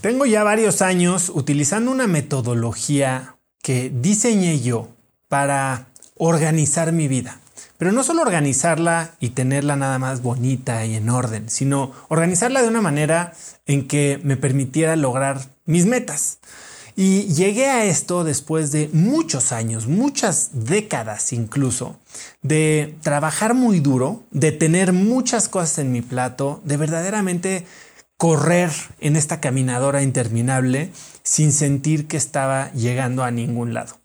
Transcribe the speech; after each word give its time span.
Tengo 0.00 0.24
ya 0.24 0.42
varios 0.44 0.80
años 0.80 1.30
utilizando 1.34 1.90
una 1.90 2.06
metodología 2.06 3.36
que 3.62 3.92
diseñé 3.94 4.58
yo 4.60 4.88
para 5.28 5.88
organizar 6.16 6.92
mi 6.92 7.06
vida. 7.06 7.38
Pero 7.76 7.92
no 7.92 8.02
solo 8.02 8.22
organizarla 8.22 9.10
y 9.20 9.30
tenerla 9.30 9.76
nada 9.76 9.98
más 9.98 10.22
bonita 10.22 10.86
y 10.86 10.94
en 10.94 11.10
orden, 11.10 11.50
sino 11.50 11.92
organizarla 12.08 12.62
de 12.62 12.68
una 12.68 12.80
manera 12.80 13.34
en 13.66 13.86
que 13.86 14.18
me 14.22 14.38
permitiera 14.38 14.96
lograr 14.96 15.38
mis 15.66 15.84
metas. 15.84 16.38
Y 16.96 17.24
llegué 17.34 17.66
a 17.66 17.84
esto 17.84 18.24
después 18.24 18.72
de 18.72 18.88
muchos 18.94 19.52
años, 19.52 19.86
muchas 19.86 20.50
décadas 20.52 21.34
incluso, 21.34 21.98
de 22.40 22.94
trabajar 23.02 23.52
muy 23.52 23.80
duro, 23.80 24.22
de 24.30 24.52
tener 24.52 24.94
muchas 24.94 25.48
cosas 25.48 25.78
en 25.78 25.92
mi 25.92 26.00
plato, 26.00 26.62
de 26.64 26.78
verdaderamente 26.78 27.66
correr 28.20 28.70
en 29.00 29.16
esta 29.16 29.40
caminadora 29.40 30.02
interminable 30.02 30.90
sin 31.22 31.52
sentir 31.52 32.06
que 32.06 32.18
estaba 32.18 32.70
llegando 32.72 33.24
a 33.24 33.30
ningún 33.30 33.72
lado. 33.72 33.96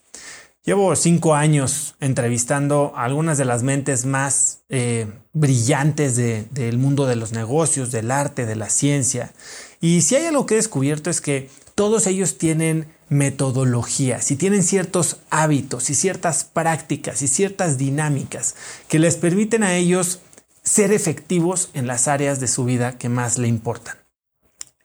Llevo 0.63 0.95
cinco 0.95 1.35
años 1.35 1.95
entrevistando 1.99 2.93
a 2.95 3.03
algunas 3.03 3.37
de 3.37 3.43
las 3.43 3.61
mentes 3.61 4.05
más 4.05 4.59
eh, 4.69 5.07
brillantes 5.33 6.15
del 6.15 6.77
mundo 6.77 7.07
de 7.07 7.17
los 7.17 7.33
negocios, 7.33 7.91
del 7.91 8.09
arte, 8.09 8.45
de 8.45 8.55
la 8.55 8.69
ciencia. 8.69 9.33
Y 9.81 9.99
si 9.99 10.15
hay 10.15 10.27
algo 10.27 10.45
que 10.45 10.53
he 10.53 10.57
descubierto 10.57 11.09
es 11.09 11.19
que 11.19 11.49
todos 11.75 12.07
ellos 12.07 12.37
tienen 12.37 12.87
metodologías 13.09 14.31
y 14.31 14.37
tienen 14.37 14.63
ciertos 14.63 15.17
hábitos 15.29 15.89
y 15.89 15.93
ciertas 15.93 16.45
prácticas 16.45 17.21
y 17.21 17.27
ciertas 17.27 17.77
dinámicas 17.77 18.55
que 18.87 18.97
les 18.97 19.17
permiten 19.17 19.61
a 19.63 19.75
ellos 19.75 20.21
ser 20.63 20.93
efectivos 20.93 21.69
en 21.73 21.85
las 21.85 22.07
áreas 22.07 22.39
de 22.39 22.47
su 22.47 22.63
vida 22.63 22.97
que 22.97 23.09
más 23.09 23.37
le 23.37 23.49
importan. 23.49 24.04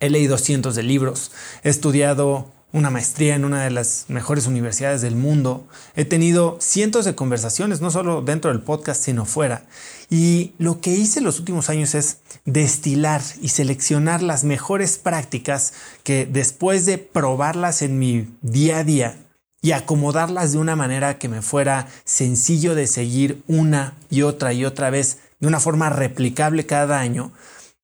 He 0.01 0.09
leído 0.09 0.37
cientos 0.37 0.75
de 0.75 0.83
libros, 0.83 1.31
he 1.63 1.69
estudiado 1.69 2.51
una 2.73 2.89
maestría 2.89 3.35
en 3.35 3.45
una 3.45 3.63
de 3.63 3.71
las 3.71 4.05
mejores 4.07 4.47
universidades 4.47 5.01
del 5.01 5.15
mundo, 5.15 5.67
he 5.95 6.05
tenido 6.05 6.57
cientos 6.59 7.05
de 7.05 7.15
conversaciones, 7.15 7.81
no 7.81 7.91
solo 7.91 8.21
dentro 8.21 8.51
del 8.51 8.61
podcast, 8.61 9.03
sino 9.03 9.25
fuera. 9.25 9.65
Y 10.09 10.53
lo 10.57 10.81
que 10.81 10.91
hice 10.91 11.21
los 11.21 11.39
últimos 11.39 11.69
años 11.69 11.95
es 11.95 12.17
destilar 12.45 13.21
y 13.41 13.49
seleccionar 13.49 14.21
las 14.21 14.43
mejores 14.43 14.97
prácticas 14.97 15.73
que 16.03 16.25
después 16.25 16.85
de 16.85 16.97
probarlas 16.97 17.81
en 17.81 17.99
mi 17.99 18.27
día 18.41 18.79
a 18.79 18.83
día 18.83 19.17
y 19.61 19.73
acomodarlas 19.73 20.53
de 20.53 20.57
una 20.57 20.75
manera 20.75 21.19
que 21.19 21.29
me 21.29 21.41
fuera 21.41 21.87
sencillo 22.03 22.73
de 22.73 22.87
seguir 22.87 23.43
una 23.47 23.95
y 24.09 24.23
otra 24.23 24.53
y 24.53 24.65
otra 24.65 24.89
vez 24.89 25.19
de 25.39 25.47
una 25.47 25.59
forma 25.59 25.89
replicable 25.89 26.65
cada 26.65 26.99
año, 26.99 27.31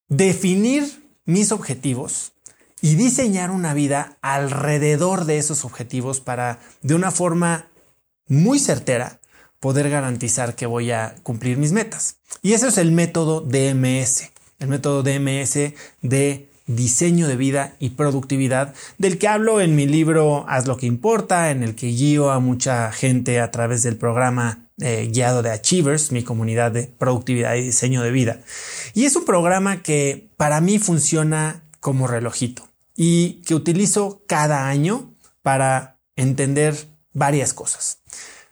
definir 0.07 1.06
mis 1.27 1.51
objetivos 1.51 2.31
y 2.81 2.95
diseñar 2.95 3.51
una 3.51 3.75
vida 3.75 4.17
alrededor 4.21 5.25
de 5.25 5.37
esos 5.37 5.65
objetivos 5.65 6.19
para, 6.21 6.59
de 6.81 6.95
una 6.95 7.11
forma 7.11 7.67
muy 8.27 8.57
certera, 8.57 9.19
poder 9.59 9.89
garantizar 9.89 10.55
que 10.55 10.65
voy 10.65 10.91
a 10.91 11.15
cumplir 11.21 11.57
mis 11.57 11.71
metas. 11.71 12.15
Y 12.41 12.53
ese 12.53 12.69
es 12.69 12.77
el 12.77 12.91
método 12.91 13.41
DMS, 13.41 14.31
el 14.59 14.67
método 14.67 15.03
DMS 15.03 15.73
de 16.01 16.49
diseño 16.67 17.27
de 17.27 17.35
vida 17.35 17.75
y 17.79 17.91
productividad, 17.91 18.75
del 18.97 19.17
que 19.17 19.27
hablo 19.27 19.61
en 19.61 19.75
mi 19.75 19.87
libro 19.87 20.45
Haz 20.47 20.67
lo 20.67 20.77
que 20.77 20.85
importa, 20.85 21.49
en 21.49 21.63
el 21.63 21.75
que 21.75 21.87
guío 21.87 22.29
a 22.29 22.39
mucha 22.39 22.91
gente 22.91 23.39
a 23.39 23.51
través 23.51 23.83
del 23.83 23.95
programa 23.95 24.69
eh, 24.79 25.09
guiado 25.11 25.41
de 25.41 25.49
Achievers, 25.49 26.11
mi 26.11 26.23
comunidad 26.23 26.71
de 26.71 26.83
productividad 26.83 27.55
y 27.55 27.63
diseño 27.63 28.03
de 28.03 28.11
vida. 28.11 28.41
Y 28.93 29.05
es 29.05 29.15
un 29.15 29.25
programa 29.25 29.81
que 29.81 30.29
para 30.37 30.61
mí 30.61 30.77
funciona 30.77 31.63
como 31.79 32.05
relojito 32.05 32.67
y 32.95 33.41
que 33.45 33.55
utilizo 33.55 34.23
cada 34.27 34.67
año 34.67 35.15
para 35.41 35.99
entender 36.15 36.75
varias 37.13 37.53
cosas. 37.53 37.99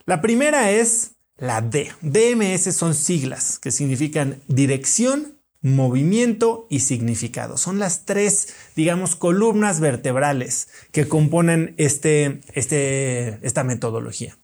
La 0.04 0.20
primera 0.20 0.70
es 0.70 1.12
la 1.36 1.60
D. 1.60 1.92
DMS 2.00 2.74
son 2.74 2.94
siglas 2.94 3.58
que 3.58 3.70
significan 3.70 4.40
dirección, 4.48 5.35
movimiento 5.66 6.66
y 6.70 6.80
significado. 6.80 7.56
Son 7.56 7.78
las 7.78 8.04
tres, 8.04 8.54
digamos, 8.76 9.16
columnas 9.16 9.80
vertebrales 9.80 10.68
que 10.92 11.08
componen 11.08 11.74
este, 11.76 12.40
este, 12.54 13.44
esta 13.44 13.64
metodología. 13.64 14.38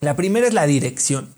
La 0.00 0.16
primera 0.16 0.48
es 0.48 0.54
la 0.54 0.66
dirección. 0.66 1.34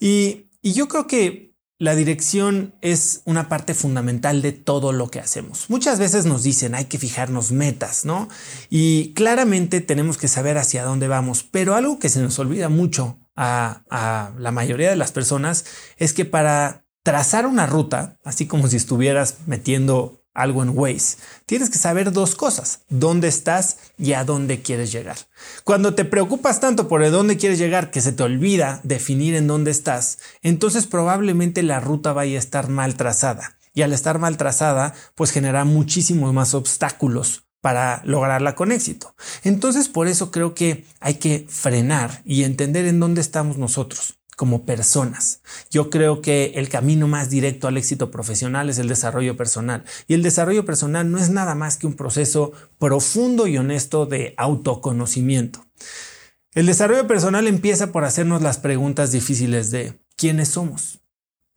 Y, 0.00 0.48
yo 0.62 0.86
creo 0.86 1.08
que 1.08 1.56
la 1.78 1.96
dirección 1.96 2.76
es 2.82 3.22
una 3.24 3.48
parte 3.48 3.74
fundamental 3.74 4.40
de 4.40 4.52
todo 4.52 4.92
lo 4.92 5.10
que 5.10 5.18
hacemos. 5.18 5.68
Muchas 5.68 5.98
veces 5.98 6.24
nos 6.24 6.44
dicen 6.44 6.76
hay 6.76 6.84
que 6.84 6.98
fijarnos 6.98 7.50
metas, 7.50 8.04
¿no? 8.04 8.28
Y 8.70 9.12
claramente 9.14 9.80
tenemos 9.80 10.18
que 10.18 10.28
saber 10.28 10.58
hacia 10.58 10.84
dónde 10.84 11.08
vamos, 11.08 11.42
pero 11.42 11.74
algo 11.74 11.98
que 11.98 12.08
se 12.08 12.22
nos 12.22 12.38
olvida 12.38 12.68
mucho 12.68 13.18
a, 13.34 13.82
a 13.90 14.32
la 14.38 14.52
mayoría 14.52 14.90
de 14.90 14.96
las 14.96 15.10
personas 15.10 15.64
es 15.96 16.12
que 16.12 16.24
para 16.24 16.81
trazar 17.02 17.46
una 17.46 17.66
ruta, 17.66 18.18
así 18.24 18.46
como 18.46 18.68
si 18.68 18.76
estuvieras 18.76 19.38
metiendo 19.46 20.22
algo 20.34 20.62
en 20.62 20.70
Waze, 20.70 21.18
tienes 21.46 21.68
que 21.68 21.78
saber 21.78 22.12
dos 22.12 22.34
cosas, 22.34 22.80
dónde 22.88 23.28
estás 23.28 23.76
y 23.98 24.14
a 24.14 24.24
dónde 24.24 24.62
quieres 24.62 24.90
llegar. 24.90 25.16
Cuando 25.64 25.94
te 25.94 26.04
preocupas 26.04 26.60
tanto 26.60 26.88
por 26.88 27.02
el 27.02 27.12
dónde 27.12 27.36
quieres 27.36 27.58
llegar 27.58 27.90
que 27.90 28.00
se 28.00 28.12
te 28.12 28.22
olvida 28.22 28.80
definir 28.82 29.34
en 29.34 29.46
dónde 29.46 29.70
estás, 29.70 30.18
entonces 30.42 30.86
probablemente 30.86 31.62
la 31.62 31.80
ruta 31.80 32.12
vaya 32.12 32.36
a 32.36 32.40
estar 32.40 32.68
mal 32.68 32.94
trazada. 32.96 33.58
Y 33.74 33.82
al 33.82 33.94
estar 33.94 34.18
mal 34.18 34.36
trazada, 34.36 34.94
pues 35.14 35.30
genera 35.30 35.64
muchísimos 35.64 36.34
más 36.34 36.52
obstáculos 36.52 37.44
para 37.62 38.02
lograrla 38.04 38.54
con 38.54 38.70
éxito. 38.70 39.14
Entonces 39.44 39.88
por 39.88 40.08
eso 40.08 40.30
creo 40.30 40.54
que 40.54 40.84
hay 41.00 41.14
que 41.14 41.46
frenar 41.48 42.20
y 42.24 42.44
entender 42.44 42.86
en 42.86 43.00
dónde 43.00 43.22
estamos 43.22 43.56
nosotros 43.56 44.21
como 44.42 44.64
personas. 44.64 45.40
Yo 45.70 45.88
creo 45.88 46.20
que 46.20 46.54
el 46.56 46.68
camino 46.68 47.06
más 47.06 47.30
directo 47.30 47.68
al 47.68 47.76
éxito 47.76 48.10
profesional 48.10 48.68
es 48.68 48.78
el 48.78 48.88
desarrollo 48.88 49.36
personal. 49.36 49.84
Y 50.08 50.14
el 50.14 50.24
desarrollo 50.24 50.64
personal 50.64 51.08
no 51.12 51.18
es 51.18 51.30
nada 51.30 51.54
más 51.54 51.76
que 51.76 51.86
un 51.86 51.94
proceso 51.94 52.50
profundo 52.76 53.46
y 53.46 53.56
honesto 53.56 54.04
de 54.04 54.34
autoconocimiento. 54.36 55.64
El 56.54 56.66
desarrollo 56.66 57.06
personal 57.06 57.46
empieza 57.46 57.92
por 57.92 58.02
hacernos 58.02 58.42
las 58.42 58.58
preguntas 58.58 59.12
difíciles 59.12 59.70
de 59.70 59.92
quiénes 60.16 60.48
somos, 60.48 60.98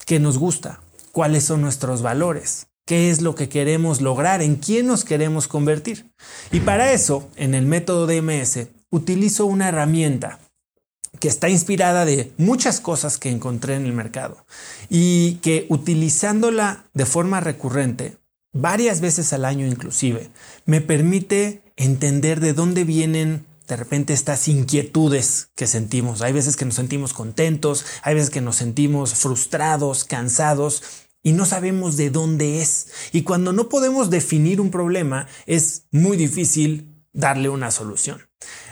qué 0.06 0.20
nos 0.20 0.38
gusta, 0.38 0.80
cuáles 1.12 1.44
son 1.44 1.62
nuestros 1.62 2.04
valores, 2.04 2.68
qué 2.86 3.10
es 3.10 3.24
lo 3.24 3.34
que 3.34 3.50
queremos 3.50 4.00
lograr, 4.00 4.44
en 4.44 4.58
quién 4.58 4.86
nos 4.86 5.06
queremos 5.06 5.48
convertir. 5.48 6.12
Y 6.52 6.60
para 6.60 6.92
eso, 6.92 7.28
en 7.36 7.56
el 7.56 7.66
método 7.66 8.06
DMS, 8.06 8.68
utilizo 8.92 9.48
una 9.48 9.70
herramienta 9.70 10.38
que 11.20 11.28
está 11.28 11.50
inspirada 11.50 12.06
de 12.06 12.32
muchas 12.38 12.80
cosas 12.80 13.18
que 13.18 13.30
encontré 13.30 13.76
en 13.76 13.86
el 13.86 13.94
mercado 13.94 14.46
y 14.90 15.36
que 15.36 15.66
utilizándola 15.70 16.86
de 16.94 17.06
forma 17.06 17.40
recurrente, 17.40 18.18
varias 18.54 19.02
veces 19.02 19.34
al 19.34 19.46
año 19.46 19.66
inclusive, 19.68 20.30
me 20.66 20.82
permite 20.82 21.62
entender 21.76 22.40
de 22.40 22.54
dónde 22.54 22.84
vienen 22.84 23.46
de 23.68 23.76
repente 23.76 24.14
estas 24.14 24.48
inquietudes 24.48 25.50
que 25.56 25.68
sentimos. 25.68 26.22
Hay 26.22 26.34
veces 26.34 26.56
que 26.56 26.66
nos 26.66 26.76
sentimos 26.76 27.14
contentos, 27.14 27.86
hay 28.04 28.16
veces 28.16 28.30
que 28.30 28.42
nos 28.42 28.56
sentimos 28.58 29.16
frustrados, 29.16 30.04
cansados 30.04 30.84
y 31.24 31.34
no 31.34 31.46
sabemos 31.46 31.98
de 31.98 32.12
dónde 32.12 32.62
es. 32.62 32.88
Y 33.12 33.24
cuando 33.24 33.52
no 33.54 33.68
podemos 33.68 34.10
definir 34.10 34.62
un 34.62 34.70
problema, 34.70 35.28
es 35.48 35.88
muy 35.92 36.18
difícil 36.18 37.04
darle 37.14 37.50
una 37.50 37.72
solución. 37.72 38.30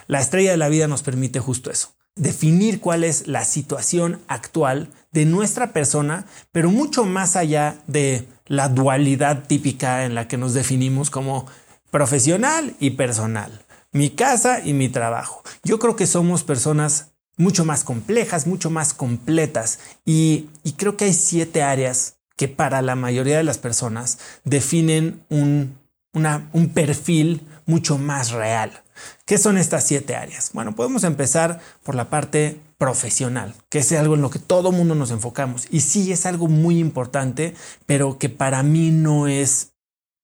La 0.07 0.19
estrella 0.19 0.51
de 0.51 0.57
la 0.57 0.69
vida 0.69 0.87
nos 0.87 1.01
permite 1.01 1.39
justo 1.39 1.71
eso, 1.71 1.95
definir 2.15 2.79
cuál 2.79 3.03
es 3.03 3.27
la 3.27 3.43
situación 3.43 4.21
actual 4.27 4.89
de 5.11 5.25
nuestra 5.25 5.73
persona, 5.73 6.25
pero 6.51 6.69
mucho 6.69 7.05
más 7.05 7.35
allá 7.35 7.77
de 7.87 8.27
la 8.45 8.69
dualidad 8.69 9.45
típica 9.47 10.05
en 10.05 10.15
la 10.15 10.27
que 10.27 10.37
nos 10.37 10.53
definimos 10.53 11.09
como 11.09 11.47
profesional 11.91 12.75
y 12.79 12.91
personal, 12.91 13.65
mi 13.91 14.09
casa 14.09 14.61
y 14.63 14.73
mi 14.73 14.89
trabajo. 14.89 15.43
Yo 15.63 15.79
creo 15.79 15.95
que 15.95 16.07
somos 16.07 16.43
personas 16.43 17.13
mucho 17.37 17.65
más 17.65 17.83
complejas, 17.83 18.47
mucho 18.47 18.69
más 18.69 18.93
completas 18.93 19.79
y, 20.05 20.49
creo 20.77 20.97
que 20.97 21.05
hay 21.05 21.13
siete 21.13 21.61
áreas 21.61 22.15
que 22.35 22.47
para 22.47 22.81
la 22.81 22.95
mayoría 22.95 23.37
de 23.37 23.43
las 23.43 23.57
personas 23.57 24.19
definen 24.43 25.23
un, 25.29 25.77
perfil 26.73 27.41
mucho 27.65 27.97
más 27.97 28.31
real. 28.31 28.83
¿Qué 29.25 29.37
son 29.37 29.57
estas 29.57 29.85
siete 29.85 30.15
áreas? 30.15 30.51
Bueno, 30.53 30.75
podemos 30.75 31.03
empezar 31.03 31.59
por 31.83 31.95
la 31.95 32.09
parte 32.09 32.59
profesional, 32.77 33.55
que 33.69 33.79
es 33.79 33.91
algo 33.93 34.15
en 34.15 34.21
lo 34.21 34.29
que 34.29 34.39
todo 34.39 34.71
mundo 34.71 34.95
nos 34.95 35.11
enfocamos. 35.11 35.67
Y 35.71 35.81
sí 35.81 36.11
es 36.11 36.25
algo 36.25 36.47
muy 36.47 36.79
importante, 36.79 37.55
pero 37.85 38.17
que 38.17 38.29
para 38.29 38.63
mí 38.63 38.91
no 38.91 39.27
es 39.27 39.73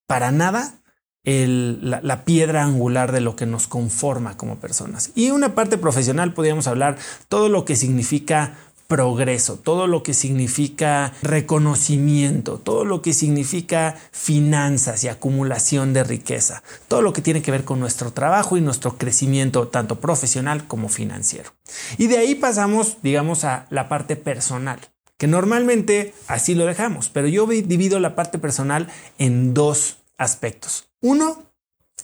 para 0.07 0.31
nada 0.31 0.79
la, 1.23 1.99
la, 2.01 2.25
piedra 2.25 2.63
angular 2.63 3.11
de 3.11 3.21
lo 3.21 3.35
que 3.35 3.45
nos 3.45 3.67
conforma 3.67 4.37
como 4.37 4.59
personas. 4.59 5.11
Y 5.15 5.31
una 5.31 5.53
parte 5.53 5.77
profesional 5.77 6.33
podríamos 6.33 6.67
hablar 6.67 6.97
todo 7.27 7.49
lo 7.49 7.65
que 7.65 7.75
significa 7.75 8.57
progreso, 8.89 9.57
todo 9.57 9.85
lo 9.85 10.01
que 10.01 10.15
significa 10.15 11.13
reconocimiento, 11.21 12.57
todo 12.57 12.85
lo 12.85 13.03
que 13.03 13.13
significa 13.13 13.95
finanzas 14.11 15.03
y 15.03 15.07
acumulación 15.07 15.93
de 15.93 16.03
riqueza, 16.03 16.63
todo 16.87 17.03
lo 17.03 17.13
que 17.13 17.21
tiene 17.21 17.43
que 17.43 17.51
ver 17.51 17.63
con 17.63 17.79
nuestro 17.79 18.11
trabajo 18.11 18.57
y 18.57 18.61
nuestro 18.61 18.97
crecimiento 18.97 19.67
tanto 19.67 19.99
profesional 19.99 20.65
como 20.65 20.89
financiero. 20.89 21.51
Y 21.99 22.07
de 22.07 22.17
ahí 22.17 22.33
pasamos, 22.33 22.97
digamos, 23.03 23.43
a 23.43 23.67
la 23.69 23.89
parte 23.89 24.15
personal, 24.15 24.79
que 25.19 25.27
normalmente 25.27 26.15
así 26.27 26.55
lo 26.55 26.65
dejamos, 26.65 27.09
pero 27.09 27.27
yo 27.27 27.45
divido 27.45 27.99
la 27.99 28.15
parte 28.15 28.39
personal 28.39 28.87
en 29.19 29.53
dos 29.53 29.97
aspectos. 30.17 30.89
Uno, 30.99 31.48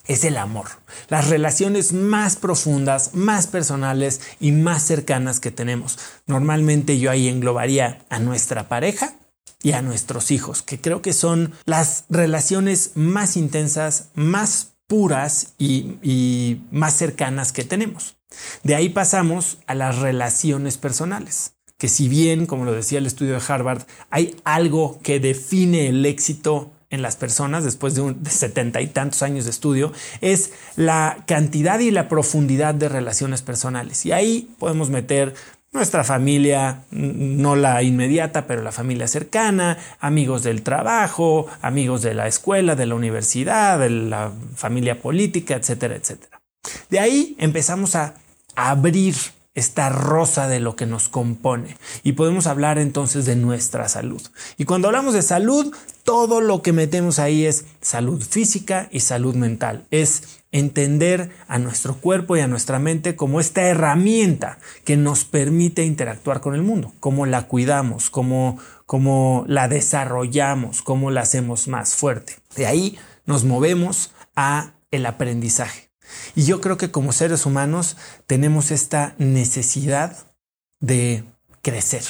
es 0.08 0.24
el 0.24 0.38
amor, 0.38 0.68
las 1.10 1.30
relaciones 1.30 1.94
más 1.94 2.36
profundas, 2.36 3.14
más 3.14 3.48
personales 3.48 4.22
y 4.40 4.52
más 4.52 4.84
cercanas 4.84 5.40
que 5.40 5.52
tenemos. 5.52 5.98
Normalmente 6.28 7.00
yo 7.00 7.12
ahí 7.12 7.28
englobaría 7.28 8.06
a 8.10 8.20
nuestra 8.20 8.68
pareja 8.68 9.16
y 9.62 9.72
a 9.72 9.82
nuestros 9.82 10.32
hijos, 10.32 10.62
que 10.62 10.80
creo 10.80 11.02
que 11.02 11.14
son 11.14 11.54
las 11.66 12.06
relaciones 12.10 12.92
más 12.96 13.36
intensas, 13.36 14.10
más 14.14 14.74
puras 14.88 15.54
y, 15.58 15.98
y 16.04 16.62
más 16.72 16.94
cercanas 16.96 17.52
que 17.52 17.64
tenemos. 17.64 18.16
De 18.64 18.76
ahí 18.76 18.90
pasamos 18.90 19.58
a 19.66 19.74
las 19.74 19.98
relaciones 20.00 20.78
personales 20.78 21.56
que 21.78 21.90
si 21.90 22.08
bien, 22.08 22.46
como 22.46 22.66
lo 22.66 22.74
decía 22.74 23.00
el 23.00 23.06
estudio 23.06 23.34
de 23.34 23.44
Harvard, 23.46 23.84
hay 24.10 24.36
algo 24.44 25.00
que 25.04 25.20
define 25.20 25.88
el 25.88 26.06
éxito 26.06 26.72
en 26.96 27.02
las 27.02 27.16
personas 27.16 27.64
después 27.64 27.94
de, 27.94 28.16
setenta 28.30 28.82
y 28.82 28.88
tantos 28.88 29.22
años 29.22 29.46
de 29.46 29.52
estudio 29.52 29.94
es 30.22 30.52
la 30.76 31.18
cantidad 31.28 31.80
y 31.80 31.92
la 31.92 32.10
profundidad 32.10 32.74
de 32.74 32.90
relaciones 32.90 33.42
personales. 33.42 34.06
Y 34.06 34.12
ahí 34.12 34.50
podemos 34.58 34.90
meter 34.90 35.36
nuestra 35.72 36.04
familia, 36.04 36.84
no 36.92 37.56
la 37.56 37.84
inmediata, 37.84 38.48
pero 38.48 38.64
la 38.64 38.72
familia 38.72 39.08
cercana, 39.08 39.78
amigos 40.00 40.42
del 40.44 40.64
trabajo, 40.64 41.48
amigos 41.62 42.02
de 42.02 42.14
la 42.14 42.28
escuela, 42.28 42.76
de 42.76 42.86
la 42.86 42.96
universidad, 42.96 43.78
de 43.78 43.90
la 43.90 44.32
familia 44.56 45.02
política, 45.02 45.56
etcétera, 45.56 45.96
etcétera. 45.96 46.42
De 46.90 47.00
ahí 47.00 47.36
empezamos 47.38 47.96
a 47.96 48.16
abrir 48.56 49.16
esta 49.56 49.90
rosa 49.90 50.48
de 50.48 50.60
lo 50.60 50.76
que 50.76 50.86
nos 50.86 51.10
compone. 51.10 51.78
Y 52.04 52.12
podemos 52.12 52.46
hablar 52.46 52.78
entonces 52.78 53.26
de 53.26 53.36
nuestra 53.36 53.88
salud. 53.90 54.22
Y 54.58 54.66
cuando 54.66 54.90
hablamos 54.90 55.14
de 55.14 55.22
salud, 55.22 55.74
todo 56.04 56.42
lo 56.42 56.62
que 56.62 56.74
metemos 56.74 57.18
ahí 57.18 57.46
es 57.46 57.66
salud 57.82 58.22
física 58.22 58.90
y 58.92 59.00
salud 59.00 59.34
mental. 59.36 59.86
Es 59.90 60.42
entender 60.52 61.32
a 61.48 61.58
nuestro 61.58 61.96
cuerpo 61.96 62.38
y 62.38 62.42
a 62.42 62.48
nuestra 62.48 62.80
mente 62.80 63.16
como 63.16 63.40
esta 63.40 63.64
herramienta 63.64 64.60
que 64.84 64.98
nos 64.98 65.26
permite 65.26 65.84
interactuar 65.84 66.40
con 66.40 66.56
el 66.56 66.62
mundo, 66.62 66.94
cómo 67.00 67.26
la 67.26 67.48
cuidamos, 67.48 68.10
cómo, 68.10 68.58
cómo 68.86 69.44
la 69.48 69.68
desarrollamos, 69.68 70.82
cómo 70.82 71.12
la 71.12 71.22
hacemos 71.22 71.68
más 71.68 71.96
fuerte. 71.96 72.38
De 72.56 72.68
ahí 72.68 72.98
nos 73.26 73.44
movemos 73.44 74.14
a 74.36 74.72
el 74.92 75.06
aprendizaje. 75.06 75.85
Y 76.36 76.46
yo 76.46 76.62
creo 76.62 76.78
que 76.78 76.92
como 76.92 77.12
seres 77.12 77.46
humanos 77.46 77.98
tenemos 78.28 78.72
esta 78.72 79.16
necesidad 79.18 80.28
de 80.80 81.24
crecer, 81.62 82.04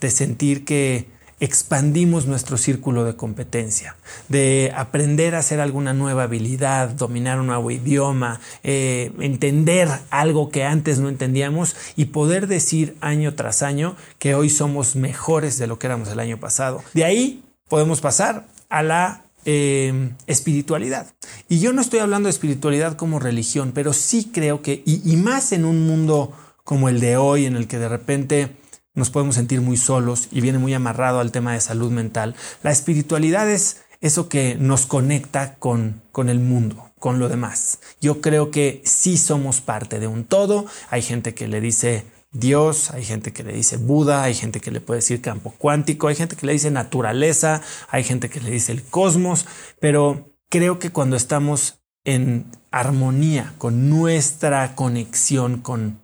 de 0.00 0.10
sentir 0.10 0.64
que 0.64 1.08
expandimos 1.40 2.26
nuestro 2.26 2.58
círculo 2.58 3.04
de 3.04 3.16
competencia, 3.16 3.96
de 4.28 4.72
aprender 4.76 5.34
a 5.34 5.38
hacer 5.38 5.58
alguna 5.58 5.94
nueva 5.94 6.24
habilidad, 6.24 6.90
dominar 6.90 7.40
un 7.40 7.46
nuevo 7.46 7.70
idioma, 7.70 8.40
eh, 8.62 9.10
entender 9.20 9.88
algo 10.10 10.50
que 10.50 10.64
antes 10.64 10.98
no 10.98 11.08
entendíamos 11.08 11.76
y 11.96 12.06
poder 12.06 12.46
decir 12.46 12.94
año 13.00 13.34
tras 13.34 13.62
año 13.62 13.96
que 14.18 14.34
hoy 14.34 14.50
somos 14.50 14.96
mejores 14.96 15.56
de 15.56 15.66
lo 15.66 15.78
que 15.78 15.86
éramos 15.86 16.08
el 16.10 16.20
año 16.20 16.36
pasado. 16.36 16.82
De 16.92 17.04
ahí 17.04 17.42
podemos 17.68 18.02
pasar 18.02 18.46
a 18.68 18.82
la 18.82 19.24
Em, 19.46 20.16
espiritualidad. 20.26 21.14
Y 21.48 21.60
yo 21.60 21.72
no 21.72 21.80
estoy 21.80 22.00
hablando 22.00 22.26
de 22.26 22.30
espiritualidad 22.32 22.96
como 22.96 23.18
religión, 23.18 23.72
pero 23.74 23.94
sí 23.94 24.30
creo 24.30 24.60
que, 24.60 24.82
y, 24.84 25.16
más 25.16 25.52
en 25.52 25.64
un 25.64 25.86
mundo 25.86 26.32
como 26.62 26.90
el 26.90 27.00
de 27.00 27.16
hoy, 27.16 27.46
en 27.46 27.56
el 27.56 27.66
que 27.66 27.78
de 27.78 27.88
repente 27.88 28.50
nos 28.94 29.08
podemos 29.08 29.36
sentir 29.36 29.62
muy 29.62 29.78
solos 29.78 30.28
y 30.30 30.42
viene 30.42 30.58
muy 30.58 30.74
amarrado 30.74 31.20
al 31.20 31.32
tema 31.32 31.54
de 31.54 31.62
salud 31.62 31.90
mental, 31.90 32.34
la 32.62 32.70
espiritualidad 32.70 33.50
es 33.50 33.78
eso 34.02 34.28
que 34.28 34.56
nos 34.56 34.84
conecta 34.84 35.54
con, 35.54 36.02
con 36.12 36.28
el 36.28 36.38
mundo, 36.38 36.90
con 36.98 37.18
lo 37.18 37.30
demás. 37.30 37.78
Yo 37.98 38.20
creo 38.20 38.50
que 38.50 38.82
sí 38.84 39.16
somos 39.16 39.62
parte 39.62 40.00
de 40.00 40.06
un 40.06 40.24
todo. 40.24 40.66
Hay 40.90 41.00
gente 41.00 41.32
que 41.32 41.48
le 41.48 41.62
dice 41.62 42.04
Dios, 42.32 42.90
hay 42.92 43.04
gente 43.04 43.32
que 43.32 43.42
le 43.42 43.52
dice 43.52 43.76
Buda, 43.76 44.22
hay 44.22 44.34
gente 44.34 44.60
que 44.60 44.70
le 44.70 44.80
puede 44.80 44.98
decir 44.98 45.20
campo 45.20 45.52
cuántico, 45.58 46.06
hay 46.06 46.14
gente 46.14 46.36
que 46.36 46.46
le 46.46 46.52
dice 46.52 46.70
naturaleza, 46.70 47.60
hay 47.88 48.04
gente 48.04 48.30
que 48.30 48.40
le 48.40 48.50
dice 48.52 48.70
el 48.70 48.84
cosmos, 48.84 49.46
pero 49.80 50.36
creo 50.48 50.78
que 50.78 50.90
cuando 50.90 51.16
estamos 51.16 51.80
en 52.04 52.46
armonía 52.70 53.54
con 53.58 53.90
nuestra 53.90 54.76
conexión 54.76 55.60
con 55.60 56.00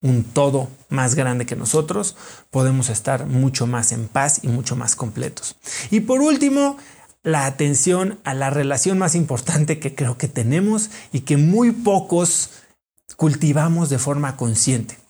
un 0.00 0.22
todo 0.22 0.68
más 0.90 1.16
grande 1.16 1.44
que 1.44 1.56
nosotros, 1.56 2.16
podemos 2.50 2.88
estar 2.88 3.26
mucho 3.26 3.66
más 3.66 3.90
en 3.90 4.06
paz 4.06 4.40
y 4.42 4.48
mucho 4.48 4.76
más 4.76 4.94
completos. 4.94 5.56
Y 5.90 6.00
por 6.00 6.20
último, 6.20 6.76
la 7.24 7.46
atención 7.46 8.20
a 8.22 8.34
la 8.34 8.50
relación 8.50 8.98
más 8.98 9.16
importante 9.16 9.80
que 9.80 9.94
creo 9.94 10.18
que 10.18 10.28
tenemos 10.28 10.90
y 11.10 11.20
que 11.20 11.36
muy 11.36 11.72
pocos 11.72 12.50
cultivamos 13.16 13.88
de 13.88 13.98
forma 13.98 14.36
consciente 14.36 15.03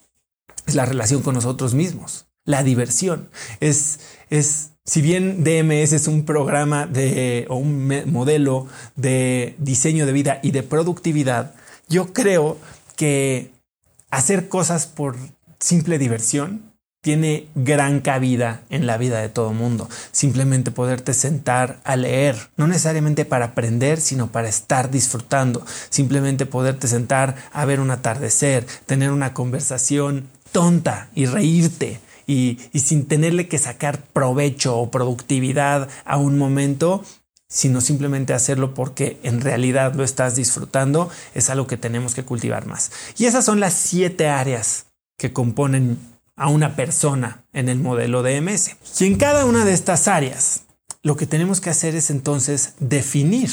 es 0.67 0.75
la 0.75 0.87
relación 0.87 1.23
con 1.23 1.35
nosotros 1.35 1.75
mismos, 1.75 2.27
la 2.45 2.63
diversión. 2.63 3.29
Es, 3.61 4.01
es, 4.31 4.71
si 4.85 5.03
bien 5.03 5.45
DMS 5.45 5.93
es 5.93 6.09
un 6.09 6.25
programa 6.25 6.87
de, 6.87 7.47
o 7.49 7.57
un 7.57 7.89
modelo 8.07 8.67
de 8.97 9.55
diseño 9.59 10.07
de 10.07 10.13
vida 10.13 10.41
y 10.43 10.51
de 10.51 10.63
productividad, 10.63 11.55
yo 11.89 12.13
creo 12.13 12.59
que 12.97 13.51
hacer 14.11 14.49
cosas 14.49 14.87
por 14.87 15.17
simple 15.59 15.99
diversión 15.99 16.75
tiene 17.05 17.49
gran 17.55 18.01
cabida 18.01 18.63
en 18.71 18.87
la 18.87 18.97
vida 18.97 19.21
de 19.21 19.29
todo 19.29 19.53
mundo. 19.53 19.91
Simplemente 20.11 20.71
poderte 20.71 21.13
sentar 21.13 21.79
a 21.85 21.97
leer, 21.97 22.49
no 22.57 22.67
necesariamente 22.67 23.27
para 23.27 23.45
aprender, 23.45 24.01
sino 24.01 24.29
para 24.29 24.49
estar 24.49 24.91
disfrutando. 24.91 25.67
Simplemente 25.91 26.47
poderte 26.47 26.89
sentar 26.89 27.37
a 27.53 27.67
ver 27.67 27.81
un 27.81 27.91
atardecer, 27.91 28.67
tener 28.87 29.11
una 29.11 29.35
conversación 29.35 30.31
tonta 30.55 31.11
y 31.17 31.27
reírte 31.27 32.01
y, 32.29 32.59
sin 32.75 33.07
tenerle 33.07 33.49
que 33.49 33.59
sacar 33.59 34.05
provecho 34.05 34.79
o 34.79 34.89
productividad 34.89 35.89
a 36.05 36.17
un 36.17 36.39
momento, 36.39 37.05
sino 37.49 37.81
simplemente 37.81 38.35
hacerlo 38.35 38.73
porque 38.73 39.19
en 39.25 39.41
realidad 39.41 39.95
lo 39.95 40.05
estás 40.05 40.37
disfrutando, 40.37 41.11
es 41.35 41.51
algo 41.51 41.67
que 41.67 41.77
tenemos 41.77 42.15
que 42.15 42.23
cultivar 42.23 42.67
más. 42.67 42.93
Y 43.19 43.27
esas 43.27 43.45
son 43.45 43.59
las 43.59 43.75
siete 43.75 44.29
áreas 44.29 44.87
que 45.19 45.33
componen 45.33 45.99
a 46.37 46.49
una 46.49 46.77
persona 46.77 47.45
en 47.53 47.69
el 47.69 47.81
modelo 47.81 48.23
de 48.23 48.41
MS. 48.41 48.77
Y 49.01 49.07
en 49.07 49.17
cada 49.17 49.45
una 49.45 49.65
de 49.65 49.73
estas 49.73 50.07
áreas, 50.07 50.63
lo 51.03 51.17
que 51.17 51.27
tenemos 51.27 51.61
que 51.61 51.71
hacer 51.71 51.97
es 51.97 52.11
entonces 52.11 52.75
definir 52.79 53.51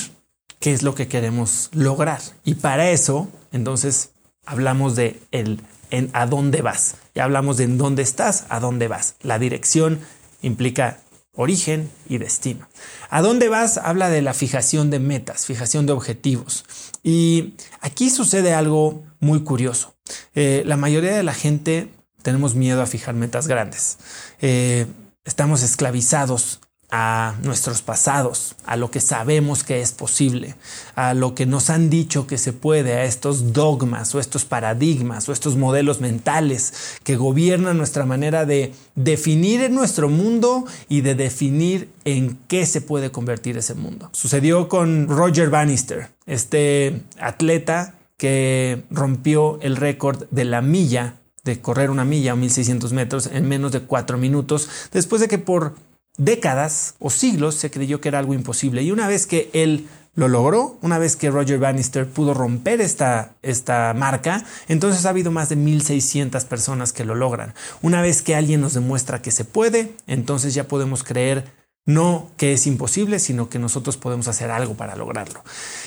qué 0.60 0.72
es 0.72 0.84
lo 0.84 0.94
que 0.94 1.08
queremos 1.08 1.72
lograr. 1.74 2.22
Y 2.44 2.56
para 2.56 2.92
eso, 2.92 3.28
entonces, 3.52 4.12
hablamos 4.46 4.96
de 4.96 5.20
el 5.32 5.62
en 5.92 6.10
a 6.14 6.26
dónde 6.26 6.62
vas. 6.62 6.96
Ya 7.14 7.24
hablamos 7.24 7.58
de 7.58 7.66
en 7.66 7.78
dónde 7.78 8.02
estás, 8.02 8.46
a 8.50 8.60
dónde 8.60 8.88
vas. 8.88 9.16
La 9.22 9.38
dirección 9.38 10.00
implica 10.42 11.00
origen 11.34 11.90
y 12.10 12.18
destino. 12.18 12.68
¿A 13.10 13.22
dónde 13.22 13.50
vas? 13.50 13.78
Habla 13.78 14.10
de 14.10 14.22
la 14.22 14.34
fijación 14.34 14.90
de 14.90 15.00
metas, 15.00 15.46
fijación 15.46 15.86
de 15.86 15.94
objetivos. 15.94 16.66
Y 17.04 17.54
aquí 17.80 18.10
sucede 18.10 18.54
algo 18.54 19.04
muy 19.20 19.44
curioso. 19.44 19.94
Eh, 20.36 20.64
la 20.66 20.78
mayoría 20.78 21.16
de 21.16 21.24
la 21.24 21.34
gente 21.34 21.88
tenemos 22.22 22.56
miedo 22.56 22.82
a 22.82 22.86
fijar 22.86 23.16
metas 23.16 23.48
grandes. 23.48 23.98
Eh, 24.42 24.88
estamos 25.26 25.64
esclavizados 25.64 26.60
a 26.92 27.36
nuestros 27.42 27.82
pasados, 27.82 28.56
a 28.66 28.76
lo 28.76 28.92
que 28.92 29.00
sabemos 29.00 29.64
que 29.64 29.82
es 29.82 29.94
posible, 29.94 30.56
a 30.96 31.14
lo 31.14 31.34
que 31.34 31.46
nos 31.46 31.70
han 31.70 31.90
dicho 31.90 32.28
que 32.28 32.38
se 32.38 32.52
puede, 32.52 32.94
a 32.96 33.06
estos 33.06 33.54
dogmas 33.54 34.14
o 34.14 34.20
estos 34.20 34.44
paradigmas 34.44 35.30
o 35.30 35.32
estos 35.32 35.56
modelos 35.56 36.02
mentales 36.02 36.98
que 37.04 37.16
gobiernan 37.16 37.78
nuestra 37.78 38.06
manera 38.06 38.46
de 38.46 38.74
definir 38.96 39.62
en 39.62 39.74
nuestro 39.74 40.10
mundo 40.10 40.66
y 40.90 41.00
de 41.00 41.16
definir 41.16 41.90
en 42.04 42.38
qué 42.50 42.66
se 42.66 42.82
puede 42.82 43.10
convertir 43.10 43.58
ese 43.58 43.74
mundo. 43.74 44.10
Sucedió 44.12 44.68
con 44.68 45.08
Roger 45.08 45.50
Bannister, 45.50 46.10
este 46.26 47.04
atleta 47.20 47.96
que 48.18 48.84
rompió 48.92 49.60
el 49.62 49.78
récord 49.78 50.26
de 50.30 50.44
la 50.44 50.62
milla 50.62 51.16
de 51.44 51.60
correr 51.60 51.90
una 51.90 52.06
milla 52.06 52.34
o 52.34 52.38
1600 52.38 52.94
metros 52.94 53.30
en 53.32 53.48
menos 53.48 53.72
de 53.72 53.82
cuatro 53.82 54.18
minutos, 54.18 54.70
después 54.92 55.22
de 55.22 55.28
que 55.28 55.40
por 55.40 55.74
décadas 56.18 56.96
o 57.00 57.10
siglos 57.10 57.56
se 57.56 57.72
creyó 57.72 58.01
que 58.01 58.10
era 58.10 58.20
algo 58.20 58.34
imposible. 58.34 58.84
Y 58.84 58.91
una 58.91 59.08
vez 59.08 59.25
que 59.25 59.50
él 59.53 59.88
lo 60.13 60.27
logró, 60.27 60.77
una 60.82 61.00
vez 61.00 61.15
que 61.15 61.32
Roger 61.32 61.58
Bannister 61.58 62.06
pudo 62.06 62.34
romper 62.34 62.82
esta, 62.82 63.36
esta 63.41 63.94
marca, 63.96 64.44
entonces 64.68 65.06
ha 65.06 65.10
habido 65.10 65.32
más 65.32 65.50
de 65.50 65.56
1600 65.56 66.44
personas 66.46 66.91
que 66.91 67.06
lo 67.06 67.15
logran. 67.15 67.53
Una 67.82 68.01
vez 68.01 68.22
que 68.22 68.36
alguien 68.36 68.60
nos 68.62 68.74
demuestra 68.74 69.22
que 69.22 69.32
se 69.32 69.46
puede, 69.46 69.94
entonces 70.08 70.53
ya 70.53 70.68
podemos 70.68 71.03
creer 71.03 71.46
no 71.86 72.30
que 72.38 72.54
es 72.54 72.68
imposible, 72.68 73.18
sino 73.20 73.50
que 73.50 73.58
nosotros 73.58 73.98
podemos 73.98 74.28
hacer 74.28 74.52
algo 74.52 74.76
para 74.76 74.96
lograrlo. 74.96 75.44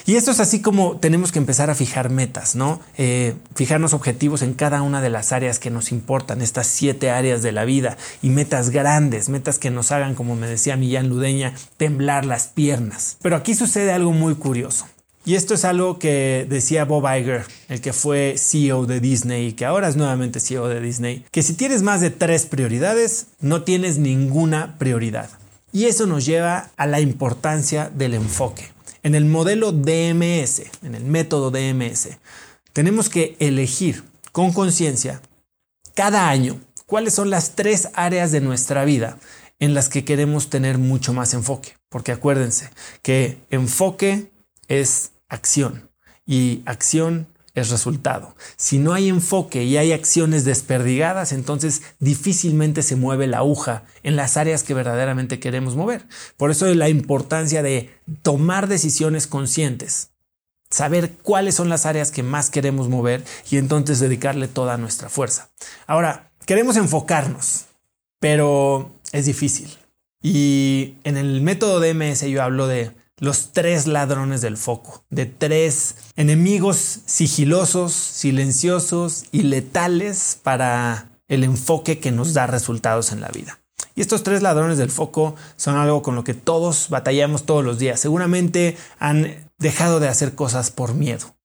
Y 0.07 0.17
esto 0.17 0.33
es 0.33 0.41
así 0.41 0.61
como 0.61 0.97
tenemos 0.99 1.31
que 1.31 1.39
empezar 1.39 1.71
a 1.71 1.75
fijar 1.75 2.11
metas, 2.11 2.57
¿no? 2.57 2.81
Eh, 2.97 3.35
fijarnos 3.55 3.95
objetivos 3.95 4.43
en 4.43 4.55
cada 4.55 4.83
una 4.83 5.01
de 5.01 5.11
las 5.11 5.33
áreas 5.33 5.59
que 5.59 5.71
nos 5.71 5.93
importan, 5.93 6.43
estas 6.43 6.67
siete 6.67 7.11
áreas 7.11 7.43
de 7.43 7.53
la 7.53 7.65
vida, 7.65 7.97
y 8.23 8.31
metas 8.31 8.71
grandes, 8.71 9.29
metas 9.29 9.59
que 9.59 9.71
nos 9.71 9.93
hagan, 9.93 10.15
como 10.15 10.35
me 10.35 10.49
decía 10.49 10.77
Millán 10.77 11.09
Ludeña, 11.09 11.55
temblar 11.77 12.25
las 12.25 12.49
piernas. 12.49 13.17
Pero 13.23 13.37
aquí 13.37 13.55
sucede 13.55 13.93
algo 13.93 14.13
muy 14.13 14.35
curioso. 14.35 14.87
Y 15.27 15.37
esto 15.37 15.55
es 15.55 15.65
algo 15.65 15.99
que 15.99 16.45
decía 16.51 16.85
Bob 16.85 17.07
Iger, 17.07 17.47
el 17.71 17.81
que 17.81 17.95
fue 17.95 18.35
CEO 18.37 18.85
de 18.85 19.01
Disney 19.01 19.47
y 19.47 19.53
que 19.53 19.65
ahora 19.65 19.89
es 19.89 19.97
nuevamente 19.97 20.39
CEO 20.39 20.69
de 20.69 20.83
Disney, 20.83 21.25
que 21.31 21.43
si 21.43 21.55
tienes 21.55 21.81
más 21.83 22.03
de 22.03 22.11
tres 22.11 22.45
prioridades, 22.45 23.29
no 23.41 23.63
tienes 23.63 23.97
ninguna 23.97 24.77
prioridad. 24.79 25.31
Y 25.75 25.87
eso 25.87 26.07
nos 26.07 26.25
lleva 26.25 26.71
a 26.76 26.87
la 26.87 27.00
importancia 27.00 27.90
del 27.93 28.14
enfoque. 28.14 28.71
En 29.02 29.16
el 29.16 29.25
modelo 29.25 29.73
DMS, 29.73 30.62
en 30.85 30.95
el 30.95 31.04
método 31.04 31.50
DMS, 31.50 32.11
tenemos 32.73 33.09
que 33.09 33.37
elegir 33.40 34.04
con 34.31 34.52
conciencia 34.52 35.21
cada 35.95 36.28
año 36.28 36.61
cuáles 36.87 37.14
son 37.14 37.28
las 37.28 37.57
tres 37.57 37.88
áreas 37.95 38.31
de 38.31 38.40
nuestra 38.40 38.85
vida 38.85 39.19
en 39.59 39.75
las 39.75 39.88
que 39.88 40.04
queremos 40.04 40.49
tener 40.49 40.78
mucho 40.78 41.12
más 41.12 41.35
enfoque. 41.35 41.76
Porque 41.88 42.12
acuérdense 42.12 42.71
que 43.02 43.38
enfoque 43.50 44.31
es 44.69 45.11
acción 45.28 45.90
y 46.25 46.62
acción 46.66 47.26
es 47.55 47.71
resultado. 47.71 48.35
Si 48.57 48.79
no 48.79 48.93
hay 48.93 49.09
enfoque 49.09 49.63
y 49.65 49.77
hay 49.77 49.93
acciones 49.93 50.45
desperdigadas, 50.45 51.33
entonces 51.33 51.83
difícilmente 52.01 52.83
se 52.83 52.97
mueve 52.97 53.27
la 53.29 53.39
aguja 53.39 53.85
en 54.03 54.17
las 54.17 54.37
áreas 54.37 54.65
que 54.65 54.75
verdaderamente 54.75 55.39
queremos 55.39 55.77
mover. 55.77 56.07
Por 56.37 56.51
eso 56.51 56.67
es 56.67 56.77
la 56.77 56.89
importancia 56.89 57.63
de 57.63 57.91
tomar 58.23 58.67
decisiones 58.67 59.29
conscientes, 59.29 60.11
saber 60.69 61.13
cuáles 61.23 61.55
son 61.55 61.69
las 61.69 61.87
áreas 61.87 62.11
que 62.11 62.25
más 62.25 62.51
queremos 62.51 62.89
mover 62.89 63.25
y 63.51 63.59
entonces 63.59 64.01
dedicarle 64.01 64.49
toda 64.49 64.77
nuestra 64.77 65.09
fuerza. 65.09 65.51
Ahora, 65.87 66.33
queremos 66.47 66.77
enfocarnos, 66.77 67.67
pero 68.19 68.91
es 69.13 69.27
difícil. 69.27 69.79
Y 70.21 70.97
en 71.05 71.17
el 71.17 71.41
método 71.41 71.79
DMS 71.79 72.23
yo 72.23 72.43
hablo 72.43 72.67
de 72.67 72.91
los 73.18 73.52
tres 73.52 73.87
ladrones 73.87 74.40
del 74.40 74.56
foco, 74.56 75.04
de 75.11 75.26
tres 75.26 75.97
enemigos 76.16 77.00
sigilosos, 77.06 77.92
silenciosos 77.92 79.25
y 79.30 79.42
letales 79.42 80.38
para 80.42 81.11
el 81.28 81.44
enfoque 81.44 82.00
que 82.00 82.11
nos 82.11 82.35
da 82.35 82.47
resultados 82.47 83.12
en 83.12 83.21
la 83.21 83.28
vida. 83.28 83.61
Y 83.94 84.00
estos 84.00 84.25
tres 84.25 84.42
ladrones 84.42 84.78
del 84.78 84.90
foco 84.90 85.37
son 85.56 85.76
algo 85.76 86.02
con 86.02 86.16
lo 86.16 86.25
que 86.25 86.35
todos 86.35 86.88
batallamos 86.88 87.47
todos 87.47 87.64
los 87.64 87.78
días. 87.78 88.00
Seguramente 88.00 88.76
han 88.99 89.50
dejado 89.59 90.00
de 90.00 90.09
hacer 90.09 90.35
cosas 90.35 90.71
por 90.71 90.94
miedo. 90.94 91.37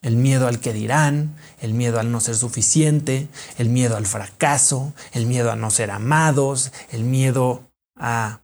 El 0.00 0.16
miedo 0.16 0.46
al 0.46 0.60
que 0.60 0.72
dirán, 0.72 1.36
el 1.60 1.74
miedo 1.74 1.98
al 1.98 2.12
no 2.12 2.20
ser 2.20 2.36
suficiente, 2.36 3.28
el 3.58 3.68
miedo 3.68 3.96
al 3.96 4.06
fracaso, 4.06 4.94
el 5.12 5.26
miedo 5.26 5.50
a 5.50 5.56
no 5.56 5.70
ser 5.70 5.90
amados, 5.90 6.72
el 6.90 7.02
miedo 7.02 7.62
a 7.96 8.42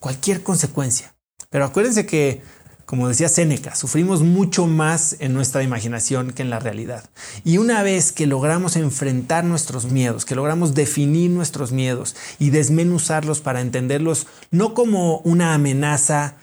cualquier 0.00 0.42
consecuencia. 0.42 1.15
Pero 1.56 1.64
acuérdense 1.64 2.04
que, 2.04 2.42
como 2.84 3.08
decía 3.08 3.30
Séneca, 3.30 3.74
sufrimos 3.74 4.20
mucho 4.20 4.66
más 4.66 5.16
en 5.20 5.32
nuestra 5.32 5.62
imaginación 5.62 6.32
que 6.32 6.42
en 6.42 6.50
la 6.50 6.58
realidad. 6.58 7.08
Y 7.44 7.56
una 7.56 7.82
vez 7.82 8.12
que 8.12 8.26
logramos 8.26 8.76
enfrentar 8.76 9.42
nuestros 9.44 9.90
miedos, 9.90 10.26
que 10.26 10.34
logramos 10.34 10.74
definir 10.74 11.30
nuestros 11.30 11.72
miedos 11.72 12.14
y 12.38 12.50
desmenuzarlos 12.50 13.40
para 13.40 13.62
entenderlos 13.62 14.26
no 14.50 14.74
como 14.74 15.20
una 15.20 15.54
amenaza 15.54 16.34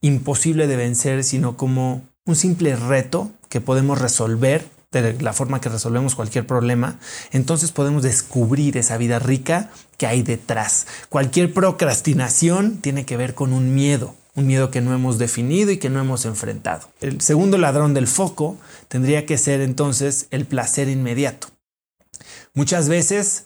imposible 0.00 0.66
de 0.66 0.76
vencer, 0.76 1.22
sino 1.22 1.58
como 1.58 2.08
un 2.24 2.34
simple 2.34 2.74
reto 2.74 3.30
que 3.50 3.60
podemos 3.60 4.00
resolver 4.00 4.64
de 4.90 5.20
la 5.20 5.34
forma 5.34 5.60
que 5.60 5.68
resolvemos 5.68 6.14
cualquier 6.14 6.46
problema, 6.46 6.98
entonces 7.30 7.72
podemos 7.72 8.02
descubrir 8.02 8.78
esa 8.78 8.96
vida 8.96 9.18
rica 9.18 9.70
que 9.98 10.06
hay 10.06 10.22
detrás. 10.22 10.86
Cualquier 11.10 11.52
procrastinación 11.52 12.78
tiene 12.78 13.04
que 13.04 13.18
ver 13.18 13.34
con 13.34 13.52
un 13.52 13.74
miedo, 13.74 14.14
un 14.34 14.46
miedo 14.46 14.70
que 14.70 14.80
no 14.80 14.94
hemos 14.94 15.18
definido 15.18 15.70
y 15.70 15.76
que 15.76 15.90
no 15.90 16.00
hemos 16.00 16.24
enfrentado. 16.24 16.88
El 17.00 17.20
segundo 17.20 17.58
ladrón 17.58 17.94
del 17.94 18.06
foco 18.06 18.56
tendría 18.88 19.26
que 19.26 19.38
ser 19.38 19.60
entonces 19.60 20.26
el 20.30 20.46
placer 20.46 20.88
inmediato. 20.88 21.48
Muchas 22.54 22.88
veces 22.88 23.44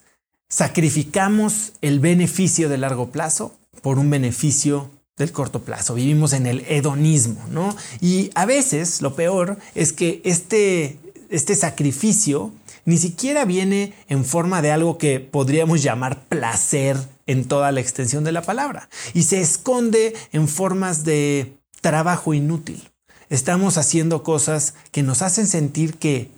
sacrificamos 0.48 1.72
el 1.80 2.00
beneficio 2.00 2.68
de 2.68 2.78
largo 2.78 3.10
plazo 3.10 3.54
por 3.82 3.98
un 3.98 4.10
beneficio 4.10 4.90
del 5.16 5.32
corto 5.32 5.62
plazo. 5.62 5.94
Vivimos 5.94 6.32
en 6.32 6.46
el 6.46 6.64
hedonismo, 6.68 7.44
¿no? 7.50 7.74
Y 8.00 8.30
a 8.34 8.46
veces 8.46 9.00
lo 9.02 9.16
peor 9.16 9.58
es 9.74 9.92
que 9.92 10.20
este, 10.24 10.98
este 11.30 11.54
sacrificio 11.54 12.52
ni 12.86 12.96
siquiera 12.96 13.44
viene 13.44 13.92
en 14.08 14.24
forma 14.24 14.62
de 14.62 14.70
algo 14.70 14.96
que 14.96 15.20
podríamos 15.20 15.82
llamar 15.82 16.24
placer 16.28 16.96
en 17.26 17.44
toda 17.44 17.72
la 17.72 17.80
extensión 17.80 18.24
de 18.24 18.32
la 18.32 18.42
palabra 18.42 18.88
y 19.12 19.24
se 19.24 19.40
esconde 19.40 20.14
en 20.32 20.48
formas 20.48 21.04
de 21.04 21.58
trabajo 21.82 22.32
inútil. 22.32 22.88
Estamos 23.28 23.76
haciendo 23.76 24.22
cosas 24.22 24.74
que 24.92 25.02
nos 25.02 25.20
hacen 25.20 25.48
sentir 25.48 25.98
que 25.98 26.30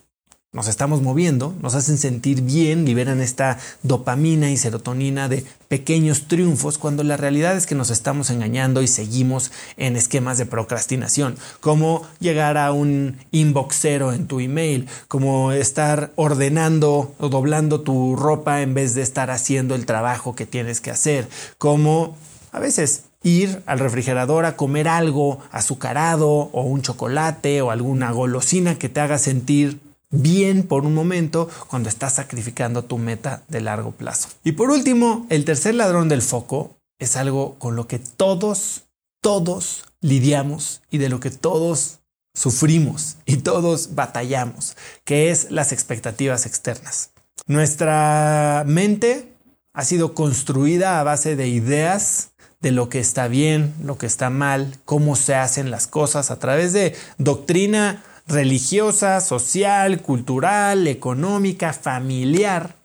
nos 0.59 0.67
estamos 0.67 1.03
moviendo, 1.03 1.55
nos 1.63 1.77
hacen 1.77 1.99
sentir 1.99 2.43
bien, 2.43 2.85
liberan 2.85 3.21
esta 3.21 3.59
dopamina 3.85 4.51
y 4.51 4.57
serotonina 4.57 5.29
de 5.29 5.45
pequeños 5.69 6.27
triunfos, 6.27 6.79
cuando 6.79 7.05
la 7.05 7.17
realidad 7.17 7.57
es 7.57 7.65
que 7.65 7.77
nos 7.77 7.91
estamos 7.91 8.29
engañando 8.31 8.83
y 8.83 8.89
seguimos 8.89 9.53
en 9.77 9.95
esquemas 9.95 10.37
de 10.37 10.47
procrastinación, 10.47 11.37
como 11.61 12.03
llegar 12.19 12.57
a 12.59 12.73
un 12.73 13.19
inbox 13.31 13.77
cero 13.79 14.13
en 14.13 14.27
tu 14.27 14.41
email, 14.41 14.89
como 15.07 15.53
estar 15.53 16.11
ordenando 16.17 17.15
o 17.21 17.29
doblando 17.29 17.83
tu 17.83 18.17
ropa 18.17 18.61
en 18.61 18.75
vez 18.75 18.97
de 18.97 19.03
estar 19.03 19.31
haciendo 19.31 19.77
el 19.77 19.87
trabajo 19.87 20.35
que 20.35 20.45
tienes 20.45 20.81
que 20.81 20.91
hacer, 20.91 21.29
como 21.59 22.17
a 22.51 22.59
veces 22.59 23.05
ir 23.23 23.63
al 23.67 23.79
refrigerador 23.79 24.45
a 24.45 24.57
comer 24.57 24.89
algo 24.89 25.39
azucarado 25.53 26.29
o 26.29 26.63
un 26.63 26.83
chocolate 26.83 27.63
o 27.63 27.71
alguna 27.71 28.11
golosina 28.11 28.77
que 28.77 28.89
te 28.89 28.99
haga 28.99 29.19
sentir 29.19 29.79
bien 30.11 30.63
por 30.63 30.85
un 30.85 30.95
momento 30.95 31.49
cuando 31.69 31.89
estás 31.89 32.15
sacrificando 32.15 32.85
tu 32.85 32.99
meta 32.99 33.43
de 33.49 33.61
largo 33.61 33.93
plazo. 33.93 34.29
Y 34.45 34.53
por 34.53 34.71
último, 34.71 35.27
el 35.31 35.45
tercer 35.45 35.75
ladrón 35.75 36.09
del 36.09 36.23
foco 36.23 36.77
es 36.99 37.17
algo 37.17 37.59
con 37.59 37.77
lo 37.77 37.87
que 37.87 37.99
todos, 37.99 38.85
todos 39.23 39.85
lidiamos 40.01 40.83
y 40.91 40.99
de 40.99 41.09
lo 41.09 41.21
que 41.21 41.31
todos 41.31 42.01
sufrimos 42.35 43.17
y 43.27 43.39
todos 43.39 43.95
batallamos, 43.95 44.77
que 45.05 45.31
es 45.31 45.51
las 45.51 45.73
expectativas 45.73 46.47
externas. 46.47 47.11
Nuestra 47.47 48.65
mente 48.67 49.33
ha 49.73 49.85
sido 49.85 50.15
construida 50.15 51.01
a 51.01 51.05
base 51.05 51.37
de 51.37 51.49
ideas 51.49 52.31
de 52.61 52.73
lo 52.73 52.89
que 52.89 52.99
está 52.99 53.29
bien, 53.29 53.75
lo 53.83 53.99
que 53.99 54.07
está 54.07 54.31
mal, 54.31 54.77
cómo 54.85 55.15
se 55.15 55.35
hacen 55.35 55.71
las 55.71 55.87
cosas 55.87 56.31
a 56.31 56.39
través 56.39 56.73
de 56.73 56.97
doctrina 57.19 58.03
religiosa, 58.29 59.21
social, 59.21 60.03
cultural, 60.03 60.87
económica, 60.87 61.73
familiar. 61.73 62.77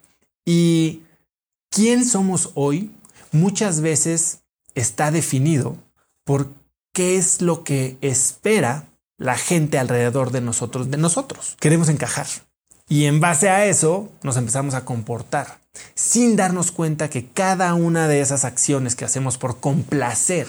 Y 0.46 1.04
quién 1.70 2.06
somos 2.06 2.52
hoy 2.56 2.92
muchas 3.32 3.82
veces 3.82 4.40
está 4.74 5.12
definido 5.12 5.78
por 6.24 6.48
qué 6.94 7.18
es 7.18 7.42
lo 7.42 7.64
que 7.64 7.98
espera 8.02 8.88
la 9.18 9.38
gente 9.38 9.78
alrededor 9.78 10.32
de 10.32 10.42
nosotros, 10.42 10.90
de 10.90 10.98
nosotros. 10.98 11.56
Queremos 11.60 11.90
encajar. 11.90 12.28
Y 12.90 13.06
en 13.06 13.20
base 13.20 13.50
a 13.50 13.66
eso 13.66 14.12
nos 14.24 14.38
empezamos 14.38 14.74
a 14.74 14.86
comportar, 14.86 15.60
sin 15.96 16.36
darnos 16.36 16.72
cuenta 16.72 17.10
que 17.10 17.28
cada 17.28 17.74
una 17.74 18.08
de 18.08 18.22
esas 18.22 18.46
acciones 18.46 18.96
que 18.96 19.06
hacemos 19.06 19.38
por 19.38 19.60
complacer 19.60 20.48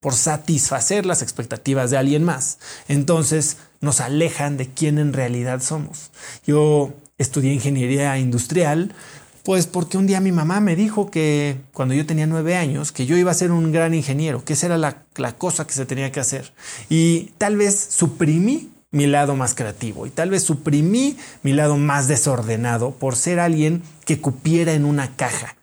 por 0.00 0.14
satisfacer 0.14 1.06
las 1.06 1.22
expectativas 1.22 1.90
de 1.90 1.98
alguien 1.98 2.24
más. 2.24 2.58
Entonces 2.88 3.58
nos 3.80 4.00
alejan 4.00 4.56
de 4.56 4.68
quién 4.68 4.98
en 4.98 5.12
realidad 5.12 5.62
somos. 5.62 6.10
Yo 6.46 6.92
estudié 7.18 7.52
ingeniería 7.52 8.18
industrial, 8.18 8.94
pues 9.42 9.66
porque 9.66 9.98
un 9.98 10.06
día 10.06 10.20
mi 10.20 10.32
mamá 10.32 10.60
me 10.60 10.76
dijo 10.76 11.10
que 11.10 11.56
cuando 11.72 11.94
yo 11.94 12.06
tenía 12.06 12.26
nueve 12.26 12.56
años, 12.56 12.92
que 12.92 13.06
yo 13.06 13.16
iba 13.16 13.30
a 13.30 13.34
ser 13.34 13.52
un 13.52 13.72
gran 13.72 13.94
ingeniero, 13.94 14.44
que 14.44 14.52
esa 14.52 14.66
era 14.66 14.78
la, 14.78 15.04
la 15.16 15.32
cosa 15.36 15.66
que 15.66 15.72
se 15.72 15.86
tenía 15.86 16.12
que 16.12 16.20
hacer. 16.20 16.52
Y 16.88 17.32
tal 17.38 17.56
vez 17.56 17.74
suprimí 17.90 18.70
mi 18.92 19.06
lado 19.06 19.36
más 19.36 19.54
creativo 19.54 20.06
y 20.06 20.10
tal 20.10 20.30
vez 20.30 20.42
suprimí 20.42 21.16
mi 21.42 21.52
lado 21.52 21.76
más 21.76 22.08
desordenado 22.08 22.90
por 22.90 23.14
ser 23.14 23.38
alguien 23.38 23.82
que 24.04 24.20
cupiera 24.20 24.72
en 24.72 24.84
una 24.84 25.14
caja 25.14 25.56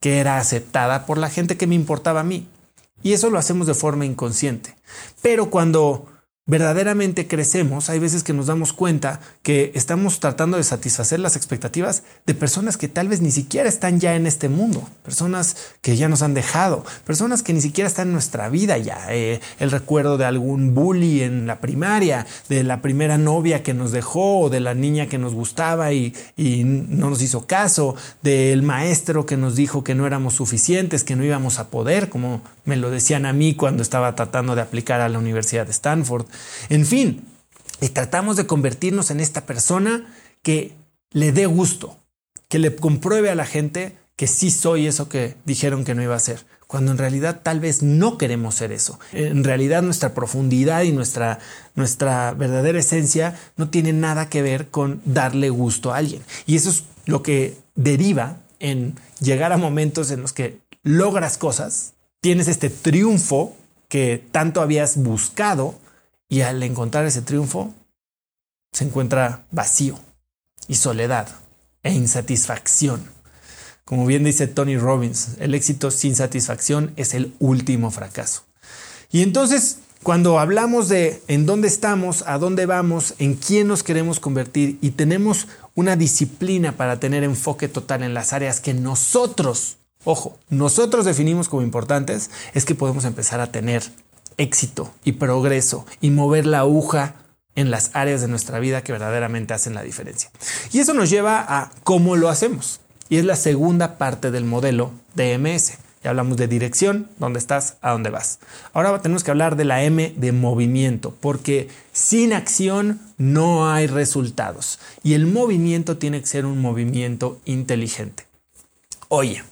que 0.00 0.18
era 0.18 0.38
aceptada 0.38 1.06
por 1.06 1.18
la 1.18 1.30
gente 1.30 1.56
que 1.56 1.66
me 1.66 1.74
importaba 1.74 2.20
a 2.20 2.24
mí. 2.24 2.48
Y 3.02 3.12
eso 3.12 3.30
lo 3.30 3.38
hacemos 3.38 3.66
de 3.66 3.74
forma 3.74 4.04
inconsciente. 4.04 4.74
Pero 5.22 5.50
cuando 5.50 6.06
verdaderamente 6.48 7.26
crecemos, 7.26 7.90
hay 7.90 7.98
veces 7.98 8.22
que 8.22 8.32
nos 8.32 8.46
damos 8.46 8.72
cuenta 8.72 9.20
que 9.42 9.72
estamos 9.74 10.20
tratando 10.20 10.56
de 10.56 10.62
satisfacer 10.62 11.18
las 11.18 11.34
expectativas 11.34 12.04
de 12.24 12.34
personas 12.34 12.76
que 12.76 12.86
tal 12.86 13.08
vez 13.08 13.20
ni 13.20 13.32
siquiera 13.32 13.68
están 13.68 13.98
ya 13.98 14.14
en 14.14 14.28
este 14.28 14.48
mundo, 14.48 14.88
personas 15.02 15.56
que 15.82 15.96
ya 15.96 16.08
nos 16.08 16.22
han 16.22 16.34
dejado, 16.34 16.84
personas 17.04 17.42
que 17.42 17.52
ni 17.52 17.60
siquiera 17.60 17.88
están 17.88 18.08
en 18.08 18.12
nuestra 18.12 18.48
vida 18.48 18.78
ya. 18.78 19.06
Eh, 19.10 19.40
el 19.58 19.72
recuerdo 19.72 20.18
de 20.18 20.24
algún 20.24 20.72
bully 20.72 21.22
en 21.22 21.48
la 21.48 21.58
primaria, 21.58 22.28
de 22.48 22.62
la 22.62 22.80
primera 22.80 23.18
novia 23.18 23.64
que 23.64 23.74
nos 23.74 23.90
dejó, 23.90 24.38
o 24.38 24.48
de 24.48 24.60
la 24.60 24.74
niña 24.74 25.08
que 25.08 25.18
nos 25.18 25.34
gustaba 25.34 25.92
y, 25.92 26.14
y 26.36 26.62
no 26.62 27.10
nos 27.10 27.22
hizo 27.22 27.48
caso, 27.48 27.96
del 28.22 28.62
maestro 28.62 29.26
que 29.26 29.36
nos 29.36 29.56
dijo 29.56 29.82
que 29.82 29.96
no 29.96 30.06
éramos 30.06 30.34
suficientes, 30.34 31.02
que 31.02 31.16
no 31.16 31.24
íbamos 31.24 31.58
a 31.58 31.70
poder, 31.70 32.08
como 32.08 32.40
me 32.64 32.76
lo 32.76 32.90
decían 32.90 33.26
a 33.26 33.32
mí 33.32 33.54
cuando 33.54 33.82
estaba 33.82 34.14
tratando 34.14 34.54
de 34.54 34.62
aplicar 34.62 35.00
a 35.00 35.08
la 35.08 35.18
Universidad 35.18 35.66
de 35.66 35.72
Stanford. 35.72 36.26
En 36.68 36.86
fin, 36.86 37.24
y 37.80 37.88
tratamos 37.88 38.36
de 38.36 38.46
convertirnos 38.46 39.10
en 39.10 39.20
esta 39.20 39.46
persona 39.46 40.06
que 40.42 40.72
le 41.10 41.32
dé 41.32 41.46
gusto, 41.46 41.98
que 42.48 42.58
le 42.58 42.74
compruebe 42.74 43.30
a 43.30 43.34
la 43.34 43.46
gente 43.46 43.96
que 44.16 44.26
sí 44.26 44.50
soy 44.50 44.86
eso 44.86 45.08
que 45.08 45.36
dijeron 45.44 45.84
que 45.84 45.94
no 45.94 46.02
iba 46.02 46.16
a 46.16 46.20
ser, 46.20 46.46
cuando 46.66 46.90
en 46.90 46.98
realidad 46.98 47.40
tal 47.42 47.60
vez 47.60 47.82
no 47.82 48.16
queremos 48.16 48.54
ser 48.54 48.72
eso. 48.72 48.98
En 49.12 49.44
realidad 49.44 49.82
nuestra 49.82 50.14
profundidad 50.14 50.82
y 50.82 50.92
nuestra, 50.92 51.38
nuestra 51.74 52.32
verdadera 52.32 52.78
esencia 52.78 53.38
no 53.56 53.68
tiene 53.68 53.92
nada 53.92 54.30
que 54.30 54.42
ver 54.42 54.68
con 54.68 55.02
darle 55.04 55.50
gusto 55.50 55.92
a 55.92 55.98
alguien. 55.98 56.22
Y 56.46 56.56
eso 56.56 56.70
es 56.70 56.84
lo 57.04 57.22
que 57.22 57.58
deriva 57.74 58.38
en 58.58 58.98
llegar 59.20 59.52
a 59.52 59.58
momentos 59.58 60.10
en 60.10 60.22
los 60.22 60.32
que 60.32 60.60
logras 60.82 61.36
cosas, 61.36 61.92
tienes 62.20 62.48
este 62.48 62.70
triunfo 62.70 63.56
que 63.88 64.24
tanto 64.32 64.60
habías 64.60 64.96
buscado 64.96 65.74
y 66.28 66.40
al 66.40 66.62
encontrar 66.62 67.06
ese 67.06 67.22
triunfo, 67.22 67.72
se 68.72 68.84
encuentra 68.84 69.46
vacío 69.50 69.98
y 70.68 70.74
soledad 70.74 71.28
e 71.82 71.92
insatisfacción. 71.92 73.04
Como 73.84 74.04
bien 74.04 74.24
dice 74.24 74.48
Tony 74.48 74.76
Robbins, 74.76 75.36
el 75.38 75.54
éxito 75.54 75.90
sin 75.90 76.16
satisfacción 76.16 76.92
es 76.96 77.14
el 77.14 77.34
último 77.38 77.90
fracaso. 77.90 78.42
Y 79.12 79.22
entonces, 79.22 79.78
cuando 80.02 80.38
hablamos 80.38 80.88
de 80.88 81.22
en 81.28 81.46
dónde 81.46 81.68
estamos, 81.68 82.24
a 82.26 82.38
dónde 82.38 82.66
vamos, 82.66 83.14
en 83.18 83.34
quién 83.34 83.68
nos 83.68 83.82
queremos 83.82 84.20
convertir 84.20 84.78
y 84.80 84.90
tenemos 84.90 85.46
una 85.74 85.96
disciplina 85.96 86.72
para 86.72 86.98
tener 86.98 87.22
enfoque 87.22 87.68
total 87.68 88.02
en 88.02 88.14
las 88.14 88.32
áreas 88.32 88.60
que 88.60 88.74
nosotros, 88.74 89.76
ojo, 90.04 90.36
nosotros 90.48 91.04
definimos 91.04 91.48
como 91.48 91.62
importantes, 91.62 92.30
es 92.54 92.64
que 92.64 92.74
podemos 92.74 93.04
empezar 93.04 93.40
a 93.40 93.52
tener 93.52 93.84
éxito 94.38 94.92
y 95.04 95.12
progreso 95.12 95.86
y 96.00 96.10
mover 96.10 96.46
la 96.46 96.60
aguja 96.60 97.14
en 97.54 97.70
las 97.70 97.90
áreas 97.94 98.20
de 98.20 98.28
nuestra 98.28 98.58
vida 98.60 98.82
que 98.82 98.92
verdaderamente 98.92 99.54
hacen 99.54 99.74
la 99.74 99.82
diferencia. 99.82 100.30
Y 100.72 100.78
eso 100.78 100.94
nos 100.94 101.10
lleva 101.10 101.44
a 101.48 101.72
cómo 101.82 102.16
lo 102.16 102.28
hacemos. 102.28 102.80
Y 103.08 103.16
es 103.16 103.24
la 103.24 103.36
segunda 103.36 103.98
parte 103.98 104.30
del 104.30 104.44
modelo 104.44 104.92
de 105.14 105.38
MS. 105.38 105.78
Ya 106.04 106.10
hablamos 106.10 106.36
de 106.36 106.48
dirección, 106.48 107.08
dónde 107.18 107.38
estás, 107.38 107.78
a 107.80 107.92
dónde 107.92 108.10
vas. 108.10 108.38
Ahora 108.72 109.00
tenemos 109.00 109.24
que 109.24 109.30
hablar 109.30 109.56
de 109.56 109.64
la 109.64 109.82
M 109.82 110.12
de 110.16 110.32
movimiento, 110.32 111.16
porque 111.20 111.68
sin 111.92 112.32
acción 112.32 113.00
no 113.16 113.70
hay 113.70 113.86
resultados. 113.86 114.78
Y 115.02 115.14
el 115.14 115.26
movimiento 115.26 115.96
tiene 115.96 116.20
que 116.20 116.26
ser 116.26 116.46
un 116.46 116.60
movimiento 116.60 117.40
inteligente. 117.44 118.26
Oye, 119.08 119.42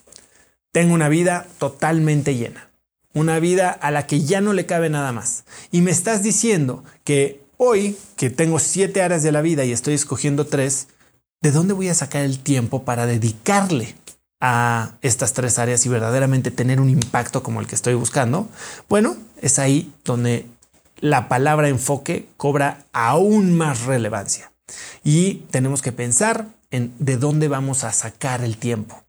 tengo 0.72 0.94
una 0.94 1.08
vida 1.08 1.46
totalmente 1.58 2.34
llena 2.34 2.68
una 3.14 3.38
vida 3.38 3.70
a 3.70 3.90
la 3.90 4.06
que 4.06 4.20
ya 4.20 4.40
no 4.40 4.52
le 4.52 4.66
cabe 4.66 4.90
nada 4.90 5.12
más. 5.12 5.44
Y 5.70 5.80
me 5.80 5.90
estás 5.90 6.22
diciendo 6.22 6.84
que 7.04 7.42
hoy, 7.56 7.96
que 8.16 8.30
tengo 8.30 8.58
siete 8.58 9.02
áreas 9.02 9.22
de 9.22 9.32
la 9.32 9.40
vida 9.40 9.64
y 9.64 9.72
estoy 9.72 9.94
escogiendo 9.94 10.46
tres, 10.46 10.88
¿de 11.40 11.52
dónde 11.52 11.74
voy 11.74 11.88
a 11.88 11.94
sacar 11.94 12.24
el 12.24 12.38
tiempo 12.40 12.84
para 12.84 13.06
dedicarle 13.06 13.94
a 14.40 14.92
estas 15.00 15.32
tres 15.32 15.58
áreas 15.58 15.86
y 15.86 15.88
verdaderamente 15.88 16.50
tener 16.50 16.80
un 16.80 16.90
impacto 16.90 17.42
como 17.42 17.60
el 17.60 17.66
que 17.66 17.76
estoy 17.76 17.94
buscando? 17.94 18.48
Bueno, 18.88 19.16
es 19.40 19.58
ahí 19.58 19.92
donde 20.04 20.46
la 20.98 21.28
palabra 21.28 21.68
enfoque 21.68 22.28
cobra 22.36 22.84
aún 22.92 23.56
más 23.56 23.84
relevancia. 23.84 24.52
Y 25.02 25.44
tenemos 25.50 25.82
que 25.82 25.92
pensar 25.92 26.46
en 26.70 26.92
de 26.98 27.16
dónde 27.16 27.48
vamos 27.48 27.84
a 27.84 27.92
sacar 27.92 28.42
el 28.42 28.56
tiempo. 28.56 29.02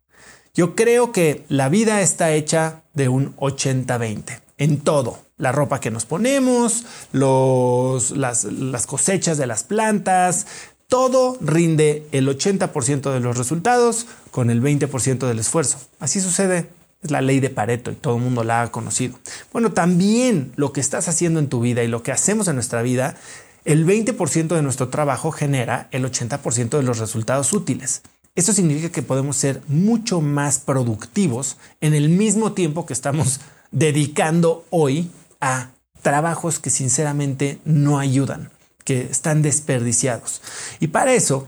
Yo 0.53 0.75
creo 0.75 1.12
que 1.12 1.45
la 1.49 1.69
vida 1.69 2.01
está 2.01 2.32
hecha 2.32 2.84
de 2.95 3.10
un 3.10 3.36
80-20 3.36 4.41
en 4.58 4.79
todo. 4.79 5.19
La 5.38 5.51
ropa 5.51 5.79
que 5.79 5.91
nos 5.91 6.05
ponemos, 6.05 6.86
los, 7.12 8.12
las, 8.12 8.45
las 8.45 8.88
cosechas 8.88 9.38
de 9.38 9.47
las 9.47 9.63
plantas, 9.63 10.47
todo 10.88 11.38
rinde 11.41 12.08
el 12.12 12.27
80% 12.27 13.12
de 13.12 13.19
los 13.19 13.38
resultados 13.38 14.05
con 14.31 14.49
el 14.49 14.62
20% 14.62 15.27
del 15.27 15.39
esfuerzo. 15.39 15.77
Así 15.99 16.21
sucede. 16.21 16.69
Es 17.01 17.12
la 17.12 17.21
ley 17.21 17.39
de 17.39 17.49
Pareto 17.49 17.91
y 17.91 17.95
todo 17.95 18.15
el 18.15 18.23
mundo 18.23 18.43
la 18.43 18.63
ha 18.63 18.71
conocido. 18.71 19.19
Bueno, 19.51 19.73
también 19.73 20.53
lo 20.55 20.73
que 20.73 20.81
estás 20.81 21.08
haciendo 21.08 21.39
en 21.39 21.49
tu 21.49 21.60
vida 21.60 21.84
y 21.84 21.88
lo 21.88 22.01
que 22.01 22.12
hacemos 22.12 22.47
en 22.47 22.55
nuestra 22.55 22.81
vida, 22.81 23.15
el 23.63 23.86
20% 23.86 24.47
de 24.47 24.62
nuestro 24.62 24.89
trabajo 24.89 25.31
genera 25.31 25.88
el 25.91 26.05
80% 26.05 26.77
de 26.77 26.84
los 26.84 26.99
resultados 26.99 27.53
útiles. 27.53 28.01
Eso 28.36 28.52
significa 28.52 28.89
que 28.89 29.02
podemos 29.02 29.38
ser 29.38 29.62
mucho 29.69 30.19
más 30.19 30.60
productivos 30.60 31.56
en 31.80 31.93
el 31.93 32.10
mismo 32.10 32.52
tiempo 32.52 32.86
que 32.86 32.91
estamos 32.91 33.39
dedicando 33.71 34.65
hoy 34.71 35.10
a 35.39 35.71
trabajos 36.02 36.60
que 36.60 36.69
sinceramente 36.69 37.60
no 37.63 37.98
ayudan, 37.98 38.52
que 38.84 39.04
están 39.04 39.41
desperdiciados. 39.41 40.41
Y 40.82 40.88
para 40.88 41.13
eso 41.13 41.48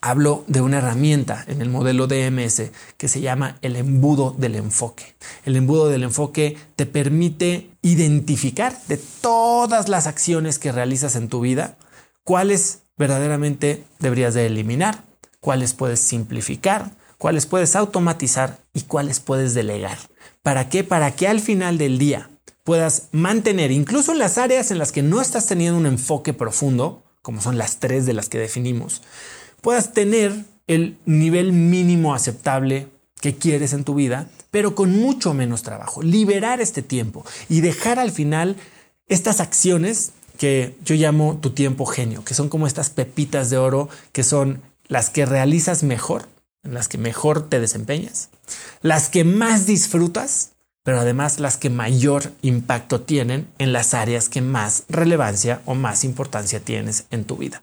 hablo 0.00 0.44
de 0.48 0.60
una 0.60 0.78
herramienta 0.78 1.44
en 1.46 1.62
el 1.62 1.70
modelo 1.70 2.08
DMS 2.08 2.70
que 2.96 3.08
se 3.08 3.20
llama 3.20 3.58
el 3.62 3.76
embudo 3.76 4.34
del 4.36 4.56
enfoque. 4.56 5.14
El 5.44 5.54
embudo 5.54 5.88
del 5.88 6.02
enfoque 6.02 6.58
te 6.74 6.86
permite 6.86 7.70
identificar 7.82 8.76
de 8.88 8.96
todas 8.96 9.88
las 9.88 10.08
acciones 10.08 10.58
que 10.58 10.72
realizas 10.72 11.14
en 11.14 11.28
tu 11.28 11.40
vida 11.40 11.76
cuáles 12.24 12.80
verdaderamente 12.98 13.84
deberías 14.00 14.34
de 14.34 14.46
eliminar 14.46 15.05
cuáles 15.46 15.74
puedes 15.74 16.00
simplificar, 16.00 16.90
cuáles 17.18 17.46
puedes 17.46 17.76
automatizar 17.76 18.58
y 18.74 18.80
cuáles 18.80 19.20
puedes 19.20 19.54
delegar. 19.54 19.96
¿Para 20.42 20.68
qué? 20.68 20.82
Para 20.82 21.12
que 21.14 21.28
al 21.28 21.38
final 21.38 21.78
del 21.78 22.00
día 22.00 22.30
puedas 22.64 23.04
mantener, 23.12 23.70
incluso 23.70 24.10
en 24.10 24.18
las 24.18 24.38
áreas 24.38 24.72
en 24.72 24.78
las 24.78 24.90
que 24.90 25.02
no 25.02 25.20
estás 25.20 25.46
teniendo 25.46 25.78
un 25.78 25.86
enfoque 25.86 26.32
profundo, 26.32 27.04
como 27.22 27.40
son 27.40 27.58
las 27.58 27.78
tres 27.78 28.06
de 28.06 28.12
las 28.12 28.28
que 28.28 28.38
definimos, 28.38 29.02
puedas 29.60 29.92
tener 29.92 30.34
el 30.66 30.98
nivel 31.06 31.52
mínimo 31.52 32.12
aceptable 32.12 32.88
que 33.20 33.36
quieres 33.36 33.72
en 33.72 33.84
tu 33.84 33.94
vida, 33.94 34.28
pero 34.50 34.74
con 34.74 35.00
mucho 35.00 35.32
menos 35.32 35.62
trabajo. 35.62 36.02
Liberar 36.02 36.60
este 36.60 36.82
tiempo 36.82 37.24
y 37.48 37.60
dejar 37.60 38.00
al 38.00 38.10
final 38.10 38.56
estas 39.06 39.38
acciones 39.38 40.10
que 40.38 40.74
yo 40.84 40.96
llamo 40.96 41.38
tu 41.40 41.50
tiempo 41.50 41.86
genio, 41.86 42.24
que 42.24 42.34
son 42.34 42.48
como 42.48 42.66
estas 42.66 42.90
pepitas 42.90 43.48
de 43.48 43.58
oro 43.58 43.88
que 44.10 44.24
son 44.24 44.60
las 44.88 45.10
que 45.10 45.26
realizas 45.26 45.82
mejor, 45.82 46.28
en 46.62 46.74
las 46.74 46.88
que 46.88 46.98
mejor 46.98 47.48
te 47.48 47.60
desempeñas, 47.60 48.28
las 48.82 49.08
que 49.08 49.24
más 49.24 49.66
disfrutas, 49.66 50.52
pero 50.82 51.00
además 51.00 51.40
las 51.40 51.56
que 51.56 51.70
mayor 51.70 52.32
impacto 52.42 53.00
tienen 53.00 53.48
en 53.58 53.72
las 53.72 53.92
áreas 53.94 54.28
que 54.28 54.40
más 54.40 54.84
relevancia 54.88 55.60
o 55.64 55.74
más 55.74 56.04
importancia 56.04 56.60
tienes 56.60 57.06
en 57.10 57.24
tu 57.24 57.36
vida. 57.36 57.60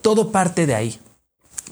Todo 0.00 0.30
parte 0.30 0.66
de 0.66 0.74
ahí, 0.74 1.00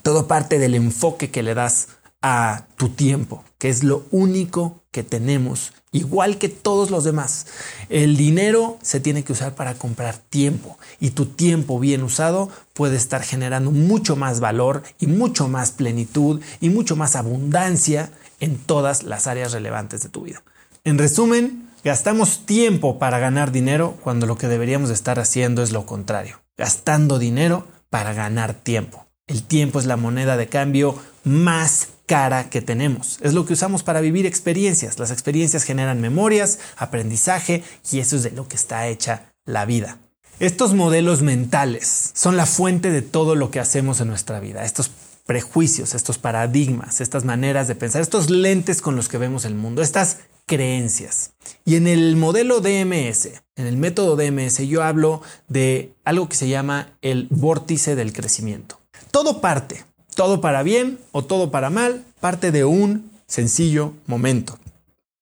todo 0.03 0.27
parte 0.27 0.59
del 0.59 0.75
enfoque 0.75 1.31
que 1.31 1.43
le 1.43 1.55
das 1.55 1.89
a 2.23 2.67
tu 2.77 2.89
tiempo, 2.89 3.45
que 3.59 3.69
es 3.69 3.85
lo 3.85 4.05
único 4.11 4.83
que 4.91 5.03
tenemos, 5.03 5.73
igual 5.93 6.39
que 6.39 6.49
todos 6.49 6.91
los 6.91 7.05
demás. 7.05 7.47
El 7.89 8.17
dinero 8.17 8.79
se 8.83 9.01
tiene 9.01 9.25
que 9.25 9.33
usar 9.33 9.55
para 9.55 9.75
comprar 9.75 10.17
tiempo 10.17 10.79
y 11.01 11.11
tu 11.11 11.27
tiempo 11.27 11.79
bien 11.79 12.03
usado 12.03 12.49
puede 12.75 12.97
estar 12.97 13.23
generando 13.23 13.71
mucho 13.71 14.17
más 14.17 14.41
valor 14.41 14.83
y 14.99 15.07
mucho 15.07 15.49
más 15.49 15.73
plenitud 15.73 16.41
y 16.61 16.71
mucho 16.71 16.97
más 16.97 17.17
abundancia 17.17 18.13
en 18.39 18.59
todas 18.59 19.03
las 19.03 19.27
áreas 19.27 19.53
relevantes 19.53 20.03
de 20.03 20.09
tu 20.09 20.23
vida. 20.23 20.43
En 20.85 20.99
resumen, 20.99 21.69
gastamos 21.85 22.47
tiempo 22.47 22.99
para 22.99 23.19
ganar 23.19 23.53
dinero 23.53 23.97
cuando 24.03 24.27
lo 24.27 24.37
que 24.37 24.49
deberíamos 24.49 24.91
estar 24.91 25.19
haciendo 25.19 25.63
es 25.63 25.73
lo 25.73 25.87
contrario, 25.87 26.41
gastando 26.57 27.19
dinero 27.19 27.67
para 27.91 28.15
ganar 28.15 28.55
tiempo. 28.55 29.07
El 29.27 29.43
tiempo 29.43 29.79
es 29.79 29.87
la 29.87 29.97
moneda 29.97 30.37
de 30.37 30.49
cambio 30.49 30.97
más 31.23 31.89
cara 32.11 32.51
que 32.51 32.61
tenemos. 32.61 33.21
Es 33.23 33.35
lo 33.35 33.47
que 33.47 33.53
usamos 33.53 33.85
para 33.85 34.01
vivir 34.01 34.27
experiencias. 34.27 34.99
Las 34.99 35.13
experiencias 35.13 35.63
generan 35.63 36.01
memorias, 36.01 36.59
aprendizaje 36.77 37.63
y 37.93 38.01
eso 38.01 38.17
es 38.17 38.25
de 38.25 38.33
lo 38.33 38.49
que 38.49 38.57
está 38.57 38.89
hecha 38.89 39.31
la 39.47 39.65
vida. 39.65 39.99
Estos 40.41 40.75
modelos 40.75 41.23
mentales 41.23 42.11
son 42.15 42.37
la 42.37 42.47
fuente 42.47 42.91
de 42.91 43.03
todo 43.03 43.37
lo 43.37 43.53
que 43.53 43.61
hacemos 43.61 44.01
en 44.01 44.09
nuestra 44.09 44.41
vida. 44.41 44.65
Estos 44.65 44.91
prejuicios, 45.25 45.95
estos 45.95 46.19
paradigmas, 46.19 47.01
estas 47.01 47.25
maneras 47.25 47.69
de 47.69 47.77
pensar, 47.77 48.03
estos 48.03 48.29
lentes 48.29 48.83
con 48.83 48.97
los 48.97 49.09
que 49.09 49.17
vemos 49.17 49.45
el 49.45 49.55
mundo, 49.55 49.81
estas 49.81 50.19
creencias. 50.47 51.35
Y 51.65 51.77
en 51.77 51.87
el 51.87 52.17
modelo 52.17 52.61
DMS, 52.61 53.41
en 53.55 53.67
el 53.69 53.77
método 53.77 54.17
DMS, 54.17 54.59
yo 54.67 54.83
hablo 54.83 55.23
de 55.47 55.95
algo 56.05 56.29
que 56.29 56.35
se 56.35 56.49
llama 56.49 56.89
el 57.03 57.29
vórtice 57.31 57.95
del 57.95 58.13
crecimiento. 58.13 58.81
Todo 59.13 59.41
parte, 59.41 59.85
todo 60.21 60.43
para 60.43 60.63
bien 60.63 60.99
o 61.13 61.25
todo 61.25 61.51
para 61.51 61.71
mal, 61.71 62.05
parte 62.21 62.53
de 62.53 62.67
un 62.67 63.11
sencillo 63.27 63.95
momento. 64.07 64.59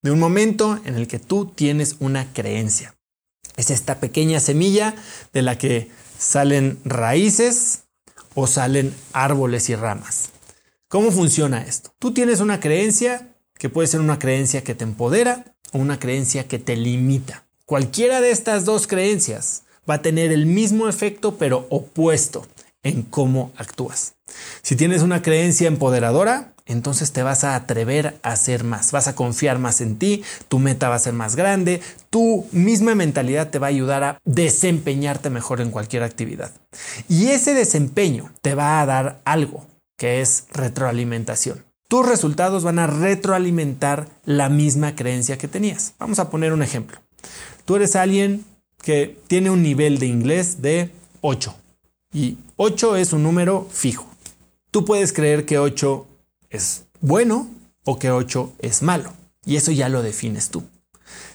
De 0.03 0.11
un 0.11 0.19
momento 0.19 0.81
en 0.85 0.97
el 0.97 1.07
que 1.07 1.21
tú 1.21 1.47
tienes 1.47 1.95
una 2.01 2.33
creencia. 2.33 2.97
Es 3.57 3.71
esta 3.71 4.01
pequeña 4.01 4.41
semilla 4.41 4.97
de 5.33 5.43
la 5.43 5.57
que 5.57 5.89
salen 6.19 6.81
raíces 6.85 7.85
o 8.35 8.49
salen 8.49 8.93
árboles 9.13 9.69
y 9.69 9.77
ramas. 9.77 10.31
¿Cómo 10.89 11.13
funciona 11.13 11.63
esto? 11.63 11.93
Tú 12.01 12.13
tienes 12.13 12.41
una 12.41 12.59
creencia 12.59 13.37
que 13.55 13.69
puede 13.69 13.87
ser 13.87 14.01
una 14.01 14.19
creencia 14.19 14.65
que 14.65 14.75
te 14.75 14.83
empodera 14.83 15.55
o 15.71 15.79
una 15.79 16.01
creencia 16.01 16.49
que 16.49 16.59
te 16.59 16.75
limita. 16.75 17.47
Cualquiera 17.67 18.21
de 18.21 18.33
estas 18.33 18.65
dos 18.65 18.89
creencias 18.89 19.63
va 19.89 19.95
a 19.95 20.03
tener 20.03 20.33
el 20.33 20.47
mismo 20.47 20.89
efecto 20.89 21.39
pero 21.39 21.69
opuesto 21.71 22.49
en 22.83 23.03
cómo 23.03 23.53
actúas. 23.57 24.15
Si 24.63 24.77
tienes 24.77 25.03
una 25.03 25.23
creencia 25.23 25.69
empoderadora, 25.69 26.53
entonces 26.67 27.13
te 27.13 27.23
vas 27.23 27.45
a 27.45 27.57
atrever 27.57 28.19
a 28.23 28.33
hacer 28.33 28.63
más, 28.63 28.93
vas 28.93 29.09
a 29.09 29.15
confiar 29.15 29.59
más 29.59 29.81
en 29.81 29.99
ti, 29.99 30.23
tu 30.49 30.59
meta 30.59 30.89
va 30.89 30.97
a 30.97 31.01
ser 31.01 31.15
más 31.15 31.35
grande, 31.35 31.81
tu 32.11 32.47
misma 32.53 32.95
mentalidad 32.95 33.51
te 33.51 33.59
va 33.59 33.69
a 33.69 33.71
ayudar 33.71 34.05
a 34.05 34.19
desempeñarte 34.25 35.31
mejor 35.31 35.61
en 35.61 35.71
cualquier 35.71 36.03
actividad. 36.03 36.53
Y 37.09 37.29
ese 37.29 37.55
desempeño 37.55 38.31
te 38.43 38.55
va 38.55 38.81
a 38.81 38.87
dar 38.87 39.21
algo, 39.25 39.67
que 39.97 40.21
es 40.21 40.45
retroalimentación. 40.53 41.65
Tus 41.89 42.07
resultados 42.07 42.65
van 42.65 42.79
a 42.79 42.87
retroalimentar 42.87 44.07
la 44.27 44.51
misma 44.51 44.95
creencia 44.95 45.39
que 45.39 45.49
tenías. 45.49 45.95
Vamos 45.99 46.19
a 46.19 46.29
poner 46.29 46.53
un 46.53 46.63
ejemplo. 46.63 46.99
Tú 47.65 47.77
eres 47.77 47.97
alguien 47.97 48.45
que 48.83 49.19
tiene 49.27 49.49
un 49.49 49.63
nivel 49.63 49.99
de 49.99 50.07
inglés 50.07 50.61
de 50.61 50.91
8 51.23 51.55
y 52.19 52.37
8 52.57 52.97
es 52.97 53.13
un 53.13 53.23
número 53.23 53.69
fijo. 53.71 54.09
Tú 54.73 54.85
puedes 54.85 55.13
creer 55.13 55.47
que 55.47 55.61
8 55.61 56.05
es 56.51 56.87
bueno 57.01 57.49
o 57.85 58.01
que 58.01 58.11
8 58.11 58.55
es 58.59 58.83
malo. 58.83 59.13
Y 59.47 59.55
eso 59.55 59.71
ya 59.71 59.89
lo 59.89 60.03
defines 60.03 60.51
tú. 60.51 60.65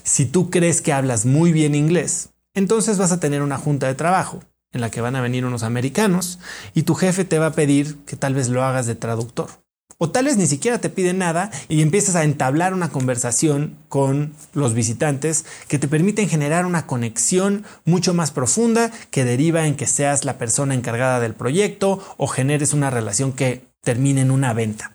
Si 0.03 0.25
tú 0.25 0.49
crees 0.49 0.81
que 0.81 0.91
hablas 0.91 1.25
muy 1.25 1.53
bien 1.53 1.73
inglés, 1.73 2.31
entonces 2.53 2.97
vas 2.97 3.13
a 3.13 3.21
tener 3.21 3.41
una 3.41 3.57
junta 3.57 3.87
de 3.87 3.95
trabajo 3.95 4.41
en 4.73 4.81
la 4.81 4.91
que 4.91 4.99
van 4.99 5.15
a 5.15 5.21
venir 5.21 5.45
unos 5.45 5.63
americanos 5.63 6.39
y 6.73 6.83
tu 6.83 6.95
jefe 6.95 7.23
te 7.23 7.39
va 7.39 7.47
a 7.47 7.53
pedir 7.53 7.99
que 8.05 8.17
tal 8.17 8.33
vez 8.33 8.49
lo 8.49 8.61
hagas 8.61 8.85
de 8.85 8.95
traductor. 8.95 9.62
O 9.97 10.09
tal 10.09 10.25
vez 10.25 10.37
ni 10.37 10.47
siquiera 10.47 10.79
te 10.79 10.89
pide 10.89 11.13
nada 11.13 11.51
y 11.69 11.81
empiezas 11.81 12.15
a 12.15 12.23
entablar 12.23 12.73
una 12.73 12.89
conversación 12.89 13.77
con 13.89 14.33
los 14.53 14.73
visitantes 14.73 15.45
que 15.67 15.79
te 15.79 15.87
permiten 15.87 16.29
generar 16.29 16.65
una 16.65 16.87
conexión 16.87 17.63
mucho 17.85 18.13
más 18.13 18.31
profunda 18.31 18.91
que 19.11 19.25
deriva 19.25 19.67
en 19.67 19.75
que 19.75 19.87
seas 19.87 20.25
la 20.25 20.37
persona 20.37 20.73
encargada 20.73 21.19
del 21.19 21.35
proyecto 21.35 22.03
o 22.17 22.27
generes 22.27 22.73
una 22.73 22.89
relación 22.89 23.33
que 23.33 23.65
termine 23.81 24.21
en 24.21 24.31
una 24.31 24.53
venta. 24.53 24.93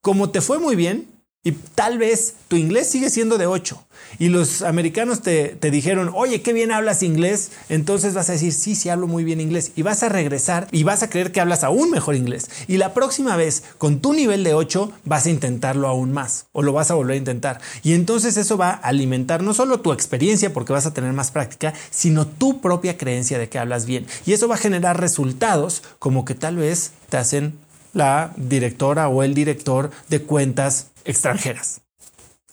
Como 0.00 0.30
te 0.30 0.40
fue 0.40 0.58
muy 0.58 0.76
bien 0.76 1.15
y 1.46 1.52
tal 1.52 1.96
vez 1.96 2.34
tu 2.48 2.56
inglés 2.56 2.88
sigue 2.88 3.08
siendo 3.08 3.38
de 3.38 3.46
8 3.46 3.80
y 4.18 4.30
los 4.30 4.62
americanos 4.62 5.20
te, 5.20 5.56
dijeron, 5.70 6.10
oye, 6.12 6.42
qué 6.42 6.52
bien 6.52 6.72
hablas 6.72 7.04
inglés, 7.04 7.52
entonces 7.68 8.14
vas 8.14 8.28
a 8.30 8.32
decir, 8.32 8.52
sí, 8.52 8.74
sí 8.74 8.88
hablo 8.88 9.06
muy 9.06 9.22
bien 9.22 9.40
inglés 9.40 9.70
y 9.76 9.82
vas 9.82 10.02
a 10.02 10.08
regresar 10.08 10.66
y 10.72 10.82
vas 10.82 11.04
a 11.04 11.08
creer 11.08 11.30
que 11.30 11.40
hablas 11.40 11.62
aún 11.62 11.92
mejor 11.92 12.16
inglés. 12.16 12.50
Y 12.66 12.78
la 12.78 12.94
próxima 12.94 13.36
vez, 13.36 13.62
con 13.78 14.00
tu 14.00 14.12
nivel 14.12 14.42
de 14.42 14.54
8, 14.54 14.90
vas 15.04 15.26
a 15.26 15.30
intentarlo 15.30 15.86
aún 15.86 16.12
más 16.12 16.46
o 16.50 16.62
lo 16.62 16.72
vas 16.72 16.90
a 16.90 16.94
volver 16.94 17.14
a 17.14 17.18
intentar. 17.18 17.60
Y 17.84 17.92
entonces 17.92 18.36
eso 18.36 18.56
va 18.56 18.70
a 18.70 18.74
alimentar 18.88 19.44
no 19.44 19.54
solo 19.54 19.78
tu 19.78 19.92
experiencia 19.92 20.52
porque 20.52 20.72
vas 20.72 20.86
a 20.86 20.94
tener 20.94 21.12
más 21.12 21.30
práctica, 21.30 21.74
sino 21.90 22.26
tu 22.26 22.60
propia 22.60 22.98
creencia 22.98 23.38
de 23.38 23.48
que 23.48 23.60
hablas 23.60 23.86
bien. 23.86 24.04
Y 24.26 24.32
eso 24.32 24.48
va 24.48 24.56
a 24.56 24.58
generar 24.58 25.00
resultados 25.00 25.84
como 26.00 26.24
que 26.24 26.34
tal 26.34 26.56
vez 26.56 26.90
te 27.08 27.18
hacen 27.18 27.54
la 27.96 28.34
directora 28.36 29.08
o 29.08 29.22
el 29.22 29.32
director 29.32 29.90
de 30.10 30.20
cuentas 30.20 30.88
extranjeras. 31.06 31.80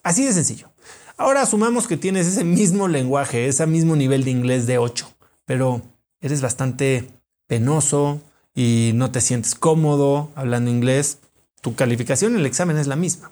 Así 0.02 0.24
de 0.26 0.32
sencillo. 0.32 0.72
Ahora 1.18 1.42
asumamos 1.42 1.86
que 1.86 1.98
tienes 1.98 2.28
ese 2.28 2.46
mismo 2.46 2.88
lenguaje, 2.88 3.48
ese 3.48 3.68
mismo 3.68 3.98
nivel 3.98 4.24
de 4.24 4.32
inglés 4.32 4.68
de 4.68 4.78
8, 4.78 5.06
pero 5.46 5.82
eres 6.22 6.42
bastante 6.42 7.10
penoso 7.46 8.22
y 8.56 8.92
no 8.96 9.12
te 9.12 9.20
sientes 9.20 9.54
cómodo 9.54 10.32
hablando 10.36 10.72
inglés. 10.72 11.18
Tu 11.60 11.76
calificación 11.76 12.34
en 12.34 12.40
el 12.40 12.46
examen 12.46 12.78
es 12.78 12.88
la 12.88 12.96
misma. 12.96 13.30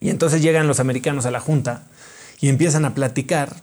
Y 0.00 0.08
entonces 0.08 0.40
llegan 0.40 0.66
los 0.66 0.80
americanos 0.80 1.26
a 1.26 1.30
la 1.30 1.40
junta 1.40 1.86
y 2.40 2.48
empiezan 2.48 2.86
a 2.86 2.94
platicar. 2.94 3.54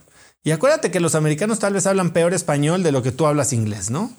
Y 0.44 0.52
acuérdate 0.52 0.92
que 0.92 1.00
los 1.00 1.16
americanos 1.16 1.58
tal 1.58 1.74
vez 1.74 1.88
hablan 1.88 2.12
peor 2.12 2.36
español 2.36 2.84
de 2.84 2.92
lo 2.92 3.02
que 3.02 3.12
tú 3.12 3.26
hablas 3.26 3.52
inglés, 3.52 3.90
¿no? 3.90 4.14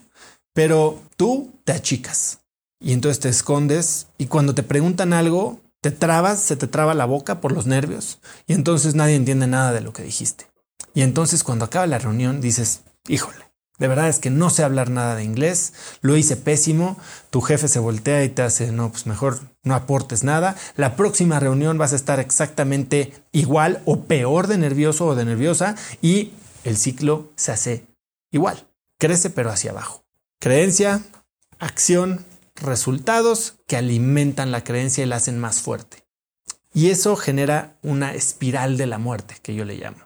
Pero 0.52 1.00
tú 1.16 1.52
te 1.64 1.72
achicas 1.72 2.40
y 2.84 2.92
entonces 2.92 3.18
te 3.18 3.30
escondes 3.30 4.08
y 4.18 4.26
cuando 4.26 4.54
te 4.54 4.62
preguntan 4.62 5.14
algo, 5.14 5.58
te 5.80 5.90
trabas, 5.90 6.40
se 6.40 6.54
te 6.54 6.66
traba 6.66 6.92
la 6.92 7.06
boca 7.06 7.40
por 7.40 7.50
los 7.50 7.66
nervios 7.66 8.18
y 8.46 8.52
entonces 8.52 8.94
nadie 8.94 9.16
entiende 9.16 9.46
nada 9.46 9.72
de 9.72 9.80
lo 9.80 9.94
que 9.94 10.02
dijiste. 10.02 10.46
Y 10.92 11.00
entonces 11.00 11.42
cuando 11.44 11.64
acaba 11.64 11.86
la 11.86 11.98
reunión 11.98 12.42
dices, 12.42 12.82
híjole, 13.08 13.50
de 13.78 13.88
verdad 13.88 14.10
es 14.10 14.18
que 14.18 14.28
no 14.28 14.50
sé 14.50 14.64
hablar 14.64 14.90
nada 14.90 15.16
de 15.16 15.24
inglés, 15.24 15.72
lo 16.02 16.14
hice 16.14 16.36
pésimo, 16.36 16.98
tu 17.30 17.40
jefe 17.40 17.68
se 17.68 17.78
voltea 17.78 18.22
y 18.22 18.28
te 18.28 18.42
hace, 18.42 18.70
no, 18.70 18.90
pues 18.90 19.06
mejor 19.06 19.40
no 19.62 19.74
aportes 19.74 20.22
nada, 20.22 20.54
la 20.76 20.94
próxima 20.94 21.40
reunión 21.40 21.78
vas 21.78 21.94
a 21.94 21.96
estar 21.96 22.20
exactamente 22.20 23.14
igual 23.32 23.80
o 23.86 24.02
peor 24.04 24.46
de 24.46 24.58
nervioso 24.58 25.06
o 25.06 25.14
de 25.14 25.24
nerviosa 25.24 25.74
y 26.02 26.32
el 26.64 26.76
ciclo 26.76 27.32
se 27.34 27.50
hace 27.50 27.86
igual, 28.30 28.68
crece 28.98 29.30
pero 29.30 29.50
hacia 29.50 29.70
abajo. 29.70 30.04
Creencia, 30.38 31.00
acción, 31.58 32.24
resultados 32.54 33.54
que 33.66 33.76
alimentan 33.76 34.52
la 34.52 34.64
creencia 34.64 35.04
y 35.04 35.06
la 35.06 35.16
hacen 35.16 35.38
más 35.38 35.60
fuerte. 35.60 36.04
Y 36.72 36.90
eso 36.90 37.16
genera 37.16 37.76
una 37.82 38.14
espiral 38.14 38.76
de 38.76 38.86
la 38.86 38.98
muerte, 38.98 39.36
que 39.42 39.54
yo 39.54 39.64
le 39.64 39.76
llamo. 39.76 39.98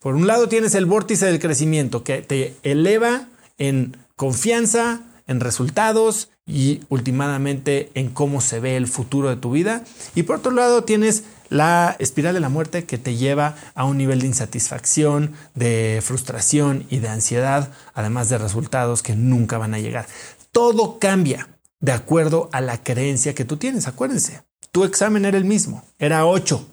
Por 0.00 0.14
un 0.14 0.26
lado 0.26 0.48
tienes 0.48 0.74
el 0.74 0.86
vórtice 0.86 1.26
del 1.26 1.38
crecimiento, 1.38 2.02
que 2.02 2.22
te 2.22 2.56
eleva 2.62 3.28
en 3.58 3.96
confianza, 4.16 5.02
en 5.26 5.40
resultados 5.40 6.30
y 6.46 6.82
últimamente 6.88 7.90
en 7.94 8.10
cómo 8.10 8.40
se 8.40 8.60
ve 8.60 8.76
el 8.76 8.86
futuro 8.86 9.28
de 9.28 9.36
tu 9.36 9.50
vida. 9.50 9.84
Y 10.14 10.22
por 10.22 10.36
otro 10.36 10.52
lado 10.52 10.84
tienes 10.84 11.24
la 11.48 11.96
espiral 11.98 12.34
de 12.34 12.40
la 12.40 12.48
muerte 12.48 12.84
que 12.84 12.98
te 12.98 13.16
lleva 13.16 13.56
a 13.74 13.84
un 13.84 13.98
nivel 13.98 14.20
de 14.20 14.26
insatisfacción, 14.26 15.32
de 15.54 16.00
frustración 16.02 16.86
y 16.90 16.98
de 16.98 17.08
ansiedad, 17.08 17.72
además 17.94 18.28
de 18.28 18.38
resultados 18.38 19.02
que 19.02 19.14
nunca 19.14 19.58
van 19.58 19.74
a 19.74 19.78
llegar. 19.78 20.06
Todo 20.52 20.98
cambia 20.98 21.48
de 21.80 21.92
acuerdo 21.92 22.48
a 22.52 22.60
la 22.60 22.82
creencia 22.82 23.34
que 23.34 23.44
tú 23.44 23.56
tienes. 23.56 23.86
Acuérdense, 23.86 24.42
tu 24.72 24.84
examen 24.84 25.24
era 25.24 25.38
el 25.38 25.44
mismo, 25.44 25.84
era 25.98 26.26
8, 26.26 26.66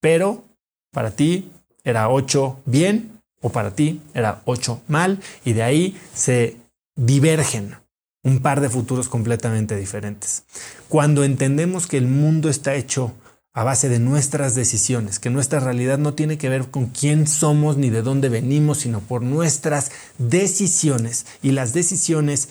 pero 0.00 0.44
para 0.92 1.10
ti 1.10 1.50
era 1.84 2.08
8 2.08 2.60
bien 2.64 3.20
o 3.40 3.50
para 3.50 3.72
ti 3.74 4.00
era 4.14 4.42
8 4.44 4.82
mal 4.88 5.20
y 5.44 5.52
de 5.52 5.62
ahí 5.62 6.00
se 6.14 6.56
divergen 6.96 7.76
un 8.22 8.40
par 8.40 8.60
de 8.60 8.68
futuros 8.68 9.08
completamente 9.08 9.76
diferentes. 9.76 10.44
Cuando 10.88 11.22
entendemos 11.22 11.86
que 11.86 11.96
el 11.96 12.08
mundo 12.08 12.48
está 12.48 12.74
hecho 12.74 13.12
a 13.52 13.62
base 13.64 13.88
de 13.88 14.00
nuestras 14.00 14.54
decisiones, 14.54 15.18
que 15.18 15.30
nuestra 15.30 15.60
realidad 15.60 15.96
no 15.96 16.12
tiene 16.12 16.36
que 16.36 16.48
ver 16.48 16.70
con 16.70 16.86
quién 16.86 17.26
somos 17.26 17.76
ni 17.76 17.88
de 17.88 18.02
dónde 18.02 18.28
venimos, 18.28 18.78
sino 18.78 19.00
por 19.00 19.22
nuestras 19.22 19.92
decisiones. 20.18 21.24
Y 21.40 21.52
las 21.52 21.72
decisiones 21.72 22.48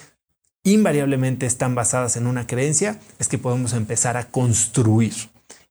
invariablemente 0.65 1.45
están 1.45 1.75
basadas 1.75 2.17
en 2.17 2.28
una 2.28 2.47
creencia, 2.47 2.99
es 3.19 3.30
que 3.30 3.38
podemos 3.38 3.71
empezar 3.71 4.17
a 4.17 4.25
construir. 4.25 5.13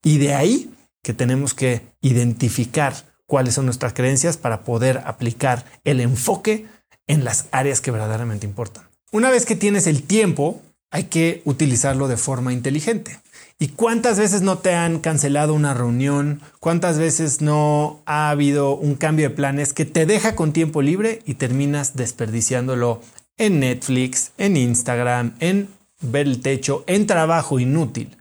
Y 0.02 0.16
de 0.18 0.34
ahí 0.34 0.70
que 1.02 1.12
tenemos 1.12 1.52
que 1.52 1.82
identificar 2.00 2.94
cuáles 3.26 3.54
son 3.54 3.66
nuestras 3.66 3.92
creencias 3.92 4.38
para 4.38 4.62
poder 4.62 5.02
aplicar 5.04 5.64
el 5.84 6.00
enfoque 6.00 6.66
en 7.06 7.24
las 7.24 7.46
áreas 7.50 7.80
que 7.80 7.90
verdaderamente 7.90 8.46
importan. 8.46 8.84
Una 9.12 9.30
vez 9.30 9.44
que 9.44 9.56
tienes 9.56 9.86
el 9.86 10.02
tiempo, 10.02 10.62
hay 10.90 11.04
que 11.04 11.42
utilizarlo 11.44 12.08
de 12.08 12.16
forma 12.16 12.52
inteligente. 12.52 13.18
¿Y 13.58 13.68
cuántas 13.68 14.18
veces 14.18 14.42
no 14.42 14.58
te 14.58 14.74
han 14.74 15.00
cancelado 15.00 15.54
una 15.54 15.74
reunión? 15.74 16.40
¿Cuántas 16.60 16.98
veces 16.98 17.40
no 17.40 18.00
ha 18.06 18.30
habido 18.30 18.76
un 18.76 18.94
cambio 18.94 19.28
de 19.28 19.34
planes 19.34 19.72
que 19.72 19.84
te 19.84 20.06
deja 20.06 20.34
con 20.34 20.52
tiempo 20.52 20.82
libre 20.82 21.20
y 21.24 21.34
terminas 21.34 21.96
desperdiciándolo 21.96 23.00
en 23.36 23.60
Netflix, 23.60 24.32
en 24.38 24.56
Instagram, 24.56 25.34
en 25.40 25.68
ver 26.00 26.26
el 26.26 26.40
techo, 26.40 26.84
en 26.86 27.06
trabajo 27.06 27.58
inútil. 27.58 28.16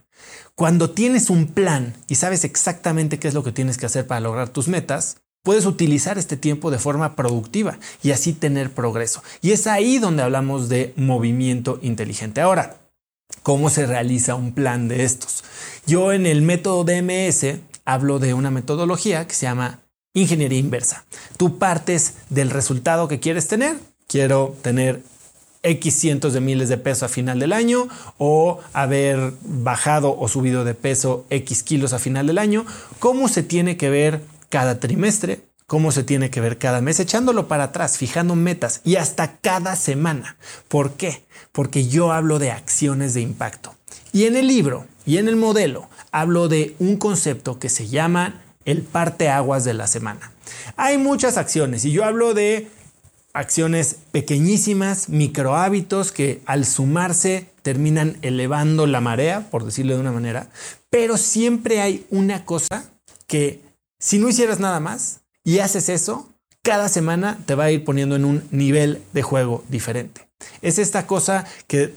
Cuando 0.54 0.90
tienes 0.90 1.30
un 1.30 1.46
plan 1.46 1.94
y 2.08 2.14
sabes 2.14 2.44
exactamente 2.44 3.18
qué 3.18 3.28
es 3.28 3.34
lo 3.34 3.42
que 3.42 3.52
tienes 3.52 3.76
que 3.76 3.86
hacer 3.86 4.06
para 4.06 4.20
lograr 4.20 4.50
tus 4.50 4.68
metas, 4.68 5.16
puedes 5.42 5.66
utilizar 5.66 6.16
este 6.16 6.36
tiempo 6.36 6.70
de 6.70 6.78
forma 6.78 7.16
productiva 7.16 7.78
y 8.02 8.12
así 8.12 8.32
tener 8.32 8.70
progreso. 8.72 9.22
Y 9.42 9.52
es 9.52 9.66
ahí 9.66 9.98
donde 9.98 10.22
hablamos 10.22 10.68
de 10.68 10.92
movimiento 10.96 11.78
inteligente. 11.82 12.40
Ahora, 12.40 12.76
¿cómo 13.42 13.68
se 13.68 13.86
realiza 13.86 14.36
un 14.36 14.54
plan 14.54 14.88
de 14.88 15.04
estos? 15.04 15.44
Yo 15.86 16.12
en 16.12 16.24
el 16.24 16.42
método 16.42 16.84
DMS 16.84 17.58
hablo 17.84 18.18
de 18.18 18.32
una 18.34 18.50
metodología 18.50 19.26
que 19.26 19.34
se 19.34 19.46
llama 19.46 19.80
ingeniería 20.14 20.58
inversa. 20.58 21.04
Tú 21.36 21.58
partes 21.58 22.14
del 22.30 22.50
resultado 22.50 23.08
que 23.08 23.20
quieres 23.20 23.48
tener. 23.48 23.76
Quiero 24.14 24.56
tener 24.62 25.02
X 25.64 25.92
cientos 25.92 26.34
de 26.34 26.40
miles 26.40 26.68
de 26.68 26.78
pesos 26.78 27.02
a 27.02 27.08
final 27.08 27.40
del 27.40 27.52
año 27.52 27.88
o 28.16 28.60
haber 28.72 29.32
bajado 29.42 30.16
o 30.16 30.28
subido 30.28 30.64
de 30.64 30.74
peso 30.74 31.26
X 31.30 31.64
kilos 31.64 31.92
a 31.92 31.98
final 31.98 32.28
del 32.28 32.38
año. 32.38 32.64
¿Cómo 33.00 33.26
se 33.26 33.42
tiene 33.42 33.76
que 33.76 33.90
ver 33.90 34.20
cada 34.50 34.78
trimestre? 34.78 35.40
¿Cómo 35.66 35.90
se 35.90 36.04
tiene 36.04 36.30
que 36.30 36.40
ver 36.40 36.58
cada 36.58 36.80
mes? 36.80 37.00
Echándolo 37.00 37.48
para 37.48 37.64
atrás, 37.64 37.98
fijando 37.98 38.36
metas 38.36 38.82
y 38.84 38.94
hasta 38.94 39.38
cada 39.38 39.74
semana. 39.74 40.36
¿Por 40.68 40.92
qué? 40.92 41.24
Porque 41.50 41.88
yo 41.88 42.12
hablo 42.12 42.38
de 42.38 42.52
acciones 42.52 43.14
de 43.14 43.20
impacto. 43.20 43.74
Y 44.12 44.26
en 44.26 44.36
el 44.36 44.46
libro 44.46 44.86
y 45.04 45.16
en 45.16 45.26
el 45.26 45.34
modelo 45.34 45.88
hablo 46.12 46.46
de 46.46 46.76
un 46.78 46.98
concepto 46.98 47.58
que 47.58 47.68
se 47.68 47.88
llama 47.88 48.42
el 48.64 48.82
parteaguas 48.82 49.64
de 49.64 49.74
la 49.74 49.88
semana. 49.88 50.30
Hay 50.76 50.98
muchas 50.98 51.36
acciones 51.36 51.84
y 51.84 51.90
yo 51.90 52.04
hablo 52.04 52.32
de 52.32 52.70
acciones 53.34 53.96
pequeñísimas, 54.12 55.08
micro 55.08 55.56
hábitos 55.56 56.12
que 56.12 56.40
al 56.46 56.64
sumarse 56.64 57.50
terminan 57.62 58.16
elevando 58.22 58.86
la 58.86 59.00
marea, 59.00 59.50
por 59.50 59.64
decirlo 59.64 59.94
de 59.94 60.00
una 60.00 60.12
manera, 60.12 60.48
pero 60.88 61.16
siempre 61.18 61.80
hay 61.80 62.06
una 62.10 62.44
cosa 62.44 62.84
que 63.26 63.60
si 63.98 64.18
no 64.18 64.28
hicieras 64.28 64.60
nada 64.60 64.80
más 64.80 65.20
y 65.42 65.58
haces 65.58 65.88
eso, 65.88 66.30
cada 66.62 66.88
semana 66.88 67.38
te 67.44 67.54
va 67.54 67.64
a 67.64 67.70
ir 67.70 67.84
poniendo 67.84 68.16
en 68.16 68.24
un 68.24 68.44
nivel 68.50 69.02
de 69.12 69.22
juego 69.22 69.64
diferente. 69.68 70.28
Es 70.62 70.78
esta 70.78 71.06
cosa 71.06 71.44
que 71.66 71.94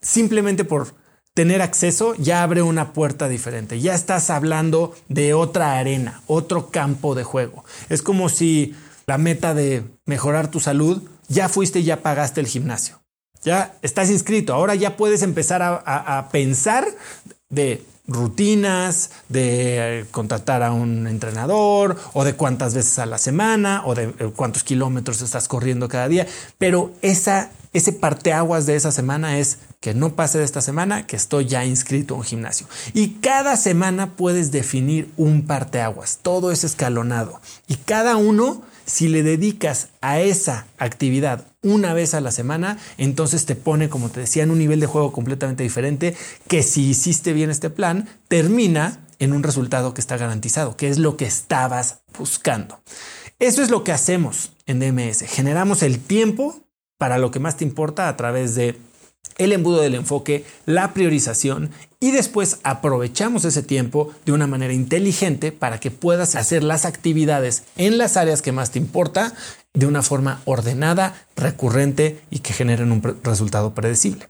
simplemente 0.00 0.64
por 0.64 0.94
tener 1.34 1.62
acceso 1.62 2.14
ya 2.16 2.42
abre 2.42 2.62
una 2.62 2.92
puerta 2.92 3.28
diferente. 3.28 3.78
Ya 3.80 3.94
estás 3.94 4.30
hablando 4.30 4.96
de 5.08 5.34
otra 5.34 5.78
arena, 5.78 6.22
otro 6.26 6.70
campo 6.70 7.14
de 7.14 7.22
juego. 7.24 7.64
Es 7.88 8.02
como 8.02 8.28
si 8.28 8.74
la 9.08 9.16
meta 9.16 9.54
de 9.54 9.84
mejorar 10.04 10.50
tu 10.50 10.60
salud, 10.60 11.02
ya 11.28 11.48
fuiste 11.48 11.80
y 11.80 11.84
ya 11.84 12.02
pagaste 12.02 12.42
el 12.42 12.46
gimnasio. 12.46 13.00
Ya 13.42 13.74
estás 13.80 14.10
inscrito. 14.10 14.52
Ahora 14.52 14.74
ya 14.74 14.98
puedes 14.98 15.22
empezar 15.22 15.62
a, 15.62 16.28
pensar 16.30 16.86
de 17.48 17.82
rutinas, 18.06 19.10
de 19.30 20.04
contratar 20.10 20.62
a 20.62 20.72
un 20.72 21.06
entrenador 21.06 21.96
o 22.12 22.22
de 22.22 22.34
cuántas 22.34 22.74
veces 22.74 22.98
a 22.98 23.06
la 23.06 23.16
semana 23.16 23.82
o 23.86 23.94
de 23.94 24.14
eh, 24.18 24.30
cuántos 24.36 24.62
kilómetros 24.62 25.22
estás 25.22 25.48
corriendo 25.48 25.88
cada 25.88 26.08
día. 26.08 26.26
Pero 26.58 26.92
esa, 27.00 27.50
ese 27.72 27.94
parteaguas 27.94 28.66
de 28.66 28.76
esa 28.76 28.92
semana 28.92 29.38
es 29.38 29.58
que 29.80 29.94
no 29.94 30.16
pase 30.16 30.36
de 30.36 30.44
esta 30.44 30.60
semana 30.60 31.06
que 31.06 31.16
estoy 31.16 31.46
ya 31.46 31.64
inscrito 31.64 32.12
a 32.12 32.18
un 32.18 32.24
gimnasio. 32.24 32.66
Y 32.92 33.14
cada 33.22 33.56
semana 33.56 34.16
puedes 34.16 34.50
definir 34.50 35.10
un 35.16 35.46
parteaguas. 35.46 36.18
Todo 36.20 36.52
es 36.52 36.62
escalonado. 36.62 37.40
Y 37.68 37.76
cada 37.76 38.16
uno 38.16 38.62
si 38.88 39.06
le 39.06 39.22
dedicas 39.22 39.90
a 40.00 40.20
esa 40.20 40.66
actividad 40.78 41.44
una 41.62 41.92
vez 41.92 42.14
a 42.14 42.20
la 42.20 42.30
semana, 42.30 42.78
entonces 42.96 43.44
te 43.44 43.54
pone, 43.54 43.88
como 43.90 44.08
te 44.08 44.20
decía, 44.20 44.42
en 44.42 44.50
un 44.50 44.58
nivel 44.58 44.80
de 44.80 44.86
juego 44.86 45.12
completamente 45.12 45.62
diferente 45.62 46.16
que 46.48 46.62
si 46.62 46.88
hiciste 46.88 47.34
bien 47.34 47.50
este 47.50 47.68
plan, 47.68 48.08
termina 48.28 49.04
en 49.18 49.34
un 49.34 49.42
resultado 49.42 49.92
que 49.92 50.00
está 50.00 50.16
garantizado, 50.16 50.76
que 50.76 50.88
es 50.88 50.98
lo 50.98 51.16
que 51.16 51.26
estabas 51.26 52.00
buscando. 52.16 52.80
Eso 53.38 53.62
es 53.62 53.70
lo 53.70 53.84
que 53.84 53.92
hacemos 53.92 54.52
en 54.66 54.80
DMS. 54.80 55.20
Generamos 55.28 55.82
el 55.82 56.00
tiempo 56.00 56.58
para 56.96 57.18
lo 57.18 57.30
que 57.30 57.40
más 57.40 57.58
te 57.58 57.64
importa 57.64 58.08
a 58.08 58.16
través 58.16 58.54
de 58.54 58.78
el 59.38 59.52
embudo 59.52 59.80
del 59.80 59.94
enfoque, 59.94 60.44
la 60.66 60.92
priorización 60.92 61.70
y 62.00 62.10
después 62.10 62.58
aprovechamos 62.62 63.44
ese 63.44 63.62
tiempo 63.62 64.12
de 64.24 64.32
una 64.32 64.46
manera 64.46 64.72
inteligente 64.72 65.50
para 65.50 65.80
que 65.80 65.90
puedas 65.90 66.34
hacer 66.34 66.62
las 66.62 66.84
actividades 66.84 67.64
en 67.76 67.98
las 67.98 68.16
áreas 68.16 68.42
que 68.42 68.52
más 68.52 68.70
te 68.70 68.78
importa 68.78 69.34
de 69.74 69.86
una 69.86 70.02
forma 70.02 70.40
ordenada, 70.44 71.26
recurrente 71.36 72.20
y 72.30 72.40
que 72.40 72.52
generen 72.52 72.92
un 72.92 73.02
resultado 73.22 73.74
predecible. 73.74 74.28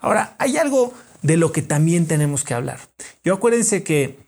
Ahora, 0.00 0.34
hay 0.38 0.56
algo 0.56 0.92
de 1.22 1.36
lo 1.36 1.52
que 1.52 1.62
también 1.62 2.06
tenemos 2.06 2.44
que 2.44 2.54
hablar. 2.54 2.80
Yo 3.24 3.34
acuérdense 3.34 3.82
que 3.82 4.18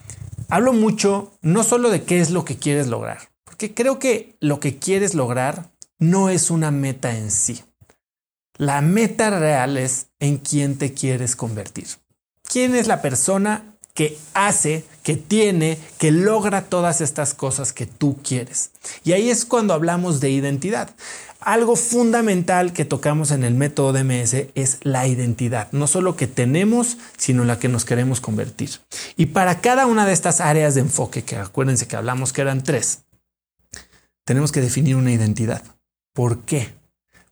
hablo 0.49 0.73
mucho 0.73 1.33
no 1.43 1.65
solo 1.65 1.91
de 1.91 2.03
qué 2.03 2.21
es 2.21 2.31
lo 2.31 2.45
que 2.45 2.57
quieres 2.57 2.89
lograr, 2.89 3.31
porque 3.45 3.75
creo 3.75 3.99
que 3.99 4.37
lo 4.41 4.61
que 4.61 4.79
quieres 4.79 5.15
lograr 5.15 5.71
no 5.99 6.29
es 6.29 6.51
una 6.51 6.71
meta 6.71 7.17
en 7.17 7.31
sí. 7.31 7.63
La 8.61 8.83
meta 8.83 9.31
real 9.31 9.79
es 9.79 10.09
en 10.19 10.37
quién 10.37 10.77
te 10.77 10.93
quieres 10.93 11.35
convertir. 11.35 11.87
¿Quién 12.43 12.75
es 12.75 12.89
la 12.89 13.01
persona 13.01 13.79
que 13.95 14.19
hace, 14.35 14.85
que 15.03 15.17
tiene, 15.17 15.79
que 15.97 16.11
logra 16.11 16.67
todas 16.67 17.01
estas 17.01 17.33
cosas 17.33 17.73
que 17.73 17.87
tú 17.87 18.19
quieres? 18.23 18.73
Y 19.03 19.13
ahí 19.13 19.31
es 19.31 19.47
cuando 19.47 19.73
hablamos 19.73 20.21
de 20.21 20.29
identidad. 20.29 20.95
Algo 21.41 21.75
fundamental 21.75 22.75
que 22.75 22.85
tocamos 22.85 23.31
en 23.31 23.45
el 23.45 23.55
método 23.55 23.95
DMS 23.95 24.35
es 24.55 24.77
la 24.83 25.07
identidad, 25.07 25.69
no 25.73 25.87
solo 25.87 26.15
que 26.17 26.27
tenemos, 26.27 26.99
sino 27.17 27.45
la 27.45 27.59
que 27.59 27.69
nos 27.69 27.87
queremos 27.87 28.21
convertir. 28.21 28.73
Y 29.17 29.25
para 29.25 29.63
cada 29.63 29.87
una 29.87 30.05
de 30.05 30.13
estas 30.13 30.43
áreas 30.43 30.75
de 30.75 30.83
enfoque, 30.83 31.25
que 31.25 31.37
acuérdense 31.37 31.89
que 31.89 31.97
hablamos 31.97 32.35
que 32.35 32.43
eran 32.43 32.63
tres, 32.63 33.05
tenemos 34.27 34.53
que 34.53 34.61
definir 34.61 34.97
una 34.97 35.13
identidad. 35.13 35.63
¿Por 36.13 36.41
qué? 36.41 36.79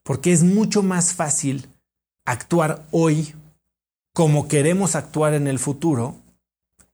Porque 0.08 0.32
es 0.32 0.42
mucho 0.42 0.82
más 0.82 1.12
fácil 1.12 1.68
actuar 2.24 2.86
hoy 2.92 3.34
como 4.14 4.48
queremos 4.48 4.94
actuar 4.94 5.34
en 5.34 5.46
el 5.46 5.58
futuro 5.58 6.16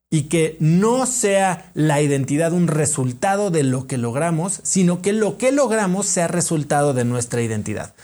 y 0.09 0.23
que 0.23 0.57
no 0.59 1.05
sea 1.05 1.71
la 1.75 2.01
identidad 2.01 2.51
un 2.51 2.67
resultado 2.67 3.51
de 3.51 3.63
lo 3.63 3.87
que 3.87 3.97
logramos, 3.97 4.59
sino 4.63 5.01
que 5.01 5.13
lo 5.13 5.37
que 5.37 5.53
logramos 5.53 6.07
sea 6.07 6.27
resultado 6.27 6.93
de 6.93 7.05
nuestra 7.05 7.41
identidad. 7.41 7.95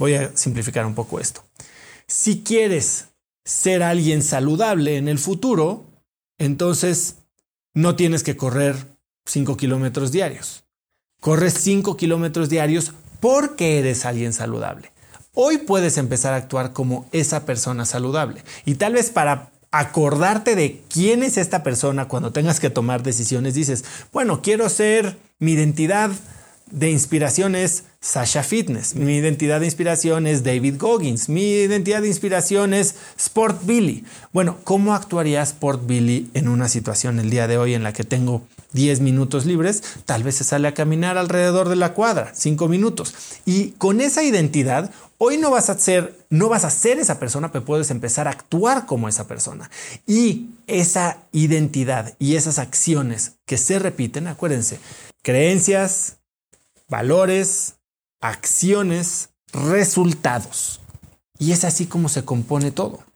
Voy 0.00 0.14
a 0.14 0.36
simplificar 0.36 0.84
un 0.84 0.96
poco 0.96 1.20
esto. 1.20 1.44
Si 2.08 2.42
quieres 2.42 3.04
ser 3.44 3.84
alguien 3.84 4.20
saludable 4.20 4.96
en 4.96 5.06
el 5.06 5.20
futuro, 5.20 5.84
entonces 6.38 7.18
no 7.72 7.94
tienes 7.94 8.24
que 8.24 8.36
correr 8.36 8.74
5 9.26 9.56
kilómetros 9.56 10.10
diarios. 10.10 10.64
Corres 11.20 11.54
5 11.54 11.98
kilómetros 11.98 12.48
diarios 12.48 12.92
porque 13.20 13.78
eres 13.78 14.06
alguien 14.06 14.32
saludable. 14.32 14.90
Hoy 15.34 15.58
puedes 15.58 15.98
empezar 15.98 16.32
a 16.32 16.36
actuar 16.36 16.72
como 16.72 17.06
esa 17.12 17.44
persona 17.44 17.84
saludable 17.84 18.42
y 18.64 18.76
tal 18.76 18.94
vez 18.94 19.10
para 19.10 19.50
acordarte 19.70 20.56
de 20.56 20.82
quién 20.88 21.22
es 21.22 21.36
esta 21.36 21.62
persona 21.62 22.08
cuando 22.08 22.32
tengas 22.32 22.58
que 22.58 22.70
tomar 22.70 23.02
decisiones 23.02 23.54
dices, 23.54 23.84
bueno, 24.12 24.40
quiero 24.42 24.68
ser 24.70 25.18
mi 25.38 25.52
identidad 25.52 26.10
de 26.70 26.90
inspiración 26.90 27.54
es 27.54 27.84
Sasha 28.00 28.42
Fitness, 28.42 28.94
mi 28.94 29.16
identidad 29.16 29.60
de 29.60 29.66
inspiración 29.66 30.26
es 30.26 30.42
David 30.42 30.76
Goggins, 30.78 31.28
mi 31.28 31.52
identidad 31.52 32.00
de 32.00 32.08
inspiración 32.08 32.72
es 32.72 32.94
Sport 33.18 33.66
Billy. 33.66 34.04
Bueno, 34.32 34.56
¿cómo 34.64 34.94
actuaría 34.94 35.42
Sport 35.42 35.86
Billy 35.86 36.30
en 36.32 36.48
una 36.48 36.68
situación 36.68 37.18
el 37.18 37.28
día 37.28 37.46
de 37.46 37.58
hoy 37.58 37.74
en 37.74 37.82
la 37.82 37.92
que 37.92 38.04
tengo 38.04 38.42
10 38.72 39.00
minutos 39.00 39.46
libres? 39.46 39.82
Tal 40.04 40.22
vez 40.22 40.36
se 40.36 40.44
sale 40.44 40.68
a 40.68 40.74
caminar 40.74 41.18
alrededor 41.18 41.68
de 41.68 41.76
la 41.76 41.94
cuadra, 41.94 42.32
5 42.34 42.68
minutos. 42.68 43.14
Y 43.44 43.72
con 43.72 44.00
esa 44.00 44.22
identidad, 44.22 44.90
hoy 45.18 45.38
no 45.38 45.50
vas 45.50 45.70
a 45.70 45.78
ser, 45.78 46.26
no 46.30 46.48
vas 46.48 46.64
a 46.64 46.70
ser 46.70 46.98
esa 46.98 47.18
persona, 47.18 47.52
pero 47.52 47.64
puedes 47.64 47.90
empezar 47.90 48.28
a 48.28 48.32
actuar 48.32 48.86
como 48.86 49.08
esa 49.08 49.26
persona. 49.26 49.70
Y 50.06 50.50
esa 50.66 51.24
identidad 51.32 52.14
y 52.18 52.36
esas 52.36 52.58
acciones 52.58 53.32
que 53.46 53.58
se 53.58 53.78
repiten, 53.78 54.28
acuérdense, 54.28 54.78
creencias, 55.22 56.18
valores, 56.88 57.74
acciones, 58.20 59.30
resultados. 59.52 60.80
Y 61.38 61.52
es 61.52 61.64
así 61.64 61.86
como 61.86 62.08
se 62.08 62.24
compone 62.24 62.70
todo. 62.70 63.09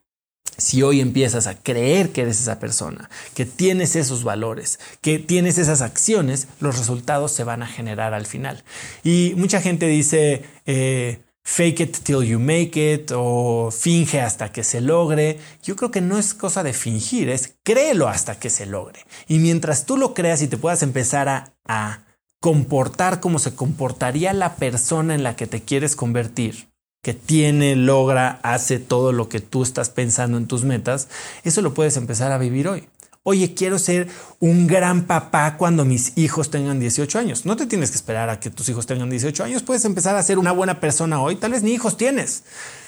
Si 0.57 0.83
hoy 0.83 1.01
empiezas 1.01 1.47
a 1.47 1.57
creer 1.57 2.11
que 2.11 2.23
eres 2.23 2.41
esa 2.41 2.61
persona, 2.61 3.11
que 3.35 3.45
tienes 3.45 3.97
esos 3.97 4.25
valores, 4.25 4.79
que 5.01 5.19
tienes 5.19 5.59
esas 5.59 5.83
acciones, 5.83 6.49
los 6.61 6.79
resultados 6.79 7.33
se 7.33 7.45
van 7.45 7.63
a 7.63 7.67
generar 7.67 8.15
al 8.15 8.27
final. 8.27 8.63
Y 9.03 9.35
mucha 9.37 9.61
gente 9.61 9.87
dice, 9.87 10.45
eh, 10.67 11.21
fake 11.45 11.81
it 11.81 11.99
till 12.03 12.23
you 12.23 12.39
make 12.39 12.95
it 12.95 13.13
o 13.15 13.71
finge 13.71 14.21
hasta 14.21 14.51
que 14.51 14.65
se 14.65 14.81
logre. 14.81 15.39
Yo 15.63 15.77
creo 15.77 15.91
que 15.91 16.01
no 16.01 16.19
es 16.19 16.35
cosa 16.35 16.63
de 16.63 16.73
fingir, 16.73 17.29
es 17.29 17.55
créelo 17.63 18.09
hasta 18.09 18.39
que 18.39 18.51
se 18.51 18.67
logre. 18.67 19.05
Y 19.29 19.39
mientras 19.39 19.87
tú 19.87 19.97
lo 19.97 20.15
creas 20.15 20.43
y 20.43 20.49
te 20.49 20.57
puedas 20.57 20.83
empezar 20.83 21.29
a, 21.29 21.53
a 21.67 22.05
comportar 22.41 23.21
como 23.21 23.39
se 23.39 23.55
comportaría 23.55 24.33
la 24.33 24.57
persona 24.57 25.15
en 25.15 25.23
la 25.23 25.37
que 25.37 25.47
te 25.47 25.63
quieres 25.63 25.97
convertir, 25.97 26.69
que 27.05 27.13
tiene, 27.13 27.77
logra, 27.77 28.41
hace 28.43 28.79
todo 28.79 29.13
lo 29.13 29.29
que 29.29 29.39
tú 29.39 29.63
estás 29.63 29.91
pensando 29.91 30.39
en 30.39 30.47
tus 30.47 30.65
metas, 30.65 31.09
eso 31.45 31.61
lo 31.61 31.75
puedes 31.75 31.99
empezar 31.99 32.33
a 32.33 32.39
vivir 32.39 32.67
hoy. 32.67 32.89
Oye, 33.23 33.53
quiero 33.53 33.79
ser 33.79 34.09
un 34.41 34.67
gran 34.67 35.05
papá 35.05 35.59
cuando 35.59 35.85
mis 35.85 36.17
hijos 36.17 36.51
tengan 36.51 36.81
18 36.81 37.19
años. 37.19 37.45
No 37.45 37.57
te 37.57 37.67
tienes 37.67 37.91
que 37.91 37.97
esperar 37.97 38.31
a 38.31 38.41
que 38.41 38.49
tus 38.49 38.71
hijos 38.71 38.87
tengan 38.87 39.11
18 39.11 39.45
años. 39.45 39.63
Puedes 39.63 39.85
empezar 39.85 40.17
a 40.17 40.23
ser 40.23 40.39
una 40.39 40.53
buena 40.53 40.81
persona 40.81 41.21
hoy. 41.21 41.37
Tal 41.37 41.53
vez 41.53 41.63
ni 41.63 41.73
hijos 41.73 41.99
tienes. 41.99 42.45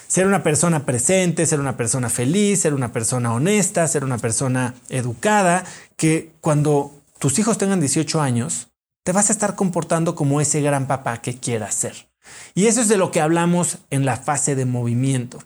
Ser 0.07 0.25
una 0.25 0.41
persona 0.41 0.83
presente, 0.83 1.45
ser 1.45 1.59
una 1.59 1.77
persona 1.77 2.09
feliz, 2.09 2.61
ser 2.61 2.73
una 2.73 2.91
persona 2.91 3.33
honesta, 3.33 3.87
ser 3.87 4.03
una 4.03 4.17
persona 4.17 4.73
educada, 4.89 5.63
que 5.95 6.31
cuando 6.41 6.91
tus 7.19 7.37
hijos 7.37 7.59
tengan 7.59 7.79
18 7.79 8.19
años, 8.19 8.69
te 9.03 9.11
vas 9.11 9.29
a 9.29 9.33
estar 9.33 9.55
comportando 9.55 10.15
como 10.15 10.41
ese 10.41 10.61
gran 10.61 10.87
papá 10.87 11.21
que 11.21 11.37
quieras 11.37 11.75
ser. 11.75 12.06
Y 12.55 12.67
eso 12.67 12.81
es 12.81 12.87
de 12.87 12.97
lo 12.97 13.11
que 13.11 13.21
hablamos 13.21 13.79
en 13.89 14.05
la 14.05 14.17
fase 14.17 14.55
de 14.55 14.65
movimiento. 14.65 15.39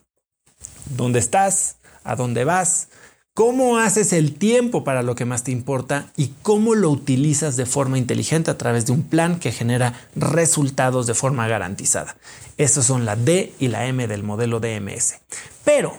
¿Dónde 0.95 1.19
estás? 1.19 1.77
¿A 2.03 2.15
dónde 2.15 2.43
vas? 2.43 2.89
¿Cómo 3.33 3.77
haces 3.77 4.11
el 4.11 4.33
tiempo 4.33 4.83
para 4.83 5.03
lo 5.03 5.15
que 5.15 5.23
más 5.23 5.45
te 5.45 5.51
importa? 5.51 6.11
¿Y 6.17 6.33
cómo 6.41 6.75
lo 6.75 6.89
utilizas 6.89 7.55
de 7.55 7.65
forma 7.65 7.97
inteligente 7.97 8.51
a 8.51 8.57
través 8.57 8.85
de 8.85 8.91
un 8.91 9.03
plan 9.03 9.39
que 9.39 9.53
genera 9.53 9.93
resultados 10.17 11.07
de 11.07 11.13
forma 11.13 11.47
garantizada? 11.47 12.17
Esas 12.57 12.85
son 12.85 13.05
la 13.05 13.15
D 13.15 13.53
y 13.57 13.69
la 13.69 13.87
M 13.87 14.05
del 14.07 14.23
modelo 14.23 14.59
DMS. 14.59 15.15
Pero 15.63 15.97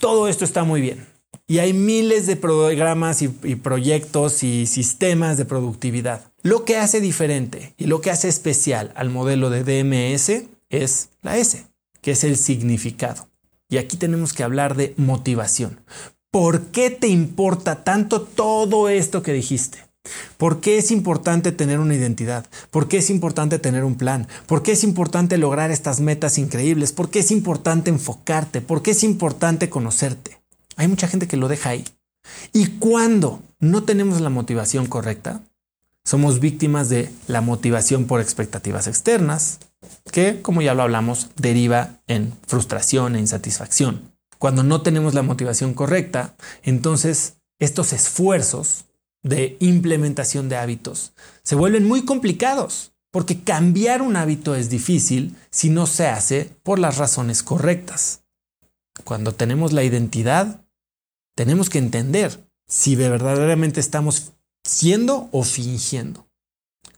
todo 0.00 0.26
esto 0.26 0.46
está 0.46 0.64
muy 0.64 0.80
bien. 0.80 1.06
Y 1.46 1.58
hay 1.58 1.74
miles 1.74 2.26
de 2.26 2.36
programas 2.36 3.20
y, 3.20 3.26
y, 3.42 3.56
proyectos 3.56 4.42
y 4.42 4.66
sistemas 4.66 5.36
de 5.36 5.44
productividad. 5.44 6.31
Lo 6.42 6.64
que 6.64 6.76
hace 6.76 7.00
diferente 7.00 7.74
y 7.78 7.86
lo 7.86 8.00
que 8.00 8.10
hace 8.10 8.28
especial 8.28 8.92
al 8.96 9.10
modelo 9.10 9.48
de 9.48 9.62
DMS 9.62 10.48
es 10.70 11.10
la 11.22 11.38
S, 11.38 11.66
que 12.00 12.12
es 12.12 12.24
el 12.24 12.36
significado. 12.36 13.28
Y 13.68 13.76
aquí 13.76 13.96
tenemos 13.96 14.32
que 14.32 14.42
hablar 14.42 14.74
de 14.74 14.92
motivación. 14.96 15.80
¿Por 16.32 16.66
qué 16.66 16.90
te 16.90 17.06
importa 17.06 17.84
tanto 17.84 18.22
todo 18.22 18.88
esto 18.88 19.22
que 19.22 19.32
dijiste? 19.32 19.78
¿Por 20.36 20.60
qué 20.60 20.78
es 20.78 20.90
importante 20.90 21.52
tener 21.52 21.78
una 21.78 21.94
identidad? 21.94 22.46
¿Por 22.70 22.88
qué 22.88 22.98
es 22.98 23.10
importante 23.10 23.60
tener 23.60 23.84
un 23.84 23.94
plan? 23.94 24.26
¿Por 24.46 24.64
qué 24.64 24.72
es 24.72 24.82
importante 24.82 25.38
lograr 25.38 25.70
estas 25.70 26.00
metas 26.00 26.38
increíbles? 26.38 26.90
¿Por 26.92 27.08
qué 27.08 27.20
es 27.20 27.30
importante 27.30 27.90
enfocarte? 27.90 28.60
¿Por 28.60 28.82
qué 28.82 28.90
es 28.90 29.04
importante 29.04 29.70
conocerte? 29.70 30.40
Hay 30.74 30.88
mucha 30.88 31.06
gente 31.06 31.28
que 31.28 31.36
lo 31.36 31.46
deja 31.46 31.70
ahí. 31.70 31.84
Y 32.52 32.66
cuando 32.78 33.42
no 33.60 33.84
tenemos 33.84 34.20
la 34.20 34.30
motivación 34.30 34.86
correcta, 34.86 35.42
somos 36.04 36.40
víctimas 36.40 36.88
de 36.88 37.10
la 37.26 37.40
motivación 37.40 38.06
por 38.06 38.20
expectativas 38.20 38.86
externas, 38.86 39.60
que, 40.10 40.42
como 40.42 40.62
ya 40.62 40.74
lo 40.74 40.82
hablamos, 40.82 41.30
deriva 41.36 42.00
en 42.06 42.32
frustración 42.46 43.16
e 43.16 43.20
insatisfacción. 43.20 44.12
Cuando 44.38 44.62
no 44.62 44.82
tenemos 44.82 45.14
la 45.14 45.22
motivación 45.22 45.74
correcta, 45.74 46.34
entonces 46.62 47.34
estos 47.58 47.92
esfuerzos 47.92 48.86
de 49.22 49.56
implementación 49.60 50.48
de 50.48 50.56
hábitos 50.56 51.12
se 51.44 51.54
vuelven 51.54 51.86
muy 51.86 52.04
complicados, 52.04 52.92
porque 53.12 53.40
cambiar 53.40 54.02
un 54.02 54.16
hábito 54.16 54.54
es 54.54 54.68
difícil 54.68 55.36
si 55.50 55.70
no 55.70 55.86
se 55.86 56.08
hace 56.08 56.50
por 56.62 56.78
las 56.78 56.96
razones 56.96 57.42
correctas. 57.42 58.24
Cuando 59.04 59.32
tenemos 59.32 59.72
la 59.72 59.84
identidad, 59.84 60.64
tenemos 61.36 61.70
que 61.70 61.78
entender 61.78 62.44
si 62.66 62.96
verdaderamente 62.96 63.80
estamos 63.80 64.32
siendo 64.64 65.28
o 65.32 65.42
fingiendo. 65.42 66.26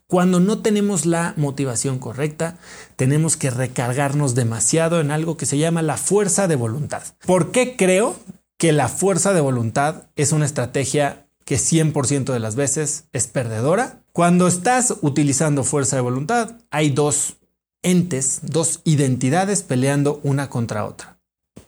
Cuando 0.07 0.39
no 0.39 0.61
tenemos 0.61 1.07
la 1.07 1.35
motivación 1.37 1.99
correcta, 1.99 2.59
tenemos 2.97 3.37
que 3.37 3.51
recargarnos 3.51 4.35
demasiado 4.35 5.01
en 5.01 5.11
algo 5.11 5.37
que 5.37 5.47
se 5.47 5.59
llama 5.59 5.83
la 5.83 5.97
fuerza 5.97 6.47
de 6.47 6.57
voluntad. 6.57 7.03
¿Por 7.27 7.53
qué 7.53 7.75
creo 7.77 8.17
que 8.59 8.73
la 8.73 8.89
fuerza 8.89 9.33
de 9.33 9.41
voluntad 9.41 10.05
es 10.15 10.33
una 10.33 10.45
estrategia 10.45 11.27
que 11.45 11.57
100% 11.57 12.33
de 12.33 12.39
las 12.39 12.55
veces 12.55 13.05
es 13.13 13.27
perdedora? 13.27 14.05
Cuando 14.13 14.47
estás 14.47 14.95
utilizando 15.01 15.65
fuerza 15.65 15.97
de 15.97 16.03
voluntad, 16.03 16.59
hay 16.71 16.91
dos 16.91 17.37
entes, 17.83 18.41
dos 18.43 18.81
identidades 18.85 19.63
peleando 19.63 20.21
una 20.23 20.49
contra 20.49 20.85
otra. 20.85 21.19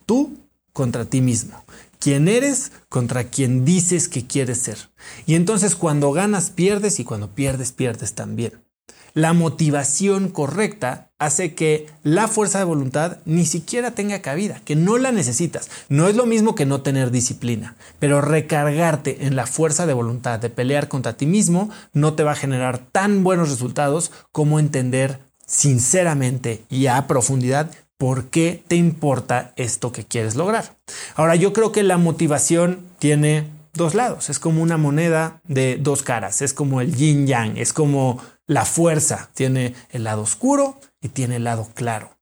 Tú 0.05 0.37
contra 0.73 1.05
ti 1.05 1.21
mismo 1.21 1.65
quién 1.99 2.27
eres 2.27 2.71
contra 2.89 3.25
quien 3.25 3.65
dices 3.65 4.07
que 4.07 4.27
quieres 4.27 4.59
ser. 4.59 4.89
Y 5.25 5.35
entonces 5.35 5.75
cuando 5.75 6.11
ganas, 6.11 6.49
pierdes 6.49 6.99
y 6.99 7.03
cuando 7.03 7.33
pierdes, 7.33 7.71
pierdes 7.71 8.13
también. 8.13 8.67
La 9.13 9.33
motivación 9.33 10.29
correcta 10.29 11.11
hace 11.17 11.55
que 11.55 11.87
la 12.03 12.27
fuerza 12.27 12.59
de 12.59 12.65
voluntad 12.65 13.17
ni 13.25 13.45
siquiera 13.45 13.91
tenga 13.91 14.21
cabida, 14.21 14.61
que 14.63 14.75
no 14.75 14.99
la 14.99 15.11
necesitas. 15.11 15.71
No 15.89 16.07
es 16.07 16.15
lo 16.15 16.27
mismo 16.27 16.53
que 16.53 16.67
no 16.67 16.81
tener 16.81 17.09
disciplina, 17.09 17.75
pero 17.97 18.21
recargarte 18.21 19.25
en 19.25 19.35
la 19.35 19.47
fuerza 19.47 19.87
de 19.87 19.93
voluntad 19.93 20.37
de 20.37 20.51
pelear 20.51 20.87
contra 20.87 21.17
ti 21.17 21.25
mismo 21.25 21.71
no 21.93 22.13
te 22.13 22.21
va 22.21 22.33
a 22.33 22.35
generar 22.35 22.77
tan 22.77 23.23
buenos 23.23 23.49
resultados 23.49 24.11
como 24.31 24.59
entender 24.59 25.19
sinceramente 25.47 26.63
y 26.69 26.85
a 26.85 27.07
profundidad 27.07 27.71
¿Por 27.97 28.29
qué 28.29 28.63
te 28.67 28.75
importa 28.75 29.53
esto 29.55 29.91
que 29.91 30.05
quieres 30.05 30.35
lograr? 30.35 30.77
Ahora, 31.15 31.35
yo 31.35 31.51
creo 31.51 31.71
que 31.71 31.83
la 31.83 31.97
motivación 31.97 32.85
tiene 32.99 33.49
dos 33.73 33.95
lados. 33.95 34.29
Es 34.29 34.39
como 34.39 34.61
una 34.61 34.77
moneda 34.77 35.41
de 35.45 35.77
dos 35.77 36.03
caras. 36.03 36.41
Es 36.41 36.53
como 36.53 36.81
el 36.81 36.95
yin 36.95 37.25
yang. 37.25 37.57
Es 37.57 37.73
como 37.73 38.21
la 38.45 38.65
fuerza. 38.65 39.29
Tiene 39.33 39.73
el 39.89 40.03
lado 40.03 40.21
oscuro 40.21 40.79
y 41.01 41.09
tiene 41.09 41.37
el 41.37 41.45
lado 41.45 41.69
claro. 41.73 42.17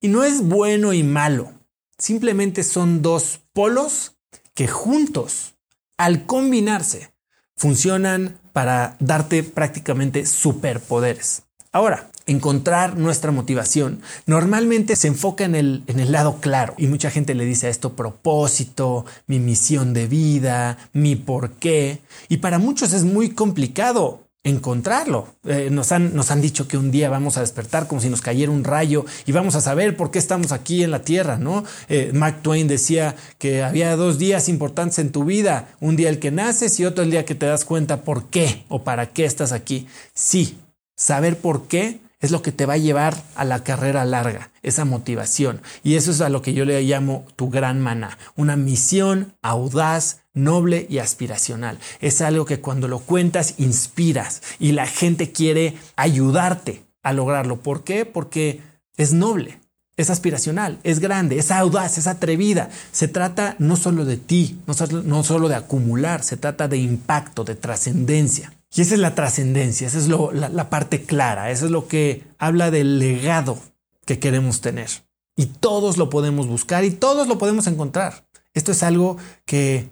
Y 0.00 0.08
no 0.08 0.24
es 0.24 0.42
bueno 0.42 0.92
y 0.92 1.02
malo. 1.02 1.52
Simplemente 1.96 2.62
son 2.62 3.00
dos 3.00 3.40
polos 3.52 4.16
que 4.54 4.68
juntos, 4.68 5.54
al 5.96 6.26
combinarse, 6.26 7.14
funcionan 7.56 8.38
para 8.52 8.96
darte 9.00 9.42
prácticamente 9.42 10.26
superpoderes. 10.26 11.44
Ahora, 11.72 12.10
encontrar 12.26 12.96
nuestra 12.96 13.30
motivación 13.30 14.00
normalmente 14.26 14.96
se 14.96 15.08
enfoca 15.08 15.44
en 15.44 15.54
el, 15.54 15.82
en 15.86 16.00
el 16.00 16.12
lado 16.12 16.38
claro 16.40 16.74
y 16.78 16.86
mucha 16.86 17.10
gente 17.10 17.34
le 17.34 17.44
dice 17.44 17.66
a 17.66 17.70
esto 17.70 17.94
propósito, 17.94 19.04
mi 19.26 19.38
misión 19.38 19.92
de 19.92 20.06
vida, 20.06 20.78
mi 20.92 21.16
por 21.16 21.52
qué 21.52 22.00
y 22.28 22.38
para 22.38 22.58
muchos 22.58 22.92
es 22.92 23.04
muy 23.04 23.30
complicado 23.30 24.24
encontrarlo. 24.44 25.34
Eh, 25.44 25.68
nos, 25.72 25.90
han, 25.90 26.14
nos 26.14 26.30
han 26.30 26.42
dicho 26.42 26.68
que 26.68 26.76
un 26.76 26.90
día 26.90 27.08
vamos 27.08 27.38
a 27.38 27.40
despertar 27.40 27.88
como 27.88 28.00
si 28.02 28.10
nos 28.10 28.20
cayera 28.20 28.52
un 28.52 28.62
rayo 28.62 29.06
y 29.24 29.32
vamos 29.32 29.54
a 29.54 29.62
saber 29.62 29.96
por 29.96 30.10
qué 30.10 30.18
estamos 30.18 30.52
aquí 30.52 30.84
en 30.84 30.90
la 30.90 31.02
Tierra, 31.02 31.38
¿no? 31.38 31.64
Eh, 31.88 32.10
Mark 32.12 32.42
Twain 32.42 32.68
decía 32.68 33.16
que 33.38 33.62
había 33.62 33.96
dos 33.96 34.18
días 34.18 34.50
importantes 34.50 34.98
en 34.98 35.12
tu 35.12 35.24
vida, 35.24 35.68
un 35.80 35.96
día 35.96 36.10
el 36.10 36.18
que 36.18 36.30
naces 36.30 36.78
y 36.78 36.84
otro 36.84 37.02
el 37.02 37.10
día 37.10 37.24
que 37.24 37.34
te 37.34 37.46
das 37.46 37.64
cuenta 37.64 38.02
por 38.02 38.28
qué 38.28 38.64
o 38.68 38.84
para 38.84 39.06
qué 39.06 39.24
estás 39.24 39.52
aquí. 39.52 39.88
Sí, 40.12 40.58
saber 40.94 41.38
por 41.38 41.66
qué 41.66 42.03
es 42.24 42.30
lo 42.30 42.40
que 42.40 42.52
te 42.52 42.64
va 42.64 42.72
a 42.72 42.78
llevar 42.78 43.22
a 43.34 43.44
la 43.44 43.62
carrera 43.64 44.06
larga, 44.06 44.50
esa 44.62 44.86
motivación. 44.86 45.60
Y 45.82 45.96
eso 45.96 46.10
es 46.10 46.22
a 46.22 46.30
lo 46.30 46.40
que 46.40 46.54
yo 46.54 46.64
le 46.64 46.80
llamo 46.80 47.26
tu 47.36 47.50
gran 47.50 47.82
maná, 47.82 48.16
una 48.34 48.56
misión 48.56 49.34
audaz, 49.42 50.22
noble 50.32 50.86
y 50.88 51.00
aspiracional. 51.00 51.78
Es 52.00 52.22
algo 52.22 52.46
que 52.46 52.60
cuando 52.60 52.88
lo 52.88 53.00
cuentas 53.00 53.56
inspiras 53.58 54.40
y 54.58 54.72
la 54.72 54.86
gente 54.86 55.32
quiere 55.32 55.76
ayudarte 55.96 56.86
a 57.02 57.12
lograrlo. 57.12 57.60
¿Por 57.60 57.84
qué? 57.84 58.06
Porque 58.06 58.62
es 58.96 59.12
noble. 59.12 59.60
Es 59.98 60.08
aspiracional, 60.08 60.78
es 60.82 61.00
grande, 61.00 61.38
es 61.38 61.50
audaz, 61.50 61.98
es 61.98 62.06
atrevida. 62.06 62.70
Se 62.90 63.06
trata 63.06 63.54
no 63.58 63.76
solo 63.76 64.06
de 64.06 64.16
ti, 64.16 64.58
no 64.66 65.22
solo, 65.22 65.48
de 65.48 65.56
acumular, 65.56 66.22
se 66.22 66.38
trata 66.38 66.68
de 66.68 66.78
impacto, 66.78 67.44
de 67.44 67.54
trascendencia. 67.54 68.53
Y 68.74 68.80
esa 68.80 68.94
es 68.94 69.00
la 69.00 69.14
trascendencia, 69.14 69.86
esa 69.86 69.98
es 69.98 70.08
la, 70.08 70.70
parte 70.70 71.02
clara, 71.02 71.50
eso 71.52 71.66
es 71.66 71.70
lo 71.70 71.86
que 71.86 72.24
habla 72.38 72.72
del 72.72 72.98
legado 72.98 73.58
que 74.04 74.18
queremos 74.18 74.60
tener. 74.60 74.88
Y 75.36 75.46
todos 75.46 75.96
lo 75.96 76.10
podemos 76.10 76.48
buscar 76.48 76.84
y 76.84 76.90
todos 76.90 77.28
lo 77.28 77.38
podemos 77.38 77.68
encontrar. 77.68 78.26
Esto 78.52 78.72
es 78.72 78.82
algo 78.82 79.16
que 79.46 79.90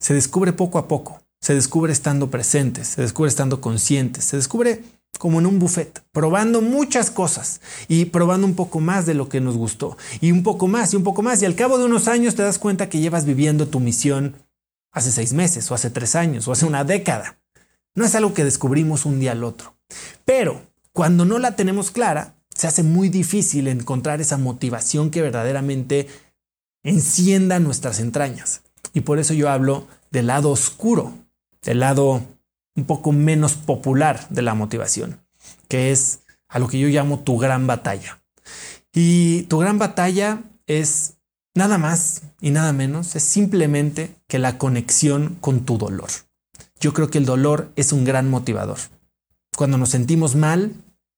se 0.00 0.14
descubre 0.14 0.54
poco 0.54 0.78
a 0.78 0.88
poco, 0.88 1.20
se 1.40 1.54
descubre 1.54 1.92
estando 1.92 2.30
presentes, 2.30 2.88
se 2.88 3.02
descubre 3.02 3.28
estando 3.28 3.60
conscientes, 3.60 4.24
se 4.24 4.36
descubre 4.36 4.82
como 5.18 5.38
en 5.38 5.46
un 5.46 5.58
buffet, 5.58 6.02
probando 6.10 6.62
muchas 6.62 7.10
cosas 7.10 7.60
y 7.86 8.06
probando 8.06 8.46
un 8.46 8.54
poco 8.54 8.80
más 8.80 9.04
de 9.04 9.14
lo 9.14 9.28
que 9.28 9.42
nos 9.42 9.58
gustó 9.58 9.98
y 10.22 10.32
un 10.32 10.42
poco 10.42 10.68
más 10.68 10.94
y 10.94 10.96
un 10.96 11.04
poco 11.04 11.22
más. 11.22 11.42
Y 11.42 11.44
al 11.44 11.54
cabo 11.54 11.76
de 11.76 11.84
unos 11.84 12.08
años 12.08 12.34
te 12.34 12.42
das 12.42 12.58
cuenta 12.58 12.88
que 12.88 12.98
llevas 12.98 13.26
viviendo 13.26 13.68
tu 13.68 13.78
misión 13.78 14.36
hace 14.90 15.12
seis 15.12 15.34
meses 15.34 15.70
o 15.70 15.74
hace 15.74 15.90
tres 15.90 16.16
años 16.16 16.48
o 16.48 16.52
hace 16.52 16.64
una 16.64 16.84
década. 16.84 17.41
No 17.94 18.04
es 18.04 18.14
algo 18.14 18.34
que 18.34 18.44
descubrimos 18.44 19.04
un 19.04 19.20
día 19.20 19.32
al 19.32 19.44
otro. 19.44 19.76
Pero 20.24 20.62
cuando 20.92 21.24
no 21.24 21.38
la 21.38 21.56
tenemos 21.56 21.90
clara, 21.90 22.34
se 22.54 22.66
hace 22.66 22.82
muy 22.82 23.08
difícil 23.08 23.68
encontrar 23.68 24.20
esa 24.20 24.38
motivación 24.38 25.10
que 25.10 25.22
verdaderamente 25.22 26.08
encienda 26.82 27.58
nuestras 27.58 28.00
entrañas. 28.00 28.62
Y 28.92 29.02
por 29.02 29.18
eso 29.18 29.34
yo 29.34 29.50
hablo 29.50 29.86
del 30.10 30.26
lado 30.26 30.50
oscuro, 30.50 31.14
del 31.62 31.80
lado 31.80 32.22
un 32.74 32.84
poco 32.84 33.12
menos 33.12 33.54
popular 33.54 34.26
de 34.30 34.42
la 34.42 34.54
motivación, 34.54 35.20
que 35.68 35.92
es 35.92 36.20
a 36.48 36.58
lo 36.58 36.68
que 36.68 36.78
yo 36.78 36.88
llamo 36.88 37.20
tu 37.20 37.38
gran 37.38 37.66
batalla. 37.66 38.22
Y 38.92 39.42
tu 39.44 39.58
gran 39.58 39.78
batalla 39.78 40.42
es 40.66 41.14
nada 41.54 41.78
más 41.78 42.22
y 42.40 42.50
nada 42.50 42.72
menos, 42.72 43.16
es 43.16 43.22
simplemente 43.22 44.14
que 44.26 44.38
la 44.38 44.58
conexión 44.58 45.36
con 45.40 45.64
tu 45.64 45.78
dolor. 45.78 46.10
Yo 46.82 46.92
creo 46.92 47.10
que 47.10 47.18
el 47.18 47.24
dolor 47.24 47.70
es 47.76 47.92
un 47.92 48.04
gran 48.04 48.28
motivador. 48.28 48.78
Cuando 49.56 49.78
nos 49.78 49.90
sentimos 49.90 50.34
mal, 50.34 50.72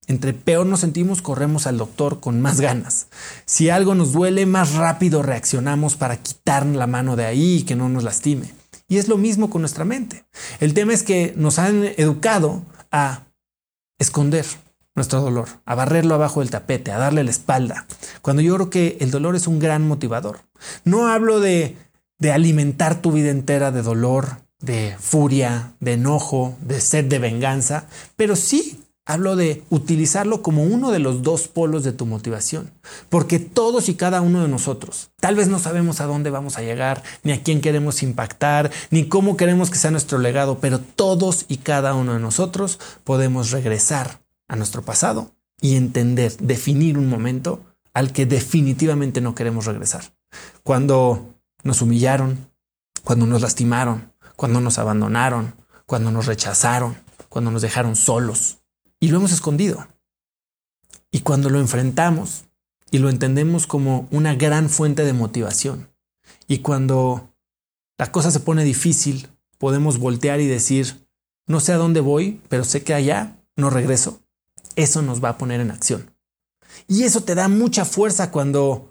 entre 0.05 0.33
peor 0.33 0.67
nos 0.67 0.81
sentimos, 0.81 1.23
corremos 1.23 1.65
al 1.65 1.79
doctor 1.79 2.19
con 2.19 2.39
más 2.39 2.61
ganas. 2.61 3.07
Si 3.45 3.71
algo 3.71 3.95
nos 3.95 4.11
duele, 4.11 4.45
más 4.45 4.75
rápido 4.75 5.23
reaccionamos 5.23 5.95
para 5.95 6.17
quitar 6.17 6.67
la 6.67 6.85
mano 6.85 7.15
de 7.15 7.25
ahí 7.25 7.55
y 7.55 7.63
que 7.63 7.75
no 7.75 7.89
nos 7.89 8.03
lastime. 8.03 8.53
Y 8.87 8.97
es 8.97 9.07
lo 9.07 9.17
mismo 9.17 9.49
con 9.49 9.63
nuestra 9.63 9.85
mente. 9.85 10.25
El 10.59 10.75
tema 10.75 10.93
es 10.93 11.01
que 11.01 11.33
nos 11.35 11.57
han 11.57 11.83
educado 11.97 12.61
a 12.91 13.23
esconder 13.97 14.45
nuestro 14.93 15.19
dolor, 15.19 15.47
a 15.65 15.73
barrerlo 15.73 16.13
abajo 16.13 16.41
del 16.41 16.51
tapete, 16.51 16.91
a 16.91 16.99
darle 16.99 17.23
la 17.23 17.31
espalda, 17.31 17.87
cuando 18.21 18.43
yo 18.43 18.53
creo 18.53 18.69
que 18.69 18.97
el 19.01 19.09
dolor 19.09 19.35
es 19.35 19.47
un 19.47 19.57
gran 19.57 19.85
motivador. 19.87 20.41
No 20.83 21.07
hablo 21.07 21.39
de, 21.39 21.75
de 22.19 22.31
alimentar 22.31 23.01
tu 23.01 23.11
vida 23.11 23.31
entera 23.31 23.71
de 23.71 23.81
dolor, 23.81 24.44
de 24.65 24.95
furia, 24.99 25.73
de 25.79 25.93
enojo, 25.93 26.55
de 26.61 26.81
sed 26.81 27.05
de 27.05 27.19
venganza, 27.19 27.85
pero 28.15 28.35
sí 28.35 28.79
hablo 29.05 29.35
de 29.35 29.63
utilizarlo 29.69 30.41
como 30.41 30.63
uno 30.63 30.91
de 30.91 30.97
los 30.99 31.21
dos 31.21 31.47
polos 31.47 31.83
de 31.83 31.91
tu 31.91 32.07
motivación, 32.07 32.71
porque 33.09 33.39
todos 33.39 33.87
y 33.87 33.93
cada 33.93 34.21
uno 34.21 34.41
de 34.41 34.47
nosotros 34.47 35.11
tal 35.19 35.35
vez 35.35 35.47
no 35.47 35.59
sabemos 35.59 36.01
a 36.01 36.05
dónde 36.05 36.31
vamos 36.31 36.57
a 36.57 36.63
llegar, 36.63 37.03
ni 37.23 37.31
a 37.31 37.43
quién 37.43 37.61
queremos 37.61 38.01
impactar, 38.01 38.71
ni 38.89 39.07
cómo 39.07 39.37
queremos 39.37 39.69
que 39.69 39.77
sea 39.77 39.91
nuestro 39.91 40.17
legado, 40.17 40.57
pero 40.59 40.79
todos 40.79 41.45
y 41.47 41.57
cada 41.57 41.93
uno 41.93 42.13
de 42.13 42.19
nosotros 42.19 42.79
podemos 43.03 43.51
regresar 43.51 44.21
a 44.47 44.55
nuestro 44.55 44.81
pasado 44.81 45.31
y 45.61 45.75
entender, 45.75 46.35
definir 46.37 46.97
un 46.97 47.07
momento 47.07 47.61
al 47.93 48.11
que 48.11 48.25
definitivamente 48.25 49.21
no 49.21 49.35
queremos 49.35 49.65
regresar. 49.65 50.15
Cuando 50.63 51.35
nos 51.63 51.81
humillaron, 51.81 52.49
cuando 53.03 53.25
nos 53.25 53.41
lastimaron, 53.41 54.11
cuando 54.35 54.61
nos 54.61 54.77
abandonaron, 54.77 55.55
cuando 55.85 56.11
nos 56.11 56.25
rechazaron, 56.25 56.97
cuando 57.29 57.51
nos 57.51 57.61
dejaron 57.61 57.95
solos 57.95 58.59
y 58.99 59.09
lo 59.09 59.17
hemos 59.17 59.31
escondido. 59.31 59.87
Y 61.11 61.21
cuando 61.21 61.49
lo 61.49 61.59
enfrentamos 61.59 62.45
y 62.91 62.97
lo 62.99 63.09
entendemos 63.09 63.67
como 63.67 64.07
una 64.11 64.35
gran 64.35 64.69
fuente 64.69 65.03
de 65.03 65.13
motivación, 65.13 65.89
y 66.47 66.59
cuando 66.59 67.33
la 67.97 68.11
cosa 68.11 68.31
se 68.31 68.39
pone 68.39 68.63
difícil, 68.63 69.29
podemos 69.57 69.97
voltear 69.97 70.41
y 70.41 70.47
decir, 70.47 71.07
no 71.47 71.59
sé 71.59 71.73
a 71.73 71.77
dónde 71.77 71.99
voy, 71.99 72.41
pero 72.49 72.63
sé 72.63 72.83
que 72.83 72.93
allá 72.93 73.37
no 73.55 73.69
regreso, 73.69 74.21
eso 74.75 75.01
nos 75.01 75.23
va 75.23 75.29
a 75.29 75.37
poner 75.37 75.61
en 75.61 75.71
acción. 75.71 76.11
Y 76.87 77.03
eso 77.03 77.21
te 77.21 77.35
da 77.35 77.47
mucha 77.47 77.85
fuerza 77.85 78.31
cuando, 78.31 78.89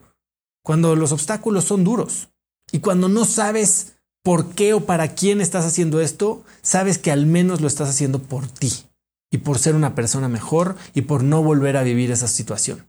cuando 0.63 0.97
los 0.97 1.13
obstáculos 1.13 1.65
son 1.65 1.85
duros 1.85 2.31
y 2.73 2.81
cuando 2.81 3.09
no 3.09 3.25
sabes 3.25 3.94
por 4.25 4.55
qué 4.55 4.73
o 4.73 4.81
para 4.87 5.15
quién 5.15 5.43
estás 5.43 5.67
haciendo 5.67 6.01
esto, 6.01 6.43
sabes 6.63 6.97
que 6.97 7.13
al 7.13 7.27
menos 7.27 7.61
lo 7.61 7.69
estás 7.69 7.91
haciendo 7.91 8.21
por 8.21 8.49
ti 8.49 8.73
y 9.31 9.39
por 9.39 9.59
ser 9.59 9.75
una 9.75 9.95
persona 9.95 10.29
mejor 10.29 10.77
y 10.95 11.03
por 11.03 11.23
no 11.23 11.43
volver 11.43 11.77
a 11.77 11.83
vivir 11.83 12.11
esa 12.11 12.27
situación. 12.27 12.87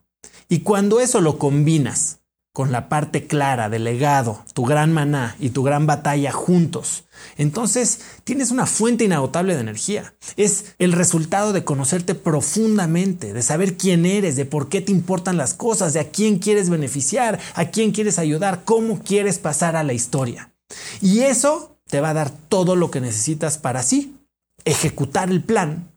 Y 0.48 0.60
cuando 0.60 1.02
eso 1.02 1.20
lo 1.20 1.38
combinas 1.38 2.20
con 2.54 2.72
la 2.72 2.88
parte 2.88 3.28
clara 3.28 3.68
del 3.68 3.84
legado, 3.84 4.46
tu 4.54 4.64
gran 4.64 4.94
maná 4.94 5.36
y 5.38 5.50
tu 5.50 5.62
gran 5.62 5.86
batalla 5.86 6.32
juntos, 6.32 7.04
entonces 7.36 8.00
tienes 8.24 8.52
una 8.52 8.66
fuente 8.66 9.04
inagotable 9.04 9.56
de 9.56 9.60
energía. 9.60 10.14
Es 10.38 10.74
el 10.80 10.94
resultado 10.94 11.52
de 11.52 11.66
conocerte 11.66 12.16
profundamente, 12.16 13.34
de 13.34 13.42
saber 13.42 13.76
quién 13.76 14.06
eres, 14.06 14.38
de 14.38 14.46
por 14.46 14.70
qué 14.70 14.80
te 14.80 14.94
importan 14.94 15.36
las 15.36 15.54
cosas, 15.54 15.92
de 15.92 16.00
a 16.00 16.12
quién 16.12 16.40
quieres 16.40 16.70
beneficiar, 16.70 17.42
a 17.56 17.66
quién 17.72 17.92
quieres 17.92 18.20
ayudar, 18.20 18.62
cómo 18.64 19.00
quieres 19.00 19.38
pasar 19.38 19.76
a 19.76 19.84
la 19.84 19.92
historia. 19.92 20.55
Y 21.02 21.22
eso 21.22 21.78
te 21.88 22.02
va 22.02 22.10
a 22.10 22.16
dar 22.16 22.32
todo 22.32 22.76
lo 22.76 22.92
que 22.92 23.02
necesitas 23.02 23.58
para 23.58 23.82
así 23.82 24.18
ejecutar 24.64 25.30
el 25.30 25.44
plan 25.44 25.92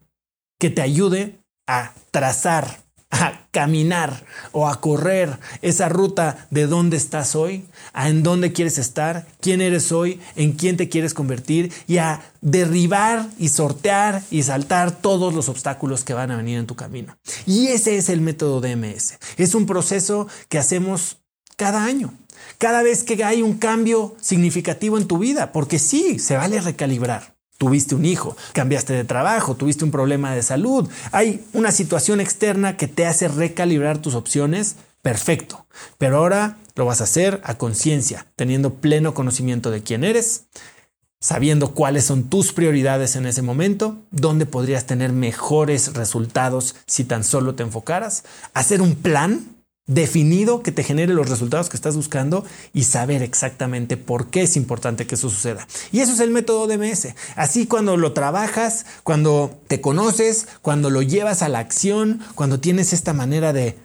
que 0.59 0.69
te 0.69 0.81
ayude 0.81 1.39
a 1.67 1.93
trazar 2.11 2.83
a 3.11 3.47
caminar 3.49 4.23
o 4.51 4.67
a 4.67 4.79
correr 4.79 5.39
esa 5.61 5.89
ruta 5.89 6.47
de 6.51 6.67
dónde 6.67 6.95
estás 6.95 7.35
hoy, 7.35 7.65
a 7.91 8.09
en 8.09 8.21
dónde 8.21 8.53
quieres 8.53 8.77
estar, 8.77 9.25
quién 9.41 9.61
eres 9.61 9.91
hoy, 9.91 10.19
en 10.35 10.53
quién 10.53 10.77
te 10.77 10.89
quieres 10.89 11.15
convertir 11.15 11.73
y 11.87 11.97
a 11.97 12.21
derribar 12.41 13.27
y 13.39 13.49
sortear 13.49 14.21
y 14.29 14.43
saltar 14.43 14.91
todos 14.91 15.33
los 15.33 15.49
obstáculos 15.49 16.03
que 16.03 16.13
van 16.13 16.29
a 16.29 16.37
venir 16.37 16.59
en 16.59 16.67
tu 16.67 16.75
camino. 16.75 17.17
Y 17.47 17.67
ese 17.67 17.97
es 17.97 18.09
el 18.09 18.21
método 18.21 18.61
DMS. 18.61 19.17
Es 19.37 19.55
un 19.55 19.65
proceso 19.65 20.27
que 20.47 20.59
hacemos 20.59 21.17
cada 21.57 21.83
año. 21.83 22.13
Cada 22.59 22.83
vez 22.83 23.05
que 23.05 23.23
hay 23.23 23.41
un 23.41 23.57
cambio 23.57 24.17
significativo 24.19 24.97
en 24.97 25.07
tu 25.07 25.17
vida, 25.17 25.53
porque 25.53 25.79
sí, 25.79 26.19
se 26.19 26.35
vale 26.35 26.59
recalibrar. 26.59 27.35
Tuviste 27.57 27.95
un 27.95 28.03
hijo, 28.03 28.35
cambiaste 28.51 28.91
de 28.91 29.05
trabajo, 29.05 29.55
tuviste 29.55 29.85
un 29.85 29.91
problema 29.91 30.35
de 30.35 30.43
salud, 30.43 30.89
hay 31.13 31.41
una 31.53 31.71
situación 31.71 32.19
externa 32.19 32.75
que 32.75 32.89
te 32.89 33.05
hace 33.05 33.29
recalibrar 33.29 33.99
tus 33.99 34.13
opciones, 34.13 34.75
perfecto. 35.01 35.67
Pero 35.97 36.17
ahora 36.17 36.57
lo 36.75 36.83
vas 36.83 36.99
a 36.99 37.05
hacer 37.05 37.39
a 37.45 37.57
conciencia, 37.57 38.27
teniendo 38.35 38.73
pleno 38.73 39.13
conocimiento 39.13 39.71
de 39.71 39.81
quién 39.81 40.03
eres, 40.03 40.47
sabiendo 41.21 41.73
cuáles 41.73 42.03
son 42.03 42.29
tus 42.29 42.51
prioridades 42.51 43.15
en 43.15 43.25
ese 43.25 43.41
momento, 43.41 44.05
dónde 44.11 44.45
podrías 44.45 44.85
tener 44.85 45.13
mejores 45.13 45.93
resultados 45.93 46.75
si 46.87 47.05
tan 47.05 47.23
solo 47.23 47.55
te 47.55 47.63
enfocaras, 47.63 48.25
hacer 48.53 48.81
un 48.81 48.95
plan 48.95 49.58
definido 49.89 50.61
que 50.61 50.71
te 50.71 50.83
genere 50.83 51.15
los 51.15 51.29
resultados 51.29 51.67
que 51.67 51.75
estás 51.75 51.95
buscando 51.95 52.45
y 52.73 52.83
saber 52.83 53.23
exactamente 53.23 53.97
por 53.97 54.27
qué 54.27 54.43
es 54.43 54.55
importante 54.55 55.07
que 55.07 55.15
eso 55.15 55.31
suceda. 55.31 55.67
Y 55.91 56.01
eso 56.01 56.13
es 56.13 56.19
el 56.19 56.29
método 56.29 56.67
DMS. 56.67 57.15
Así 57.35 57.65
cuando 57.65 57.97
lo 57.97 58.13
trabajas, 58.13 58.85
cuando 59.03 59.59
te 59.67 59.81
conoces, 59.81 60.47
cuando 60.61 60.91
lo 60.91 61.01
llevas 61.01 61.41
a 61.41 61.49
la 61.49 61.57
acción, 61.57 62.21
cuando 62.35 62.59
tienes 62.59 62.93
esta 62.93 63.13
manera 63.13 63.51
de, 63.51 63.77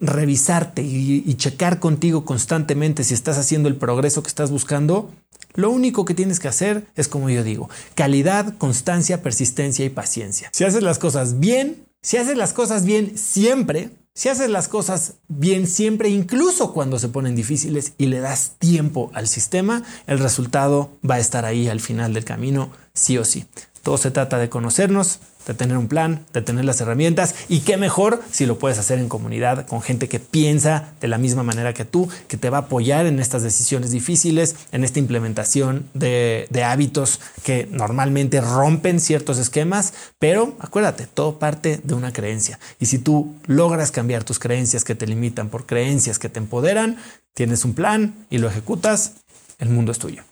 revisarte 0.00 0.82
y, 0.82 1.22
y 1.24 1.34
checar 1.34 1.78
contigo 1.78 2.24
constantemente 2.24 3.04
si 3.04 3.14
estás 3.14 3.38
haciendo 3.38 3.68
el 3.68 3.76
progreso 3.76 4.20
que 4.20 4.28
estás 4.28 4.50
buscando, 4.50 5.12
lo 5.54 5.70
único 5.70 6.04
que 6.04 6.14
tienes 6.14 6.40
que 6.40 6.48
hacer 6.48 6.86
es 6.96 7.06
como 7.06 7.30
yo 7.30 7.44
digo, 7.44 7.70
calidad, 7.94 8.56
constancia, 8.58 9.22
persistencia 9.22 9.84
y 9.84 9.90
paciencia. 9.90 10.50
Si 10.52 10.64
haces 10.64 10.82
las 10.82 10.98
cosas 10.98 11.38
bien, 11.38 11.86
si 12.02 12.16
haces 12.16 12.36
las 12.36 12.52
cosas 12.52 12.84
bien 12.84 13.16
siempre, 13.16 13.90
si 14.14 14.28
haces 14.28 14.50
las 14.50 14.68
cosas 14.68 15.14
bien 15.28 15.66
siempre, 15.66 16.08
incluso 16.08 16.72
cuando 16.72 16.98
se 16.98 17.08
ponen 17.08 17.36
difíciles 17.36 17.94
y 17.96 18.06
le 18.06 18.20
das 18.20 18.56
tiempo 18.58 19.10
al 19.14 19.28
sistema, 19.28 19.84
el 20.06 20.18
resultado 20.18 20.90
va 21.08 21.14
a 21.14 21.20
estar 21.20 21.44
ahí 21.44 21.68
al 21.68 21.80
final 21.80 22.12
del 22.12 22.24
camino, 22.24 22.70
sí 22.92 23.18
o 23.18 23.24
sí. 23.24 23.46
Todo 23.82 23.98
se 23.98 24.10
trata 24.10 24.38
de 24.38 24.48
conocernos, 24.48 25.20
de 25.46 25.54
tener 25.54 25.76
un 25.76 25.88
plan, 25.88 26.26
de 26.32 26.42
tener 26.42 26.64
las 26.64 26.80
herramientas 26.80 27.34
y 27.48 27.60
qué 27.60 27.76
mejor 27.76 28.22
si 28.30 28.46
lo 28.46 28.58
puedes 28.58 28.78
hacer 28.78 28.98
en 28.98 29.08
comunidad 29.08 29.66
con 29.66 29.80
gente 29.82 30.08
que 30.08 30.20
piensa 30.20 30.92
de 31.00 31.08
la 31.08 31.18
misma 31.18 31.42
manera 31.42 31.72
que 31.72 31.84
tú, 31.84 32.08
que 32.28 32.36
te 32.36 32.50
va 32.50 32.58
a 32.58 32.60
apoyar 32.62 33.06
en 33.06 33.18
estas 33.20 33.42
decisiones 33.42 33.90
difíciles, 33.90 34.56
en 34.72 34.84
esta 34.84 34.98
implementación 34.98 35.88
de, 35.94 36.48
hábitos 36.64 37.20
que 37.42 37.66
normalmente 37.70 38.40
rompen 38.40 39.00
ciertos 39.00 39.38
esquemas, 39.38 39.94
pero 40.18 40.54
acuérdate, 40.60 41.06
todo 41.06 41.38
parte 41.38 41.80
de 41.82 41.94
una 41.94 42.12
creencia 42.12 42.58
y 42.78 42.86
si 42.86 42.98
tú 42.98 43.34
logras 43.46 43.90
cambiar 43.90 44.24
tus 44.24 44.38
creencias 44.38 44.84
que 44.84 44.94
te 44.94 45.06
limitan 45.06 45.48
por 45.48 45.64
creencias 45.64 46.18
que 46.18 46.28
te 46.28 46.38
empoderan, 46.38 46.98
tienes 47.34 47.64
un 47.64 47.74
plan 47.74 48.26
y 48.28 48.38
lo 48.38 48.48
ejecutas, 48.48 49.14
el 49.58 49.70
mundo 49.70 49.90
es 49.90 49.98
tuyo. 49.98 50.22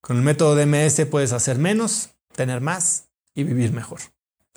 Con 0.00 0.16
el 0.16 0.22
método 0.22 0.54
DMS 0.54 1.06
puedes 1.06 1.32
hacer 1.32 1.58
menos, 1.58 2.10
tener 2.36 2.60
más 2.60 3.08
y 3.34 3.44
vivir 3.44 3.72
mejor. 3.72 4.00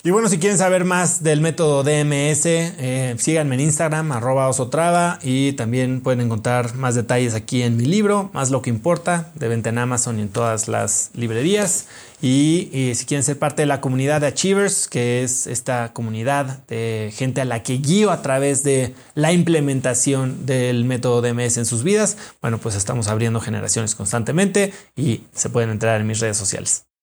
Y 0.01 0.11
bueno, 0.11 0.30
si 0.30 0.38
quieren 0.38 0.57
saber 0.57 0.86
más 0.86 1.23
del 1.23 1.41
método 1.41 1.84
DMS, 1.84 2.45
eh, 2.45 3.15
síganme 3.17 3.55
en 3.55 3.61
Instagram, 3.61 4.13
arroba 4.13 4.47
osotrava, 4.47 5.19
y 5.21 5.51
también 5.53 5.99
pueden 5.99 6.21
encontrar 6.21 6.73
más 6.75 6.95
detalles 6.95 7.34
aquí 7.34 7.63
en 7.63 7.75
mi 7.75 7.84
libro, 7.84 8.30
Más 8.34 8.49
lo 8.49 8.61
que 8.61 8.69
importa, 8.69 9.30
de 9.36 9.49
venta 9.49 9.67
en 9.67 9.77
Amazon 9.77 10.17
y 10.17 10.21
en 10.21 10.30
todas 10.30 10.69
las 10.69 11.11
librerías. 11.15 11.88
Y, 12.21 12.69
y, 12.71 12.95
si 12.95 13.05
quieren 13.05 13.25
ser 13.25 13.39
parte 13.39 13.63
de 13.63 13.65
la 13.65 13.82
comunidad 13.82 14.21
de 14.21 14.27
Achievers, 14.27 14.88
que 14.88 15.21
es 15.21 15.47
esta 15.47 15.91
comunidad 15.91 16.65
de 16.67 17.11
gente 17.13 17.41
a 17.41 17.45
la 17.45 17.61
que 17.63 17.77
guío 17.80 18.11
a 18.11 18.21
través 18.21 18.63
de 18.63 18.95
la 19.15 19.34
implementación 19.34 20.45
del 20.45 20.86
método 20.86 21.21
DMS 21.21 21.57
en 21.57 21.65
sus 21.65 21.84
vidas, 21.84 22.15
bueno, 22.41 22.57
pues 22.57 22.75
estamos 22.75 23.09
abriendo 23.09 23.41
generaciones 23.41 23.95
constantemente 23.95 24.73
y 24.95 25.23
se 25.34 25.49
pueden 25.49 25.71
entrar 25.71 25.99
en 25.99 26.07
mis 26.07 26.21
redes 26.21 26.38
sociales. 26.38 26.88